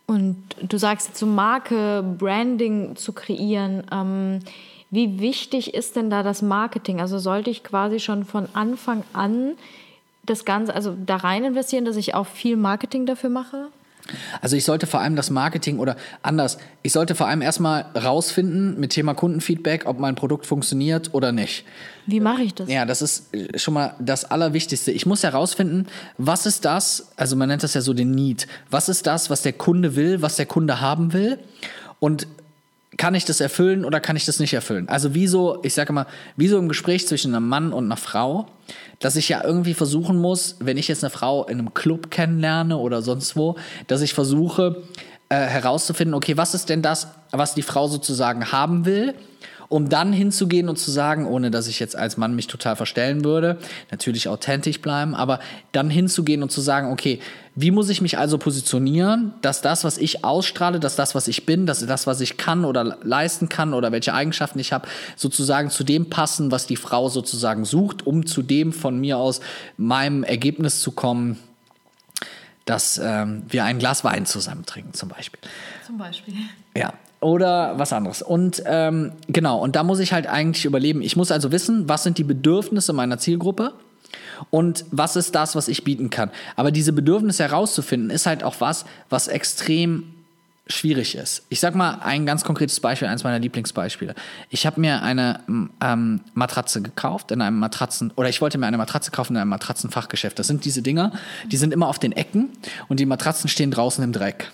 Und 0.08 0.38
du 0.62 0.78
sagst 0.78 1.08
jetzt 1.08 1.20
so 1.20 1.26
Marke, 1.26 2.04
Branding 2.18 2.96
zu 2.96 3.14
kreieren. 3.14 3.84
Ähm, 3.92 4.40
wie 4.96 5.20
wichtig 5.20 5.74
ist 5.74 5.96
denn 5.96 6.10
da 6.10 6.24
das 6.24 6.42
Marketing? 6.42 7.02
Also 7.02 7.20
sollte 7.20 7.50
ich 7.50 7.64
quasi 7.64 8.00
schon 8.00 8.26
von 8.26 8.48
Anfang 8.54 9.04
an 9.14 9.52
das 10.26 10.46
Ganze, 10.46 10.74
also 10.74 10.96
da 11.06 11.18
rein 11.18 11.44
investieren, 11.44 11.86
dass 11.86 11.98
ich 11.98 12.16
auch 12.16 12.26
viel 12.26 12.58
Marketing 12.58 13.06
dafür 13.06 13.30
mache? 13.30 13.68
Also 14.40 14.56
ich 14.56 14.64
sollte 14.66 14.86
vor 14.86 15.00
allem 15.00 15.16
das 15.16 15.32
Marketing 15.32 15.80
oder 15.80 15.96
anders, 16.22 16.60
ich 16.84 16.94
sollte 16.94 17.16
vor 17.16 17.28
allem 17.28 17.42
erstmal 17.42 17.86
rausfinden 17.96 18.80
mit 18.80 18.92
Thema 18.92 19.16
Kundenfeedback, 19.16 19.88
ob 19.88 20.00
mein 20.00 20.16
Produkt 20.16 20.46
funktioniert 20.46 21.14
oder 21.14 21.32
nicht. 21.32 21.66
Wie 22.06 22.20
mache 22.20 22.44
ich 22.44 22.54
das? 22.54 22.70
Ja, 22.70 22.86
das 22.86 23.02
ist 23.02 23.34
äh, 23.34 23.58
schon 23.58 23.74
mal 23.74 23.96
das 24.00 24.26
Allerwichtigste. 24.26 24.92
Ich 24.92 25.08
muss 25.08 25.24
herausfinden, 25.24 25.88
was 26.20 26.46
ist 26.46 26.66
das, 26.66 27.12
also 27.18 27.36
man 27.36 27.50
nennt 27.50 27.64
das 27.64 27.74
ja 27.74 27.82
so 27.82 27.94
den 27.94 28.12
Need, 28.12 28.48
was 28.70 28.90
ist 28.90 29.08
das, 29.08 29.30
was 29.30 29.42
der 29.42 29.54
Kunde 29.54 29.96
will, 29.96 30.22
was 30.22 30.36
der 30.36 30.46
Kunde 30.46 30.82
haben 30.82 31.12
will 31.14 31.40
und 32.00 32.28
kann 32.98 33.16
ich 33.16 33.26
das 33.26 33.42
erfüllen 33.42 33.84
oder 33.84 34.00
kann 34.00 34.16
ich 34.16 34.26
das 34.26 34.40
nicht 34.40 34.54
erfüllen? 34.54 34.88
Also 34.88 35.14
wieso, 35.14 35.60
ich 35.64 35.74
sage 35.74 35.92
mal, 35.92 36.06
wieso 36.38 36.58
im 36.58 36.70
Gespräch 36.70 37.08
zwischen 37.08 37.36
einem 37.36 37.48
Mann 37.48 37.74
und 37.74 37.86
einer 37.86 37.98
Frau, 37.98 38.48
dass 39.00 39.16
ich 39.16 39.30
ja 39.30 39.44
irgendwie 39.44 39.74
versuchen 39.74 40.18
muss, 40.20 40.56
wenn 40.60 40.78
ich 40.78 40.88
jetzt 40.88 41.04
eine 41.04 41.10
Frau 41.10 41.46
in 41.46 41.60
einem 41.60 41.74
Club 41.74 42.10
kennenlerne 42.10 42.78
oder 42.78 43.02
sonst 43.02 43.36
wo, 43.36 43.58
dass 43.88 44.02
ich 44.02 44.14
versuche 44.14 44.84
äh, 45.30 45.36
herauszufinden, 45.36 46.14
okay, 46.14 46.38
was 46.38 46.54
ist 46.54 46.70
denn 46.70 46.82
das, 46.82 47.08
was 47.32 47.54
die 47.54 47.64
Frau 47.64 47.88
sozusagen 47.88 48.52
haben 48.52 48.86
will? 48.86 49.14
Um 49.70 49.90
dann 49.90 50.14
hinzugehen 50.14 50.70
und 50.70 50.78
zu 50.78 50.92
sagen, 50.92 51.26
ohne 51.26 51.52
dass 51.52 51.68
ich 51.68 51.80
jetzt 51.80 51.96
als 51.96 52.18
Mann 52.18 52.36
mich 52.36 52.48
total 52.48 52.76
verstellen 52.76 53.24
würde, 53.24 53.58
natürlich 53.92 54.28
authentisch 54.28 54.82
bleiben, 54.82 55.16
aber 55.16 55.40
dann 55.72 55.90
hinzugehen 55.90 56.44
und 56.44 56.52
zu 56.52 56.62
sagen, 56.62 56.92
okay, 56.92 57.20
wie 57.56 57.72
muss 57.72 57.90
ich 57.90 58.02
mich 58.02 58.18
also 58.18 58.38
positionieren, 58.38 59.34
dass 59.42 59.62
das, 59.62 59.84
was 59.84 59.98
ich 59.98 60.26
ausstrahle, 60.26 60.80
dass 60.80 60.96
das, 60.96 61.16
was 61.16 61.28
ich 61.28 61.46
bin, 61.46 61.66
dass 61.66 61.86
das, 61.86 62.06
was 62.06 62.20
ich 62.20 62.38
kann 62.38 62.66
oder 62.66 62.98
leisten 63.02 63.48
kann 63.48 63.74
oder 63.74 63.92
welche 63.92 64.14
Eigenschaften 64.14 64.60
ich 64.60 64.74
habe, 64.74 64.88
sozusagen 65.16 65.70
zu 65.70 65.84
dem 65.84 66.10
passen, 66.10 66.52
was 66.52 66.68
die 66.68 66.76
Frau 66.76 67.08
sozusagen 67.08 67.64
sucht, 67.64 68.06
um 68.06 68.26
zu 68.26 68.42
dem 68.42 68.74
von 68.74 69.00
mir 69.00 69.18
aus 69.18 69.40
meinem 69.78 70.24
Ergebnis 70.24 70.82
zu 70.82 70.92
kommen, 70.92 71.40
dass 72.66 72.98
ähm, 72.98 73.44
wir 73.48 73.64
ein 73.64 73.80
Glas 73.80 74.04
Wein 74.04 74.26
zusammen 74.26 74.66
trinken, 74.66 74.94
zum 74.94 75.10
Beispiel. 75.10 75.40
Zum 75.86 75.98
Beispiel. 75.98 76.34
Ja. 76.76 76.94
Oder 77.22 77.80
was 77.80 77.94
anderes. 77.94 78.22
Und 78.22 78.62
ähm, 78.66 79.14
genau, 79.28 79.60
und 79.60 79.76
da 79.76 79.84
muss 79.84 80.00
ich 80.00 80.14
halt 80.14 80.28
eigentlich 80.28 80.66
überleben. 80.66 81.02
Ich 81.02 81.16
muss 81.16 81.32
also 81.32 81.52
wissen, 81.52 81.90
was 81.90 82.04
sind 82.04 82.18
die 82.18 82.24
Bedürfnisse 82.24 82.94
meiner 82.94 83.18
Zielgruppe 83.18 83.74
und 84.50 84.86
was 84.92 85.16
ist 85.16 85.34
das, 85.34 85.56
was 85.56 85.68
ich 85.68 85.84
bieten 85.84 86.10
kann. 86.10 86.30
Aber 86.56 86.72
diese 86.72 86.94
Bedürfnisse 86.94 87.44
herauszufinden, 87.44 88.10
ist 88.10 88.26
halt 88.26 88.44
auch 88.44 88.56
was, 88.60 88.86
was 89.10 89.28
extrem 89.28 90.16
schwierig 90.68 91.16
ist. 91.16 91.44
Ich 91.50 91.60
sag 91.60 91.76
mal 91.76 92.00
ein 92.02 92.26
ganz 92.26 92.44
konkretes 92.44 92.80
Beispiel, 92.80 93.08
eins 93.08 93.24
meiner 93.24 93.40
Lieblingsbeispiele. 93.40 94.16
Ich 94.50 94.66
habe 94.66 94.82
mir 94.82 95.04
eine 95.04 95.42
ähm, 95.48 96.22
Matratze 96.34 96.82
gekauft 96.82 97.32
in 97.32 97.42
einem 97.42 97.60
Matratzen 97.60 98.12
oder 98.16 98.30
ich 98.30 98.42
wollte 98.42 98.58
mir 98.58 98.66
eine 98.66 98.78
Matratze 98.78 99.12
kaufen 99.12 99.36
in 99.36 99.42
einem 99.42 99.52
Matratzenfachgeschäft. 99.52 100.40
Das 100.40 100.48
sind 100.48 100.66
diese 100.66 100.82
Dinger, 100.82 101.12
die 101.52 101.58
sind 101.58 101.72
immer 101.72 101.88
auf 101.88 102.00
den 102.00 102.14
Ecken 102.14 102.50
und 102.88 103.00
die 103.00 103.06
Matratzen 103.06 103.48
stehen 103.48 103.70
draußen 103.70 104.04
im 104.04 104.12
Dreck. 104.12 104.52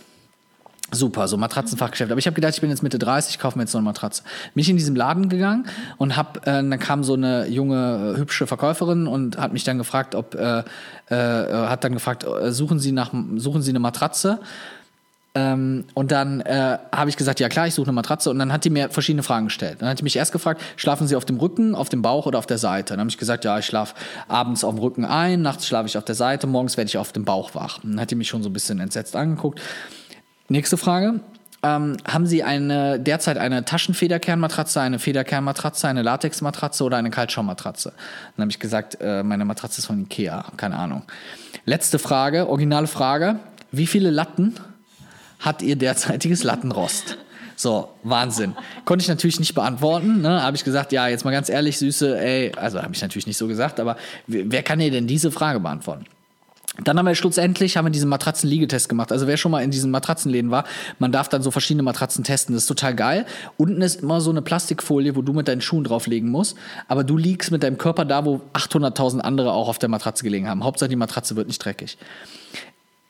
Super, 0.93 1.29
so 1.29 1.37
Matratzenfachgeschäft. 1.37 2.11
Aber 2.11 2.19
ich 2.19 2.27
habe 2.27 2.35
gedacht, 2.35 2.53
ich 2.53 2.61
bin 2.61 2.69
jetzt 2.69 2.83
Mitte 2.83 2.99
30, 2.99 3.39
kaufe 3.39 3.57
mir 3.57 3.63
jetzt 3.63 3.71
so 3.71 3.77
eine 3.77 3.85
Matratze. 3.85 4.23
Bin 4.53 4.61
ich 4.61 4.69
in 4.69 4.75
diesem 4.75 4.95
Laden 4.95 5.29
gegangen 5.29 5.65
und 5.97 6.17
hab, 6.17 6.45
äh, 6.45 6.51
dann 6.51 6.79
kam 6.79 7.05
so 7.05 7.13
eine 7.13 7.47
junge, 7.47 8.15
hübsche 8.17 8.45
Verkäuferin 8.45 9.07
und 9.07 9.37
hat 9.37 9.53
mich 9.53 9.63
dann 9.63 9.77
gefragt, 9.77 10.15
ob, 10.15 10.35
äh, 10.35 10.63
äh, 11.07 11.13
hat 11.67 11.85
dann 11.85 11.93
gefragt, 11.93 12.25
äh, 12.25 12.51
suchen 12.51 12.79
Sie 12.79 12.91
nach, 12.91 13.13
suchen 13.37 13.61
Sie 13.61 13.71
eine 13.71 13.79
Matratze? 13.79 14.39
Ähm, 15.33 15.85
und 15.93 16.11
dann 16.11 16.41
äh, 16.41 16.77
habe 16.91 17.09
ich 17.09 17.15
gesagt, 17.15 17.39
ja 17.39 17.47
klar, 17.47 17.65
ich 17.65 17.73
suche 17.73 17.87
eine 17.87 17.93
Matratze. 17.93 18.29
Und 18.29 18.39
dann 18.39 18.51
hat 18.51 18.65
die 18.65 18.69
mir 18.69 18.89
verschiedene 18.89 19.23
Fragen 19.23 19.45
gestellt. 19.45 19.77
Dann 19.81 19.87
hat 19.87 19.99
die 19.99 20.03
mich 20.03 20.17
erst 20.17 20.33
gefragt, 20.33 20.61
schlafen 20.75 21.07
Sie 21.07 21.15
auf 21.15 21.23
dem 21.23 21.37
Rücken, 21.37 21.73
auf 21.73 21.87
dem 21.87 22.01
Bauch 22.01 22.25
oder 22.25 22.37
auf 22.37 22.47
der 22.47 22.57
Seite? 22.57 22.93
Dann 22.93 22.99
habe 22.99 23.09
ich 23.09 23.17
gesagt, 23.17 23.45
ja, 23.45 23.57
ich 23.57 23.65
schlafe 23.65 23.95
abends 24.27 24.65
auf 24.65 24.75
dem 24.75 24.79
Rücken 24.79 25.05
ein, 25.05 25.41
nachts 25.41 25.67
schlafe 25.67 25.87
ich 25.87 25.97
auf 25.97 26.03
der 26.03 26.15
Seite, 26.15 26.47
morgens 26.47 26.75
werde 26.75 26.89
ich 26.89 26.97
auf 26.97 27.13
dem 27.13 27.23
Bauch 27.23 27.55
wach. 27.55 27.79
Dann 27.81 27.99
hat 27.99 28.11
die 28.11 28.15
mich 28.15 28.27
schon 28.27 28.43
so 28.43 28.49
ein 28.49 28.53
bisschen 28.53 28.81
entsetzt 28.81 29.15
angeguckt. 29.15 29.61
Nächste 30.51 30.75
Frage. 30.75 31.21
ähm, 31.63 31.95
haben 32.05 32.25
Sie 32.25 32.43
eine, 32.43 32.99
derzeit 32.99 33.37
eine 33.37 33.63
Taschenfederkernmatratze, 33.63 34.81
eine 34.81 34.99
Federkernmatratze, 34.99 35.87
eine 35.87 36.01
Latexmatratze 36.01 36.83
oder 36.83 36.97
eine 36.97 37.09
Kaltschaummatratze? 37.09 37.93
Dann 38.35 38.43
habe 38.43 38.51
ich 38.51 38.59
gesagt, 38.59 38.97
äh, 38.99 39.23
meine 39.23 39.45
Matratze 39.45 39.79
ist 39.79 39.85
von 39.85 40.01
Ikea, 40.01 40.43
keine 40.57 40.75
Ahnung. 40.75 41.03
Letzte 41.63 41.99
Frage, 41.99 42.49
originale 42.49 42.87
Frage. 42.87 43.39
Wie 43.71 43.87
viele 43.87 44.09
Latten 44.09 44.55
hat 45.39 45.61
Ihr 45.61 45.77
derzeitiges 45.77 46.43
Lattenrost? 46.43 47.17
So, 47.55 47.87
Wahnsinn. 48.03 48.53
Konnte 48.83 49.03
ich 49.03 49.07
natürlich 49.07 49.39
nicht 49.39 49.53
beantworten. 49.53 50.19
Ne? 50.19 50.43
Habe 50.43 50.57
ich 50.57 50.65
gesagt, 50.65 50.91
ja, 50.91 51.07
jetzt 51.07 51.23
mal 51.23 51.31
ganz 51.31 51.47
ehrlich, 51.47 51.77
Süße, 51.77 52.19
ey, 52.19 52.51
also 52.57 52.81
habe 52.83 52.93
ich 52.93 53.01
natürlich 53.01 53.27
nicht 53.27 53.37
so 53.37 53.47
gesagt, 53.47 53.79
aber 53.79 53.95
wer 54.27 54.63
kann 54.63 54.79
dir 54.79 54.91
denn 54.91 55.07
diese 55.07 55.31
Frage 55.31 55.61
beantworten? 55.61 56.07
Dann 56.77 56.97
haben 56.97 57.05
wir 57.05 57.15
schlussendlich 57.15 57.75
haben 57.75 57.85
wir 57.85 57.91
diesen 57.91 58.07
Matratzenliegetest 58.07 58.87
gemacht. 58.87 59.11
Also 59.11 59.27
wer 59.27 59.35
schon 59.35 59.51
mal 59.51 59.61
in 59.61 59.71
diesen 59.71 59.91
Matratzenläden 59.91 60.51
war, 60.51 60.63
man 60.99 61.11
darf 61.11 61.27
dann 61.27 61.43
so 61.43 61.51
verschiedene 61.51 61.83
Matratzen 61.83 62.23
testen. 62.23 62.55
Das 62.55 62.63
ist 62.63 62.67
total 62.67 62.95
geil. 62.95 63.25
Unten 63.57 63.81
ist 63.81 64.01
immer 64.01 64.21
so 64.21 64.29
eine 64.29 64.41
Plastikfolie, 64.41 65.17
wo 65.17 65.21
du 65.21 65.33
mit 65.33 65.49
deinen 65.49 65.59
Schuhen 65.59 65.83
drauflegen 65.83 66.29
musst. 66.29 66.57
Aber 66.87 67.03
du 67.03 67.17
liegst 67.17 67.51
mit 67.51 67.63
deinem 67.63 67.77
Körper 67.77 68.05
da, 68.05 68.23
wo 68.23 68.39
800.000 68.53 69.19
andere 69.19 69.51
auch 69.51 69.67
auf 69.67 69.79
der 69.79 69.89
Matratze 69.89 70.23
gelegen 70.23 70.47
haben. 70.47 70.63
Hauptsache 70.63 70.89
die 70.89 70.95
Matratze 70.95 71.35
wird 71.35 71.47
nicht 71.47 71.63
dreckig. 71.63 71.97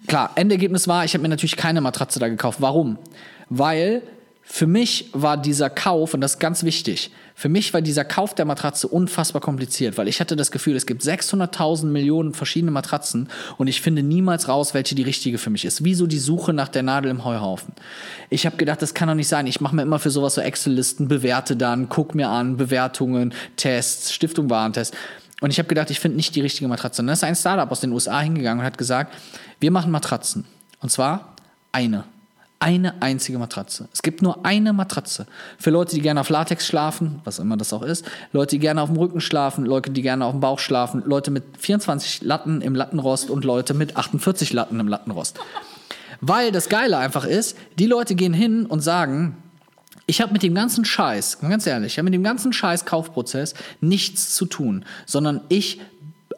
Klar, 0.07 0.31
Endergebnis 0.35 0.87
war, 0.87 1.05
ich 1.05 1.13
habe 1.13 1.21
mir 1.21 1.29
natürlich 1.29 1.55
keine 1.55 1.81
Matratze 1.81 2.19
da 2.19 2.27
gekauft. 2.29 2.61
Warum? 2.61 2.97
Weil 3.49 4.01
für 4.53 4.67
mich 4.67 5.09
war 5.13 5.37
dieser 5.37 5.69
Kauf, 5.69 6.13
und 6.13 6.19
das 6.19 6.33
ist 6.33 6.39
ganz 6.39 6.63
wichtig, 6.65 7.09
für 7.35 7.47
mich 7.47 7.73
war 7.73 7.81
dieser 7.81 8.03
Kauf 8.03 8.35
der 8.35 8.43
Matratze 8.43 8.85
unfassbar 8.85 9.41
kompliziert, 9.41 9.97
weil 9.97 10.09
ich 10.09 10.19
hatte 10.19 10.35
das 10.35 10.51
Gefühl, 10.51 10.75
es 10.75 10.85
gibt 10.85 11.03
600.000 11.03 11.85
Millionen 11.85 12.33
verschiedene 12.33 12.69
Matratzen 12.69 13.29
und 13.57 13.67
ich 13.67 13.79
finde 13.79 14.03
niemals 14.03 14.49
raus, 14.49 14.73
welche 14.73 14.93
die 14.93 15.03
richtige 15.03 15.37
für 15.37 15.49
mich 15.49 15.63
ist. 15.63 15.85
Wie 15.85 15.95
so 15.95 16.05
die 16.05 16.19
Suche 16.19 16.51
nach 16.51 16.67
der 16.67 16.83
Nadel 16.83 17.11
im 17.11 17.23
Heuhaufen. 17.23 17.73
Ich 18.29 18.45
habe 18.45 18.57
gedacht, 18.57 18.81
das 18.81 18.93
kann 18.93 19.07
doch 19.07 19.15
nicht 19.15 19.29
sein. 19.29 19.47
Ich 19.47 19.61
mache 19.61 19.73
mir 19.73 19.83
immer 19.83 19.99
für 19.99 20.11
sowas 20.11 20.35
so 20.35 20.41
Excel-Listen, 20.41 21.07
bewerte 21.07 21.55
dann, 21.55 21.87
guck 21.87 22.13
mir 22.13 22.27
an, 22.27 22.57
Bewertungen, 22.57 23.33
Tests, 23.55 24.11
Stiftung 24.11 24.49
Warentest. 24.49 24.93
Und 25.39 25.51
ich 25.51 25.59
habe 25.59 25.69
gedacht, 25.69 25.89
ich 25.91 26.01
finde 26.01 26.17
nicht 26.17 26.35
die 26.35 26.41
richtige 26.41 26.67
Matratze. 26.67 27.01
Und 27.01 27.07
dann 27.07 27.13
ist 27.13 27.23
ein 27.23 27.37
Startup 27.37 27.71
aus 27.71 27.79
den 27.79 27.93
USA 27.93 28.19
hingegangen 28.19 28.59
und 28.59 28.65
hat 28.65 28.77
gesagt, 28.77 29.13
wir 29.61 29.71
machen 29.71 29.91
Matratzen. 29.91 30.43
Und 30.81 30.91
zwar 30.91 31.37
eine 31.71 32.03
eine 32.61 33.01
einzige 33.01 33.39
Matratze. 33.39 33.87
Es 33.91 34.03
gibt 34.03 34.21
nur 34.21 34.45
eine 34.45 34.71
Matratze. 34.71 35.25
Für 35.57 35.71
Leute, 35.71 35.95
die 35.95 36.01
gerne 36.01 36.21
auf 36.21 36.29
Latex 36.29 36.67
schlafen, 36.67 37.19
was 37.23 37.39
immer 37.39 37.57
das 37.57 37.73
auch 37.73 37.81
ist, 37.81 38.05
Leute, 38.33 38.55
die 38.55 38.59
gerne 38.59 38.81
auf 38.81 38.89
dem 38.89 38.97
Rücken 38.97 39.19
schlafen, 39.19 39.65
Leute, 39.65 39.89
die 39.89 40.03
gerne 40.03 40.25
auf 40.25 40.31
dem 40.31 40.41
Bauch 40.41 40.59
schlafen, 40.59 41.01
Leute 41.05 41.31
mit 41.31 41.43
24 41.57 42.21
Latten 42.21 42.61
im 42.61 42.75
Lattenrost 42.75 43.31
und 43.31 43.43
Leute 43.45 43.73
mit 43.73 43.97
48 43.97 44.53
Latten 44.53 44.79
im 44.79 44.87
Lattenrost. 44.87 45.39
Weil 46.21 46.51
das 46.51 46.69
Geile 46.69 46.99
einfach 46.99 47.25
ist, 47.25 47.57
die 47.79 47.87
Leute 47.87 48.13
gehen 48.13 48.33
hin 48.33 48.67
und 48.67 48.81
sagen, 48.81 49.37
ich 50.05 50.21
habe 50.21 50.33
mit 50.33 50.43
dem 50.43 50.53
ganzen 50.53 50.85
Scheiß, 50.85 51.39
ganz 51.39 51.65
ehrlich, 51.65 51.93
ich 51.93 51.97
habe 51.97 52.05
mit 52.05 52.13
dem 52.13 52.23
ganzen 52.23 52.53
Scheiß 52.53 52.85
Kaufprozess 52.85 53.55
nichts 53.79 54.35
zu 54.35 54.45
tun, 54.45 54.85
sondern 55.07 55.41
ich 55.49 55.81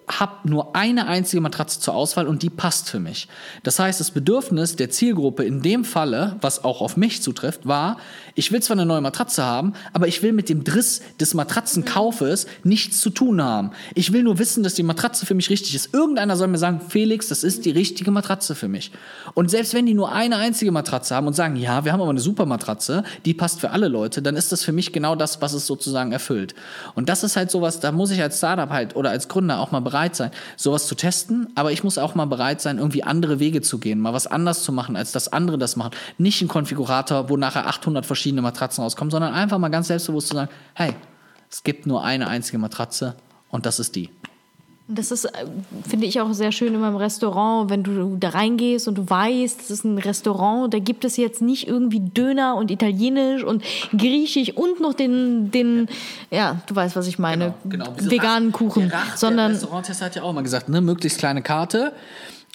habe 0.07 0.49
nur 0.49 0.75
eine 0.75 1.07
einzige 1.07 1.41
Matratze 1.41 1.79
zur 1.79 1.93
Auswahl 1.93 2.27
und 2.27 2.43
die 2.43 2.49
passt 2.49 2.89
für 2.89 2.99
mich. 2.99 3.27
Das 3.63 3.79
heißt, 3.79 3.99
das 3.99 4.11
Bedürfnis 4.11 4.75
der 4.75 4.89
Zielgruppe 4.89 5.43
in 5.43 5.61
dem 5.61 5.85
Falle, 5.85 6.37
was 6.41 6.63
auch 6.63 6.81
auf 6.81 6.97
mich 6.97 7.21
zutrifft, 7.21 7.67
war, 7.67 7.97
ich 8.35 8.51
will 8.51 8.61
zwar 8.61 8.75
eine 8.75 8.85
neue 8.85 9.01
Matratze 9.01 9.43
haben, 9.43 9.73
aber 9.93 10.07
ich 10.07 10.21
will 10.21 10.33
mit 10.33 10.49
dem 10.49 10.63
Driss 10.63 11.01
des 11.19 11.33
Matratzenkaufes 11.33 12.47
nichts 12.63 12.99
zu 12.99 13.09
tun 13.09 13.41
haben. 13.41 13.71
Ich 13.95 14.11
will 14.11 14.23
nur 14.23 14.39
wissen, 14.39 14.63
dass 14.63 14.73
die 14.73 14.83
Matratze 14.83 15.25
für 15.25 15.35
mich 15.35 15.49
richtig 15.49 15.75
ist. 15.75 15.93
Irgendeiner 15.93 16.35
soll 16.35 16.47
mir 16.47 16.57
sagen, 16.57 16.81
Felix, 16.87 17.27
das 17.29 17.43
ist 17.43 17.65
die 17.65 17.71
richtige 17.71 18.11
Matratze 18.11 18.55
für 18.55 18.67
mich. 18.67 18.91
Und 19.33 19.49
selbst 19.49 19.73
wenn 19.73 19.85
die 19.85 19.93
nur 19.93 20.11
eine 20.11 20.37
einzige 20.37 20.71
Matratze 20.71 21.15
haben 21.15 21.27
und 21.27 21.33
sagen, 21.33 21.55
ja, 21.55 21.85
wir 21.85 21.93
haben 21.93 22.01
aber 22.01 22.09
eine 22.09 22.19
super 22.19 22.45
Matratze, 22.45 23.03
die 23.25 23.33
passt 23.33 23.59
für 23.59 23.71
alle 23.71 23.87
Leute, 23.87 24.21
dann 24.21 24.35
ist 24.35 24.51
das 24.51 24.63
für 24.63 24.73
mich 24.73 24.91
genau 24.91 25.15
das, 25.15 25.41
was 25.41 25.53
es 25.53 25.65
sozusagen 25.65 26.11
erfüllt. 26.11 26.55
Und 26.95 27.09
das 27.09 27.23
ist 27.23 27.35
halt 27.35 27.51
sowas, 27.51 27.79
da 27.79 27.91
muss 27.91 28.11
ich 28.11 28.21
als 28.21 28.37
Startup 28.37 28.69
halt 28.69 28.95
oder 28.95 29.11
als 29.11 29.27
Gründer 29.27 29.59
auch 29.59 29.71
mal 29.71 29.79
bereit 29.79 29.92
sein, 30.15 30.31
sowas 30.57 30.87
zu 30.87 30.95
testen, 30.95 31.47
aber 31.55 31.71
ich 31.71 31.83
muss 31.83 31.97
auch 31.97 32.15
mal 32.15 32.25
bereit 32.25 32.61
sein, 32.61 32.77
irgendwie 32.77 33.03
andere 33.03 33.39
Wege 33.39 33.61
zu 33.61 33.79
gehen, 33.79 33.99
mal 33.99 34.13
was 34.13 34.27
anders 34.27 34.63
zu 34.63 34.71
machen, 34.71 34.95
als 34.95 35.11
das 35.11 35.31
andere 35.31 35.57
das 35.57 35.75
machen. 35.75 35.91
Nicht 36.17 36.41
ein 36.41 36.47
Konfigurator, 36.47 37.29
wo 37.29 37.37
nachher 37.37 37.67
800 37.67 38.05
verschiedene 38.05 38.41
Matratzen 38.41 38.83
rauskommen, 38.83 39.11
sondern 39.11 39.33
einfach 39.33 39.57
mal 39.59 39.69
ganz 39.69 39.87
selbstbewusst 39.87 40.27
zu 40.27 40.35
sagen, 40.35 40.51
hey, 40.73 40.93
es 41.49 41.63
gibt 41.63 41.85
nur 41.85 42.03
eine 42.03 42.27
einzige 42.27 42.57
Matratze 42.57 43.15
und 43.49 43.65
das 43.65 43.79
ist 43.79 43.95
die. 43.95 44.09
Das 44.87 45.11
ist, 45.11 45.25
äh, 45.25 45.45
finde 45.87 46.05
ich, 46.05 46.19
auch 46.19 46.33
sehr 46.33 46.51
schön 46.51 46.73
in 46.73 46.81
meinem 46.81 46.97
Restaurant, 46.97 47.69
wenn 47.69 47.83
du 47.83 48.17
da 48.17 48.29
reingehst 48.29 48.87
und 48.89 48.97
du 48.97 49.09
weißt, 49.09 49.61
es 49.61 49.71
ist 49.71 49.85
ein 49.85 49.97
Restaurant, 49.97 50.73
da 50.73 50.79
gibt 50.79 51.05
es 51.05 51.15
jetzt 51.15 51.41
nicht 51.41 51.67
irgendwie 51.67 52.01
Döner 52.01 52.55
und 52.55 52.69
Italienisch 52.69 53.43
und 53.43 53.63
Griechisch 53.97 54.51
und 54.51 54.81
noch 54.81 54.93
den, 54.93 55.51
den 55.51 55.87
ja, 56.31 56.61
du 56.67 56.75
weißt, 56.75 56.97
was 56.97 57.07
ich 57.07 57.17
meine, 57.17 57.53
Genau, 57.63 57.93
genau. 57.97 58.11
veganen 58.11 58.51
Kuchen, 58.51 58.83
Restaurant 58.83 59.17
sondern 59.17 59.51
Restauranttester 59.53 60.05
hat 60.05 60.15
ja 60.15 60.23
auch 60.23 60.33
mal 60.33 60.43
gesagt, 60.43 60.67
ne, 60.67 60.81
möglichst 60.81 61.17
kleine 61.17 61.41
Karte. 61.41 61.93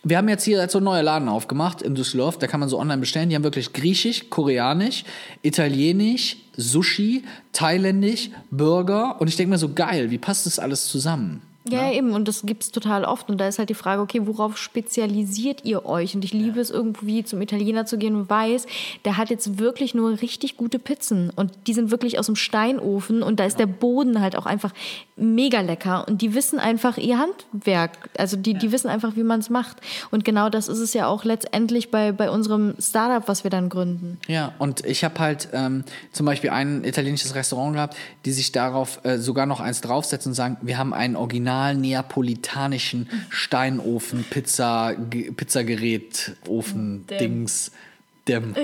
Wir 0.04 0.18
haben 0.18 0.28
jetzt 0.28 0.44
hier 0.44 0.68
so 0.68 0.78
einen 0.78 0.84
neuen 0.84 1.04
Laden 1.04 1.28
aufgemacht 1.28 1.82
in 1.82 1.94
Düsseldorf, 1.94 2.38
da 2.38 2.46
kann 2.46 2.60
man 2.60 2.68
so 2.68 2.78
online 2.78 2.98
bestellen. 2.98 3.30
Die 3.30 3.34
haben 3.34 3.42
wirklich 3.42 3.72
Griechisch, 3.72 4.30
Koreanisch, 4.30 5.04
Italienisch, 5.42 6.36
Sushi, 6.56 7.24
Thailändisch, 7.52 8.30
Burger. 8.50 9.20
Und 9.20 9.28
ich 9.28 9.36
denke 9.36 9.50
mir 9.50 9.58
so, 9.58 9.72
geil, 9.72 10.10
wie 10.10 10.18
passt 10.18 10.46
das 10.46 10.58
alles 10.58 10.86
zusammen? 10.88 11.42
Ja, 11.76 11.92
eben, 11.92 12.12
und 12.12 12.28
das 12.28 12.42
gibt 12.42 12.62
es 12.62 12.70
total 12.70 13.04
oft. 13.04 13.28
Und 13.28 13.38
da 13.38 13.48
ist 13.48 13.58
halt 13.58 13.68
die 13.68 13.74
Frage, 13.74 14.02
okay, 14.02 14.20
worauf 14.24 14.56
spezialisiert 14.56 15.64
ihr 15.64 15.86
euch? 15.86 16.14
Und 16.14 16.24
ich 16.24 16.32
liebe 16.32 16.60
es 16.60 16.70
irgendwie 16.70 17.24
zum 17.24 17.40
Italiener 17.40 17.86
zu 17.86 17.98
gehen 17.98 18.14
und 18.14 18.30
weiß, 18.30 18.66
der 19.04 19.16
hat 19.16 19.30
jetzt 19.30 19.58
wirklich 19.58 19.94
nur 19.94 20.20
richtig 20.20 20.56
gute 20.56 20.78
Pizzen. 20.78 21.30
Und 21.34 21.52
die 21.66 21.74
sind 21.74 21.90
wirklich 21.90 22.18
aus 22.18 22.26
dem 22.26 22.36
Steinofen 22.36 23.22
und 23.22 23.40
da 23.40 23.44
ist 23.44 23.58
der 23.58 23.66
Boden 23.66 24.20
halt 24.20 24.36
auch 24.36 24.46
einfach 24.46 24.72
mega 25.16 25.60
lecker. 25.60 26.06
Und 26.06 26.22
die 26.22 26.34
wissen 26.34 26.58
einfach 26.58 26.96
ihr 26.96 27.18
Handwerk. 27.18 28.10
Also 28.16 28.36
die, 28.36 28.54
die 28.54 28.72
wissen 28.72 28.88
einfach, 28.88 29.16
wie 29.16 29.22
man 29.22 29.40
es 29.40 29.50
macht. 29.50 29.78
Und 30.10 30.24
genau 30.24 30.48
das 30.48 30.68
ist 30.68 30.78
es 30.78 30.94
ja 30.94 31.06
auch 31.06 31.24
letztendlich 31.24 31.90
bei, 31.90 32.12
bei 32.12 32.30
unserem 32.30 32.74
Startup, 32.78 33.26
was 33.28 33.44
wir 33.44 33.50
dann 33.50 33.68
gründen. 33.68 34.18
Ja, 34.28 34.52
und 34.58 34.84
ich 34.84 35.04
habe 35.04 35.18
halt 35.18 35.48
ähm, 35.52 35.84
zum 36.12 36.26
Beispiel 36.26 36.50
ein 36.50 36.84
italienisches 36.84 37.34
Restaurant 37.34 37.74
gehabt, 37.74 37.96
die 38.24 38.32
sich 38.32 38.52
darauf 38.52 39.04
äh, 39.04 39.18
sogar 39.18 39.46
noch 39.46 39.60
eins 39.60 39.80
draufsetzen 39.80 40.30
und 40.30 40.34
sagen, 40.34 40.56
wir 40.62 40.78
haben 40.78 40.94
einen 40.94 41.16
original 41.16 41.57
neapolitanischen 41.74 43.08
Steinofen, 43.30 44.24
Pizza, 44.28 44.94
Ge- 45.10 45.30
Pizzagerät, 45.32 46.36
Ofen, 46.46 47.06
Dings. 47.20 47.72
Dem 48.26 48.54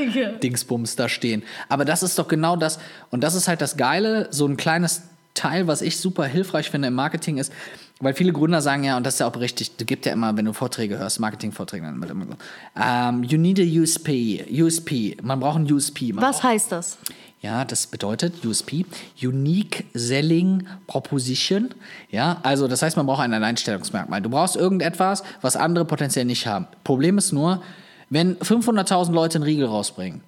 Dingsbums 0.43 0.95
da 0.95 1.09
stehen. 1.09 1.43
Aber 1.71 1.87
das 1.87 2.03
ist 2.03 2.19
doch 2.19 2.29
genau 2.29 2.55
das. 2.55 2.79
Und 3.11 3.25
das 3.25 3.35
ist 3.35 3.49
halt 3.49 3.63
das 3.63 3.79
Geile, 3.79 4.29
so 4.31 4.47
ein 4.47 4.59
kleines 4.59 5.05
Teil, 5.33 5.67
was 5.67 5.81
ich 5.81 5.97
super 5.97 6.27
hilfreich 6.27 6.69
finde 6.69 6.89
im 6.89 6.95
Marketing 6.95 7.39
ist, 7.39 7.51
weil 7.99 8.13
viele 8.13 8.33
Gründer 8.35 8.61
sagen 8.61 8.85
ja, 8.85 8.99
und 8.99 9.07
das 9.07 9.15
ist 9.15 9.21
ja 9.21 9.27
auch 9.27 9.33
berechtigt, 9.33 9.81
du 9.81 9.87
gibt 9.87 10.05
ja 10.05 10.13
immer, 10.13 10.37
wenn 10.37 10.45
du 10.45 10.53
Vorträge 10.53 10.99
hörst, 10.99 11.19
Marketingvorträge, 11.19 11.87
dann 11.87 11.99
wird 11.99 12.11
immer 12.11 12.27
so, 12.27 12.33
ähm, 12.79 13.23
you 13.25 13.39
need 13.39 13.59
a 13.59 13.63
USP, 13.63 14.45
USP, 14.53 15.17
man 15.23 15.41
braucht 15.41 15.59
ein 15.61 15.73
USP. 15.73 16.13
Was 16.15 16.43
heißt 16.43 16.71
das? 16.71 16.99
Ja, 17.45 17.67
das 17.67 17.87
bedeutet 17.87 18.43
USP, 18.43 18.87
Unique 19.23 19.85
Selling 19.93 20.67
Proposition. 20.87 21.75
Ja, 22.11 22.39
also 22.43 22.69
das 22.69 22.81
heißt, 22.81 22.97
man 22.97 23.05
braucht 23.05 23.21
ein 23.21 23.35
Alleinstellungsmerkmal. 23.35 24.23
Du 24.23 24.31
brauchst 24.31 24.57
irgendetwas, 24.57 25.23
was 25.43 25.55
andere 25.55 25.85
potenziell 25.85 26.25
nicht 26.25 26.47
haben. 26.47 26.67
Problem 26.85 27.19
ist 27.19 27.33
nur, 27.33 27.63
wenn 28.09 28.37
500.000 28.39 29.13
Leute 29.13 29.37
einen 29.37 29.45
Riegel 29.45 29.67
rausbringen, 29.67 30.23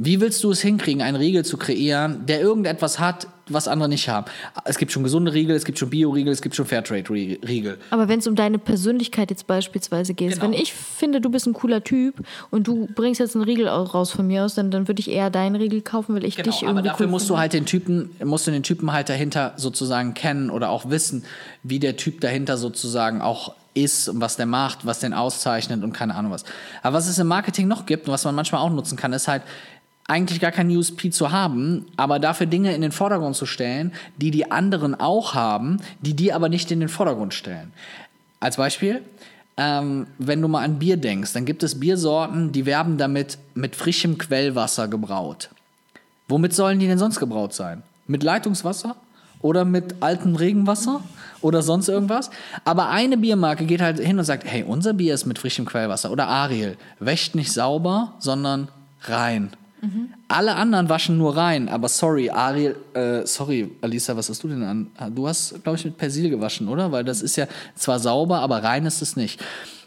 wie 0.00 0.20
willst 0.20 0.44
du 0.44 0.50
es 0.52 0.60
hinkriegen, 0.60 1.02
einen 1.02 1.16
Riegel 1.16 1.44
zu 1.44 1.56
kreieren, 1.56 2.24
der 2.26 2.40
irgendetwas 2.40 3.00
hat, 3.00 3.26
was 3.48 3.66
andere 3.66 3.88
nicht 3.88 4.08
haben? 4.08 4.26
Es 4.64 4.78
gibt 4.78 4.92
schon 4.92 5.02
gesunde 5.02 5.32
Riegel, 5.32 5.56
es 5.56 5.64
gibt 5.64 5.76
schon 5.78 5.90
Bio-Riegel, 5.90 6.32
es 6.32 6.40
gibt 6.40 6.54
schon 6.54 6.66
Fairtrade-Riegel. 6.66 7.78
Aber 7.90 8.08
wenn 8.08 8.20
es 8.20 8.26
um 8.26 8.36
deine 8.36 8.58
Persönlichkeit 8.58 9.30
jetzt 9.30 9.46
beispielsweise 9.46 10.14
geht, 10.14 10.32
Genau. 10.34 10.44
wenn 10.44 10.52
ich 10.52 10.72
finde, 10.72 11.20
du 11.20 11.30
bist 11.30 11.46
ein 11.46 11.52
cooler 11.52 11.82
Typ 11.82 12.14
und 12.50 12.66
du 12.68 12.86
bringst 12.94 13.18
jetzt 13.20 13.34
einen 13.34 13.44
Riegel 13.44 13.68
au- 13.68 13.82
raus 13.82 14.10
von 14.10 14.26
mir 14.26 14.44
aus, 14.44 14.54
dann, 14.54 14.70
dann 14.70 14.86
würde 14.86 15.00
ich 15.00 15.10
eher 15.10 15.30
deinen 15.30 15.56
Riegel 15.56 15.80
kaufen, 15.82 16.14
weil 16.14 16.24
ich 16.24 16.36
dich 16.36 16.44
Genau, 16.44 16.56
aber 16.58 16.66
irgendwie 16.70 16.88
dafür 16.90 17.06
cool 17.06 17.10
musst 17.10 17.28
du 17.30 17.38
halt 17.38 17.52
den 17.52 17.66
Typen, 17.66 18.10
musst 18.24 18.46
du 18.46 18.50
den 18.50 18.62
Typen 18.62 18.92
halt 18.92 19.08
dahinter 19.08 19.54
sozusagen 19.56 20.14
kennen 20.14 20.50
oder 20.50 20.70
auch 20.70 20.90
wissen, 20.90 21.24
wie 21.64 21.78
der 21.80 21.96
Typ 21.96 22.20
dahinter 22.20 22.56
sozusagen 22.56 23.20
auch 23.20 23.54
ist 23.74 24.08
und 24.08 24.20
was 24.20 24.36
der 24.36 24.46
macht, 24.46 24.86
was 24.86 24.98
den 25.00 25.12
auszeichnet 25.14 25.82
und 25.84 25.92
keine 25.92 26.14
Ahnung 26.14 26.32
was. 26.32 26.44
Aber 26.82 26.96
was 26.96 27.08
es 27.08 27.18
im 27.18 27.26
Marketing 27.28 27.68
noch 27.68 27.86
gibt 27.86 28.06
und 28.08 28.12
was 28.12 28.24
man 28.24 28.34
manchmal 28.34 28.60
auch 28.60 28.70
nutzen 28.70 28.96
kann, 28.96 29.12
ist 29.12 29.28
halt 29.28 29.42
eigentlich 30.08 30.40
gar 30.40 30.52
kein 30.52 30.74
USP 30.74 31.10
zu 31.10 31.30
haben, 31.30 31.86
aber 31.96 32.18
dafür 32.18 32.46
Dinge 32.46 32.74
in 32.74 32.80
den 32.80 32.92
Vordergrund 32.92 33.36
zu 33.36 33.46
stellen, 33.46 33.92
die 34.16 34.30
die 34.30 34.50
anderen 34.50 34.98
auch 34.98 35.34
haben, 35.34 35.80
die 36.00 36.14
die 36.14 36.32
aber 36.32 36.48
nicht 36.48 36.72
in 36.72 36.80
den 36.80 36.88
Vordergrund 36.88 37.34
stellen. 37.34 37.72
Als 38.40 38.56
Beispiel, 38.56 39.02
ähm, 39.58 40.06
wenn 40.18 40.40
du 40.40 40.48
mal 40.48 40.64
an 40.64 40.78
Bier 40.78 40.96
denkst, 40.96 41.34
dann 41.34 41.44
gibt 41.44 41.62
es 41.62 41.78
Biersorten, 41.78 42.52
die 42.52 42.64
werben 42.64 42.96
damit 42.96 43.38
mit 43.54 43.76
frischem 43.76 44.16
Quellwasser 44.16 44.88
gebraut. 44.88 45.50
Womit 46.26 46.54
sollen 46.54 46.78
die 46.78 46.86
denn 46.86 46.98
sonst 46.98 47.20
gebraut 47.20 47.52
sein? 47.52 47.82
Mit 48.06 48.22
Leitungswasser? 48.22 48.96
Oder 49.40 49.64
mit 49.64 49.96
altem 50.00 50.36
Regenwasser? 50.36 51.00
Oder 51.42 51.62
sonst 51.62 51.88
irgendwas? 51.88 52.30
Aber 52.64 52.88
eine 52.88 53.16
Biermarke 53.16 53.66
geht 53.66 53.80
halt 53.80 54.00
hin 54.00 54.18
und 54.18 54.24
sagt, 54.24 54.44
hey, 54.44 54.64
unser 54.64 54.94
Bier 54.94 55.14
ist 55.14 55.26
mit 55.26 55.38
frischem 55.38 55.66
Quellwasser. 55.66 56.10
Oder 56.10 56.28
Ariel, 56.28 56.76
wäscht 56.98 57.34
nicht 57.34 57.52
sauber, 57.52 58.14
sondern 58.18 58.68
rein. 59.02 59.52
Alle 60.28 60.56
anderen 60.56 60.88
waschen 60.88 61.18
nur 61.18 61.36
rein, 61.36 61.68
aber 61.68 61.88
sorry, 61.88 62.30
Ariel, 62.30 62.76
äh, 62.94 63.26
sorry, 63.26 63.70
Alisa, 63.80 64.16
was 64.16 64.28
hast 64.28 64.42
du 64.42 64.48
denn 64.48 64.62
an? 64.62 64.88
Du 65.14 65.28
hast, 65.28 65.62
glaube 65.62 65.78
ich, 65.78 65.84
mit 65.84 65.96
Persil 65.96 66.30
gewaschen, 66.30 66.68
oder? 66.68 66.92
Weil 66.92 67.04
das 67.04 67.22
ist 67.22 67.36
ja 67.36 67.46
zwar 67.74 67.98
sauber, 67.98 68.40
aber 68.40 68.62
rein 68.62 68.86
ist 68.86 69.02
es 69.02 69.16
nicht. 69.16 69.40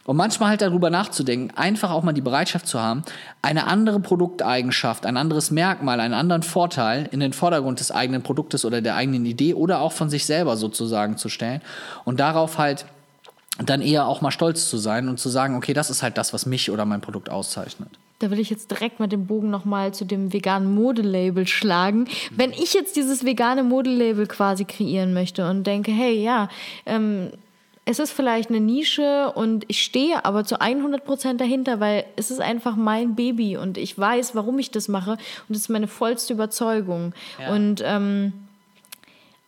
Und 0.03 0.17
manchmal 0.17 0.49
halt 0.49 0.61
darüber 0.61 0.89
nachzudenken, 0.89 1.55
einfach 1.55 1.91
auch 1.91 2.01
mal 2.01 2.13
die 2.13 2.21
Bereitschaft 2.21 2.65
zu 2.65 2.79
haben, 2.79 3.03
eine 3.43 3.67
andere 3.67 3.99
Produkteigenschaft, 3.99 5.05
ein 5.05 5.15
anderes 5.15 5.51
Merkmal, 5.51 5.99
einen 5.99 6.15
anderen 6.15 6.41
Vorteil 6.41 7.07
in 7.11 7.19
den 7.19 7.33
Vordergrund 7.33 7.79
des 7.79 7.91
eigenen 7.91 8.23
Produktes 8.23 8.65
oder 8.65 8.81
der 8.81 8.95
eigenen 8.95 9.25
Idee 9.25 9.53
oder 9.53 9.79
auch 9.79 9.91
von 9.91 10.09
sich 10.09 10.25
selber 10.25 10.57
sozusagen 10.57 11.17
zu 11.17 11.29
stellen 11.29 11.61
und 12.03 12.19
darauf 12.19 12.57
halt 12.57 12.85
dann 13.63 13.81
eher 13.81 14.07
auch 14.07 14.21
mal 14.21 14.31
stolz 14.31 14.69
zu 14.69 14.77
sein 14.77 15.07
und 15.07 15.19
zu 15.19 15.29
sagen, 15.29 15.55
okay, 15.55 15.73
das 15.73 15.91
ist 15.91 16.01
halt 16.01 16.17
das, 16.17 16.33
was 16.33 16.47
mich 16.47 16.71
oder 16.71 16.85
mein 16.85 17.01
Produkt 17.01 17.29
auszeichnet. 17.29 17.89
Da 18.21 18.29
will 18.29 18.39
ich 18.39 18.49
jetzt 18.49 18.69
direkt 18.71 18.99
mal 18.99 19.07
den 19.07 19.25
Bogen 19.25 19.49
nochmal 19.49 19.93
zu 19.93 20.05
dem 20.05 20.31
veganen 20.31 20.73
Modelabel 20.73 21.47
schlagen. 21.47 22.07
Wenn 22.29 22.51
ich 22.51 22.73
jetzt 22.73 22.95
dieses 22.95 23.25
vegane 23.25 23.63
Modelabel 23.63 24.27
quasi 24.27 24.65
kreieren 24.65 25.13
möchte 25.13 25.49
und 25.49 25.65
denke, 25.65 25.91
hey, 25.91 26.21
ja, 26.21 26.49
ähm, 26.85 27.31
es 27.85 27.99
ist 27.99 28.11
vielleicht 28.11 28.49
eine 28.49 28.59
Nische 28.59 29.31
und 29.33 29.65
ich 29.67 29.81
stehe 29.81 30.23
aber 30.23 30.45
zu 30.45 30.61
100 30.61 31.03
Prozent 31.03 31.41
dahinter, 31.41 31.79
weil 31.79 32.05
es 32.15 32.29
ist 32.29 32.39
einfach 32.39 32.75
mein 32.75 33.15
Baby 33.15 33.57
und 33.57 33.77
ich 33.77 33.97
weiß, 33.97 34.35
warum 34.35 34.59
ich 34.59 34.69
das 34.69 34.87
mache 34.87 35.17
und 35.49 35.55
es 35.55 35.61
ist 35.61 35.69
meine 35.69 35.87
vollste 35.87 36.33
Überzeugung. 36.33 37.13
Ja. 37.39 37.53
Und 37.53 37.81
ähm, 37.83 38.33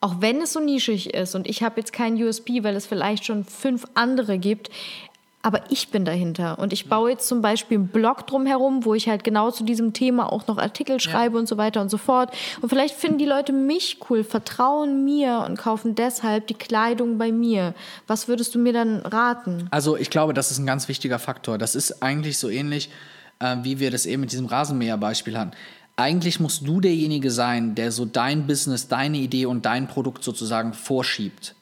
auch 0.01 0.15
wenn 0.19 0.41
es 0.41 0.53
so 0.53 0.59
nischig 0.59 1.13
ist 1.13 1.36
und 1.36 1.47
ich 1.47 1.61
habe 1.61 1.80
jetzt 1.80 1.93
kein 1.93 2.21
USB, 2.21 2.63
weil 2.63 2.76
es 2.76 2.88
vielleicht 2.88 3.26
schon 3.26 3.45
fünf 3.45 3.86
andere 3.93 4.39
gibt, 4.39 4.69
aber 5.43 5.69
ich 5.69 5.89
bin 5.89 6.05
dahinter 6.05 6.57
und 6.57 6.71
ich 6.71 6.87
baue 6.87 7.11
jetzt 7.11 7.27
zum 7.27 7.41
Beispiel 7.41 7.77
einen 7.77 7.89
Blog 7.89 8.25
drumherum, 8.25 8.85
wo 8.85 8.93
ich 8.93 9.09
halt 9.09 9.25
genau 9.25 9.51
zu 9.51 9.65
diesem 9.65 9.91
Thema 9.91 10.31
auch 10.31 10.47
noch 10.47 10.57
Artikel 10.57 11.01
schreibe 11.01 11.37
und 11.37 11.49
so 11.49 11.57
weiter 11.57 11.81
und 11.81 11.89
so 11.89 11.97
fort. 11.97 12.33
Und 12.61 12.69
vielleicht 12.69 12.95
finden 12.95 13.17
die 13.17 13.25
Leute 13.25 13.51
mich 13.51 13.97
cool, 14.09 14.23
vertrauen 14.23 15.03
mir 15.03 15.43
und 15.45 15.57
kaufen 15.57 15.95
deshalb 15.95 16.47
die 16.47 16.53
Kleidung 16.53 17.17
bei 17.17 17.33
mir. 17.33 17.75
Was 18.07 18.29
würdest 18.29 18.55
du 18.55 18.59
mir 18.59 18.71
dann 18.71 18.99
raten? 18.99 19.67
Also 19.69 19.97
ich 19.97 20.09
glaube, 20.09 20.33
das 20.33 20.49
ist 20.49 20.59
ein 20.59 20.65
ganz 20.65 20.87
wichtiger 20.87 21.19
Faktor. 21.19 21.57
Das 21.57 21.75
ist 21.75 22.01
eigentlich 22.01 22.37
so 22.37 22.49
ähnlich, 22.49 22.89
äh, 23.39 23.57
wie 23.63 23.79
wir 23.79 23.91
das 23.91 24.05
eben 24.05 24.21
mit 24.21 24.31
diesem 24.31 24.45
Rasenmäher-Beispiel 24.45 25.37
hatten. 25.37 25.51
Eigentlich 25.97 26.39
musst 26.39 26.65
du 26.65 26.79
derjenige 26.79 27.29
sein, 27.31 27.75
der 27.75 27.91
so 27.91 28.05
dein 28.05 28.47
Business, 28.47 28.87
deine 28.87 29.17
Idee 29.17 29.45
und 29.45 29.65
dein 29.65 29.89
Produkt 29.89 30.23
sozusagen 30.23 30.73
vorschiebt. 30.73 31.53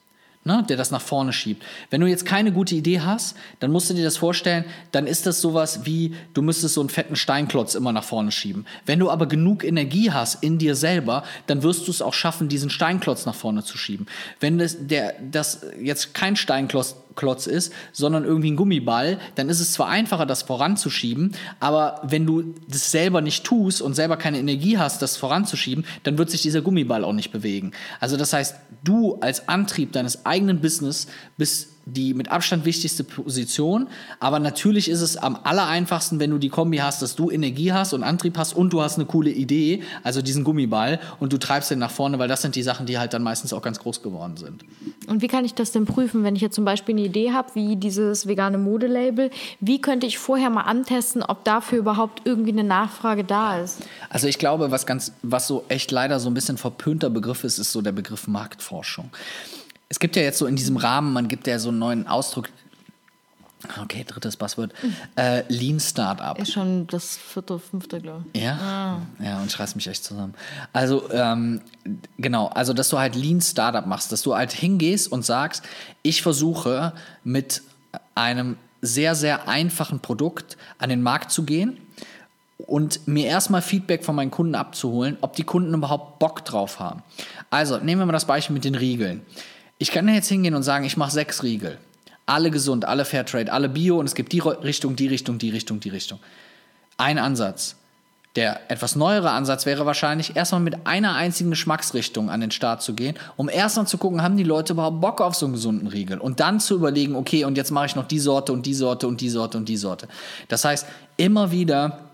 Ne, 0.43 0.65
der 0.67 0.75
das 0.75 0.89
nach 0.89 1.01
vorne 1.01 1.33
schiebt. 1.33 1.63
Wenn 1.91 2.01
du 2.01 2.07
jetzt 2.07 2.25
keine 2.25 2.51
gute 2.51 2.73
Idee 2.73 3.01
hast, 3.01 3.37
dann 3.59 3.69
musst 3.69 3.91
du 3.91 3.93
dir 3.93 4.03
das 4.03 4.17
vorstellen, 4.17 4.65
dann 4.91 5.05
ist 5.05 5.27
das 5.27 5.39
sowas 5.39 5.85
wie, 5.85 6.15
du 6.33 6.41
müsstest 6.41 6.73
so 6.73 6.81
einen 6.81 6.89
fetten 6.89 7.15
Steinklotz 7.15 7.75
immer 7.75 7.91
nach 7.91 8.03
vorne 8.03 8.31
schieben. 8.31 8.65
Wenn 8.87 8.97
du 8.97 9.11
aber 9.11 9.27
genug 9.27 9.63
Energie 9.63 10.09
hast 10.09 10.43
in 10.43 10.57
dir 10.57 10.73
selber, 10.73 11.23
dann 11.45 11.61
wirst 11.61 11.85
du 11.85 11.91
es 11.91 12.01
auch 12.01 12.15
schaffen, 12.15 12.49
diesen 12.49 12.71
Steinklotz 12.71 13.27
nach 13.27 13.35
vorne 13.35 13.63
zu 13.63 13.77
schieben. 13.77 14.07
Wenn 14.39 14.57
das, 14.57 14.77
der, 14.79 15.13
das 15.21 15.61
jetzt 15.79 16.15
kein 16.15 16.35
Steinklotz 16.35 16.95
Klotz 17.15 17.47
ist, 17.47 17.73
sondern 17.91 18.23
irgendwie 18.23 18.51
ein 18.51 18.55
Gummiball, 18.55 19.19
dann 19.35 19.49
ist 19.49 19.59
es 19.59 19.73
zwar 19.73 19.87
einfacher, 19.87 20.25
das 20.25 20.43
voranzuschieben, 20.43 21.33
aber 21.59 22.01
wenn 22.03 22.25
du 22.25 22.53
das 22.67 22.91
selber 22.91 23.21
nicht 23.21 23.43
tust 23.43 23.81
und 23.81 23.95
selber 23.95 24.17
keine 24.17 24.39
Energie 24.39 24.77
hast, 24.77 25.01
das 25.01 25.17
voranzuschieben, 25.17 25.85
dann 26.03 26.17
wird 26.17 26.29
sich 26.29 26.41
dieser 26.41 26.61
Gummiball 26.61 27.03
auch 27.03 27.13
nicht 27.13 27.31
bewegen. 27.31 27.71
Also 27.99 28.17
das 28.17 28.33
heißt, 28.33 28.55
du 28.83 29.15
als 29.21 29.47
Antrieb 29.47 29.91
deines 29.91 30.25
eigenen 30.25 30.61
Business 30.61 31.07
bist 31.37 31.69
die 31.93 32.13
mit 32.13 32.31
Abstand 32.31 32.65
wichtigste 32.65 33.03
Position. 33.03 33.87
Aber 34.19 34.39
natürlich 34.39 34.89
ist 34.89 35.01
es 35.01 35.17
am 35.17 35.37
aller 35.43 35.67
einfachsten, 35.67 36.19
wenn 36.19 36.31
du 36.31 36.37
die 36.37 36.49
Kombi 36.49 36.77
hast, 36.77 37.01
dass 37.01 37.15
du 37.15 37.29
Energie 37.29 37.71
hast 37.71 37.93
und 37.93 38.03
Antrieb 38.03 38.37
hast 38.37 38.53
und 38.53 38.71
du 38.71 38.81
hast 38.81 38.95
eine 38.95 39.05
coole 39.05 39.29
Idee, 39.29 39.83
also 40.03 40.21
diesen 40.21 40.43
Gummiball, 40.43 40.99
und 41.19 41.33
du 41.33 41.37
treibst 41.37 41.71
den 41.71 41.79
nach 41.79 41.91
vorne, 41.91 42.19
weil 42.19 42.27
das 42.27 42.41
sind 42.41 42.55
die 42.55 42.63
Sachen, 42.63 42.85
die 42.85 42.97
halt 42.97 43.13
dann 43.13 43.23
meistens 43.23 43.53
auch 43.53 43.61
ganz 43.61 43.79
groß 43.79 44.01
geworden 44.01 44.37
sind. 44.37 44.63
Und 45.07 45.21
wie 45.21 45.27
kann 45.27 45.45
ich 45.45 45.53
das 45.53 45.71
denn 45.71 45.85
prüfen, 45.85 46.23
wenn 46.23 46.35
ich 46.35 46.41
jetzt 46.41 46.55
zum 46.55 46.65
Beispiel 46.65 46.95
eine 46.95 47.05
Idee 47.05 47.31
habe, 47.31 47.49
wie 47.55 47.75
dieses 47.75 48.27
vegane 48.27 48.57
Modelabel? 48.57 49.31
Wie 49.59 49.81
könnte 49.81 50.07
ich 50.07 50.17
vorher 50.17 50.49
mal 50.49 50.61
antesten, 50.61 51.23
ob 51.23 51.43
dafür 51.43 51.79
überhaupt 51.79 52.21
irgendwie 52.25 52.51
eine 52.51 52.63
Nachfrage 52.63 53.23
da 53.23 53.59
ist? 53.59 53.79
Also 54.09 54.27
ich 54.27 54.37
glaube, 54.37 54.71
was 54.71 54.85
ganz, 54.85 55.13
was 55.21 55.47
so 55.47 55.65
echt 55.67 55.91
leider 55.91 56.19
so 56.19 56.29
ein 56.29 56.33
bisschen 56.33 56.57
verpönter 56.57 57.09
Begriff 57.09 57.43
ist, 57.43 57.59
ist 57.59 57.71
so 57.71 57.81
der 57.81 57.91
Begriff 57.91 58.27
Marktforschung. 58.27 59.09
Es 59.91 59.99
gibt 59.99 60.15
ja 60.15 60.21
jetzt 60.21 60.37
so 60.37 60.45
in 60.45 60.55
diesem 60.55 60.77
Rahmen, 60.77 61.11
man 61.11 61.27
gibt 61.27 61.47
ja 61.47 61.59
so 61.59 61.67
einen 61.67 61.79
neuen 61.79 62.07
Ausdruck. 62.07 62.47
Okay, 63.83 64.05
drittes 64.07 64.37
Buzzword. 64.37 64.71
Äh, 65.17 65.43
Lean 65.49 65.81
Startup. 65.81 66.39
Ist 66.39 66.53
schon 66.53 66.87
das 66.87 67.17
vierte, 67.17 67.59
fünfte, 67.59 67.99
glaube 67.99 68.23
ich. 68.31 68.41
Ja? 68.41 69.01
Ja, 69.19 69.41
und 69.41 69.47
ich 69.47 69.59
reiß 69.59 69.75
mich 69.75 69.87
echt 69.87 70.05
zusammen. 70.05 70.33
Also, 70.71 71.11
ähm, 71.11 71.59
genau, 72.17 72.47
also, 72.47 72.71
dass 72.71 72.87
du 72.87 72.99
halt 72.99 73.15
Lean 73.15 73.41
Startup 73.41 73.85
machst, 73.85 74.13
dass 74.13 74.21
du 74.21 74.33
halt 74.33 74.53
hingehst 74.53 75.11
und 75.11 75.25
sagst, 75.25 75.65
ich 76.03 76.21
versuche 76.21 76.93
mit 77.25 77.61
einem 78.15 78.55
sehr, 78.81 79.13
sehr 79.13 79.49
einfachen 79.49 79.99
Produkt 79.99 80.55
an 80.77 80.89
den 80.89 81.01
Markt 81.01 81.33
zu 81.33 81.43
gehen 81.43 81.75
und 82.59 83.09
mir 83.09 83.25
erstmal 83.25 83.61
Feedback 83.61 84.05
von 84.05 84.15
meinen 84.15 84.31
Kunden 84.31 84.55
abzuholen, 84.55 85.17
ob 85.19 85.35
die 85.35 85.43
Kunden 85.43 85.73
überhaupt 85.73 86.17
Bock 86.17 86.45
drauf 86.45 86.79
haben. 86.79 87.03
Also, 87.49 87.77
nehmen 87.77 87.99
wir 87.99 88.05
mal 88.05 88.13
das 88.13 88.25
Beispiel 88.25 88.53
mit 88.53 88.63
den 88.63 88.75
Riegeln. 88.75 89.25
Ich 89.81 89.89
kann 89.89 90.07
jetzt 90.07 90.27
hingehen 90.27 90.53
und 90.53 90.61
sagen, 90.61 90.85
ich 90.85 90.95
mache 90.95 91.09
sechs 91.09 91.41
Riegel. 91.41 91.79
Alle 92.27 92.51
gesund, 92.51 92.85
alle 92.85 93.03
Fairtrade, 93.03 93.51
alle 93.51 93.67
Bio 93.67 93.97
und 93.97 94.05
es 94.05 94.13
gibt 94.13 94.31
die 94.31 94.37
Richtung, 94.37 94.95
die 94.95 95.07
Richtung, 95.07 95.39
die 95.39 95.49
Richtung, 95.49 95.79
die 95.79 95.89
Richtung. 95.89 96.19
Ein 96.97 97.17
Ansatz. 97.17 97.77
Der 98.35 98.69
etwas 98.69 98.95
neuere 98.95 99.31
Ansatz 99.31 99.65
wäre 99.65 99.87
wahrscheinlich, 99.87 100.35
erstmal 100.35 100.61
mit 100.61 100.85
einer 100.85 101.15
einzigen 101.15 101.49
Geschmacksrichtung 101.49 102.29
an 102.29 102.41
den 102.41 102.51
Start 102.51 102.83
zu 102.83 102.93
gehen, 102.93 103.15
um 103.37 103.49
erstmal 103.49 103.87
zu 103.87 103.97
gucken, 103.97 104.21
haben 104.21 104.37
die 104.37 104.43
Leute 104.43 104.73
überhaupt 104.73 105.01
Bock 105.01 105.19
auf 105.19 105.33
so 105.33 105.47
einen 105.47 105.53
gesunden 105.53 105.87
Riegel? 105.87 106.19
Und 106.19 106.39
dann 106.39 106.59
zu 106.59 106.75
überlegen, 106.75 107.15
okay, 107.15 107.43
und 107.45 107.57
jetzt 107.57 107.71
mache 107.71 107.87
ich 107.87 107.95
noch 107.95 108.07
die 108.07 108.19
Sorte 108.19 108.53
und 108.53 108.67
die 108.67 108.75
Sorte 108.75 109.07
und 109.07 109.19
die 109.19 109.29
Sorte 109.29 109.57
und 109.57 109.67
die 109.67 109.77
Sorte. 109.77 110.07
Das 110.47 110.63
heißt, 110.63 110.85
immer 111.17 111.49
wieder 111.49 112.11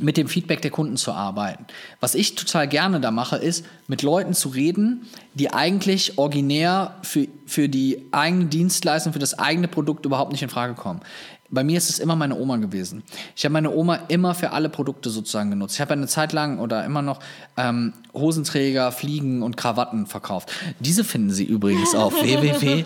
mit 0.00 0.16
dem 0.16 0.28
Feedback 0.28 0.60
der 0.60 0.70
Kunden 0.70 0.96
zu 0.96 1.12
arbeiten. 1.12 1.66
Was 2.00 2.14
ich 2.14 2.34
total 2.34 2.68
gerne 2.68 3.00
da 3.00 3.10
mache, 3.10 3.36
ist, 3.36 3.64
mit 3.88 4.02
Leuten 4.02 4.34
zu 4.34 4.48
reden, 4.48 5.06
die 5.34 5.52
eigentlich 5.52 6.18
originär 6.18 6.94
für, 7.02 7.28
für 7.46 7.68
die 7.68 8.06
eigene 8.12 8.46
Dienstleistung, 8.46 9.12
für 9.12 9.18
das 9.18 9.38
eigene 9.38 9.68
Produkt 9.68 10.04
überhaupt 10.06 10.32
nicht 10.32 10.42
in 10.42 10.48
Frage 10.48 10.74
kommen. 10.74 11.00
Bei 11.48 11.62
mir 11.62 11.78
ist 11.78 11.90
es 11.90 12.00
immer 12.00 12.16
meine 12.16 12.36
Oma 12.36 12.56
gewesen. 12.56 13.04
Ich 13.36 13.44
habe 13.44 13.52
meine 13.52 13.70
Oma 13.70 14.00
immer 14.08 14.34
für 14.34 14.50
alle 14.50 14.68
Produkte 14.68 15.10
sozusagen 15.10 15.50
genutzt. 15.50 15.76
Ich 15.76 15.80
habe 15.80 15.92
eine 15.92 16.08
Zeit 16.08 16.32
lang 16.32 16.58
oder 16.58 16.84
immer 16.84 17.02
noch 17.02 17.20
ähm, 17.56 17.92
Hosenträger, 18.12 18.90
Fliegen 18.90 19.42
und 19.42 19.56
Krawatten 19.56 20.06
verkauft. 20.06 20.50
Diese 20.80 21.04
finden 21.04 21.30
Sie 21.30 21.44
übrigens 21.44 21.94
auf 21.94 22.14
www. 22.22 22.84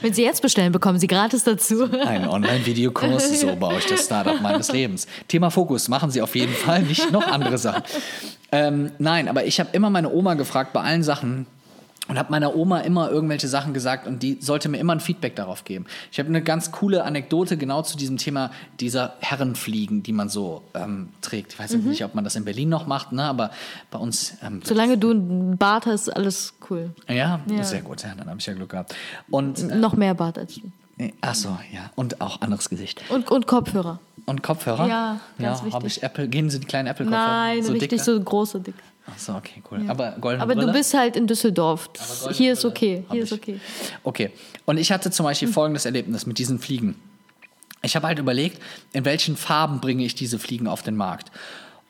Wenn 0.00 0.12
Sie 0.12 0.22
jetzt 0.22 0.42
bestellen, 0.42 0.70
bekommen 0.70 1.00
Sie 1.00 1.08
gratis 1.08 1.42
dazu. 1.42 1.90
Ein 2.06 2.28
Online-Videokurs, 2.28 3.40
so 3.40 3.56
baue 3.56 3.78
ich 3.78 3.86
das 3.86 4.04
Startup 4.04 4.40
meines 4.40 4.70
Lebens. 4.70 5.08
Thema 5.26 5.50
Fokus, 5.50 5.88
machen 5.88 6.12
Sie 6.12 6.22
auf 6.22 6.36
jeden 6.36 6.54
Fall, 6.54 6.82
nicht 6.82 7.10
noch 7.10 7.26
andere 7.26 7.58
Sachen. 7.58 7.82
Ähm, 8.50 8.92
nein, 8.98 9.28
aber 9.28 9.44
ich 9.44 9.60
habe 9.60 9.70
immer 9.72 9.90
meine 9.90 10.10
Oma 10.10 10.34
gefragt 10.34 10.72
bei 10.72 10.80
allen 10.80 11.02
Sachen, 11.02 11.46
und 12.08 12.18
habe 12.18 12.30
meiner 12.30 12.56
Oma 12.56 12.80
immer 12.80 13.10
irgendwelche 13.10 13.48
Sachen 13.48 13.74
gesagt 13.74 14.06
und 14.06 14.22
die 14.22 14.38
sollte 14.40 14.68
mir 14.70 14.78
immer 14.78 14.94
ein 14.94 15.00
Feedback 15.00 15.36
darauf 15.36 15.64
geben. 15.64 15.84
Ich 16.10 16.18
habe 16.18 16.28
eine 16.30 16.42
ganz 16.42 16.72
coole 16.72 17.04
Anekdote 17.04 17.58
genau 17.58 17.82
zu 17.82 17.98
diesem 17.98 18.16
Thema 18.16 18.50
dieser 18.80 19.14
Herrenfliegen, 19.20 20.02
die 20.02 20.12
man 20.12 20.30
so 20.30 20.62
ähm, 20.74 21.10
trägt. 21.20 21.52
Ich 21.52 21.58
weiß 21.58 21.76
mhm. 21.76 21.90
nicht, 21.90 22.04
ob 22.04 22.14
man 22.14 22.24
das 22.24 22.34
in 22.34 22.46
Berlin 22.46 22.70
noch 22.70 22.86
macht, 22.86 23.12
ne? 23.12 23.24
aber 23.24 23.50
bei 23.90 23.98
uns. 23.98 24.38
Ähm, 24.42 24.62
Solange 24.64 24.96
du 24.96 25.10
einen 25.10 25.58
Bart 25.58 25.84
hast, 25.84 26.08
alles 26.08 26.54
cool. 26.70 26.94
Ja, 27.08 27.40
ja. 27.46 27.62
sehr 27.62 27.82
gut. 27.82 28.02
Ja, 28.02 28.14
dann 28.16 28.28
habe 28.28 28.40
ich 28.40 28.46
ja 28.46 28.54
Glück 28.54 28.70
gehabt. 28.70 28.94
Und, 29.30 29.58
äh, 29.58 29.76
noch 29.76 29.94
mehr 29.94 30.14
Bart 30.14 30.38
als 30.38 30.54
du. 30.54 30.62
Ach 31.20 31.34
so, 31.34 31.56
ja. 31.72 31.90
Und 31.94 32.20
auch 32.20 32.40
anderes 32.40 32.68
Gesicht. 32.68 33.02
Und, 33.08 33.30
und 33.30 33.46
Kopfhörer. 33.46 34.00
Und 34.26 34.42
Kopfhörer? 34.42 34.88
Ja, 34.88 35.20
ganz 35.38 35.58
ja, 35.58 35.64
wichtig. 35.64 35.74
Habe 35.74 35.86
ich 35.86 36.02
Apple, 36.02 36.28
gehen 36.28 36.50
Sie 36.50 36.60
die 36.60 36.66
kleinen 36.66 36.88
Apple-Kopfhörer? 36.88 37.26
Nein, 37.26 37.62
so 37.62 37.72
richtig 37.72 37.90
dick, 37.90 38.00
so 38.00 38.20
große, 38.20 38.60
dick. 38.60 38.74
Ach 39.06 39.18
so, 39.18 39.34
okay, 39.34 39.62
cool. 39.70 39.84
Ja. 39.84 39.90
Aber 39.90 40.16
goldene 40.20 40.42
Aber 40.42 40.54
Brille? 40.54 40.66
du 40.66 40.72
bist 40.72 40.92
halt 40.92 41.16
in 41.16 41.26
Düsseldorf. 41.26 41.88
Hier 42.32 42.52
ist 42.52 42.64
okay. 42.64 43.04
Hier 43.10 43.22
ist 43.22 43.32
okay. 43.32 43.58
Okay. 44.02 44.30
Und 44.66 44.76
ich 44.76 44.92
hatte 44.92 45.10
zum 45.10 45.24
Beispiel 45.24 45.48
folgendes 45.48 45.86
Erlebnis 45.86 46.26
mit 46.26 46.38
diesen 46.38 46.58
Fliegen. 46.58 46.96
Ich 47.82 47.96
habe 47.96 48.06
halt 48.06 48.18
überlegt, 48.18 48.60
in 48.92 49.04
welchen 49.04 49.36
Farben 49.36 49.80
bringe 49.80 50.04
ich 50.04 50.14
diese 50.14 50.38
Fliegen 50.38 50.66
auf 50.66 50.82
den 50.82 50.96
Markt. 50.96 51.30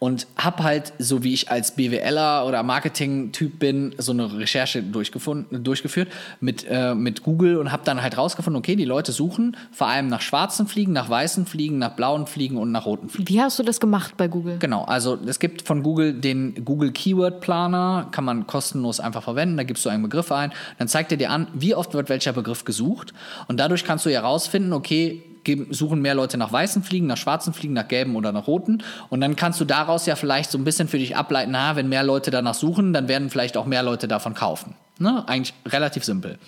Und 0.01 0.29
habe 0.37 0.63
halt, 0.63 0.93
so 0.99 1.25
wie 1.25 1.35
ich 1.35 1.51
als 1.51 1.73
BWLer 1.75 2.47
oder 2.47 2.63
Marketing-Typ 2.63 3.59
bin, 3.59 3.95
so 3.99 4.13
eine 4.13 4.39
Recherche 4.39 4.81
durchgefunden, 4.83 5.65
durchgeführt 5.65 6.09
mit, 6.41 6.65
äh, 6.69 6.95
mit 6.95 7.25
Google 7.25 7.57
und 7.57 7.73
habe 7.73 7.83
dann 7.85 8.01
halt 8.01 8.17
rausgefunden, 8.17 8.57
okay, 8.59 8.77
die 8.77 8.85
Leute 8.85 9.11
suchen 9.11 9.57
vor 9.73 9.89
allem 9.89 10.07
nach 10.07 10.21
schwarzen 10.21 10.69
Fliegen, 10.69 10.93
nach 10.93 11.11
weißen 11.11 11.47
Fliegen, 11.47 11.79
nach 11.79 11.97
blauen 11.97 12.27
Fliegen 12.29 12.59
und 12.59 12.71
nach 12.71 12.87
roten 12.87 13.09
Fliegen. 13.09 13.29
Wie 13.29 13.41
hast 13.41 13.59
du 13.59 13.65
das 13.65 13.81
gemacht 13.81 14.17
bei 14.17 14.29
Google? 14.29 14.59
Genau, 14.59 14.85
also 14.85 15.19
es 15.27 15.41
gibt 15.41 15.63
von 15.63 15.83
Google 15.83 16.15
den 16.15 16.65
Google 16.65 16.93
Keyword 16.93 17.41
Planer, 17.41 18.07
kann 18.13 18.25
man 18.25 18.47
kostenlos 18.47 19.01
einfach 19.01 19.25
verwenden. 19.25 19.57
Da 19.57 19.65
gibst 19.65 19.85
du 19.85 19.89
einen 19.89 20.05
Begriff 20.05 20.31
ein, 20.31 20.53
dann 20.79 20.87
zeigt 20.87 21.11
er 21.11 21.19
dir 21.19 21.31
an, 21.31 21.49
wie 21.55 21.75
oft 21.75 21.93
wird 21.95 22.09
welcher 22.09 22.33
Begriff 22.33 22.65
gesucht 22.65 23.13
und 23.49 23.59
dadurch 23.59 23.85
kannst 23.85 24.07
du 24.07 24.11
ja 24.11 24.23
herausfinden, 24.23 24.73
okay, 24.73 25.23
geben, 25.45 25.69
suchen 25.71 26.01
mehr 26.01 26.15
Leute 26.15 26.39
nach 26.39 26.53
weißen 26.53 26.83
Fliegen, 26.83 27.07
nach 27.07 27.17
schwarzen 27.17 27.53
Fliegen, 27.53 27.75
nach 27.75 27.89
gelben 27.89 28.17
oder 28.17 28.33
nach 28.33 28.47
roten. 28.47 28.83
Und 29.11 29.21
dann 29.21 29.37
kannst 29.37 29.61
du 29.61 29.65
daraus 29.65 30.07
ja 30.07 30.17
vielleicht 30.17 30.51
so 30.51 30.59
ein 30.59 30.65
bisschen 30.65 30.89
für 30.89 30.99
dich 30.99 31.17
ableiten, 31.17 31.53
na, 31.53 31.77
wenn 31.77 31.89
mehr 31.89 32.03
Leute 32.03 32.31
danach 32.31 32.55
suchen, 32.55 32.93
dann 32.93 33.09
werden 33.09 33.31
vielleicht 33.31 33.57
auch 33.57 33.67
mehr 33.67 33.83
Leute 33.83 34.09
davon 34.09 34.35
kaufen. 34.35 34.75
Ne? 34.99 35.25
Eigentlich 35.27 35.55
relativ 35.67 36.05
simpel. 36.05 36.39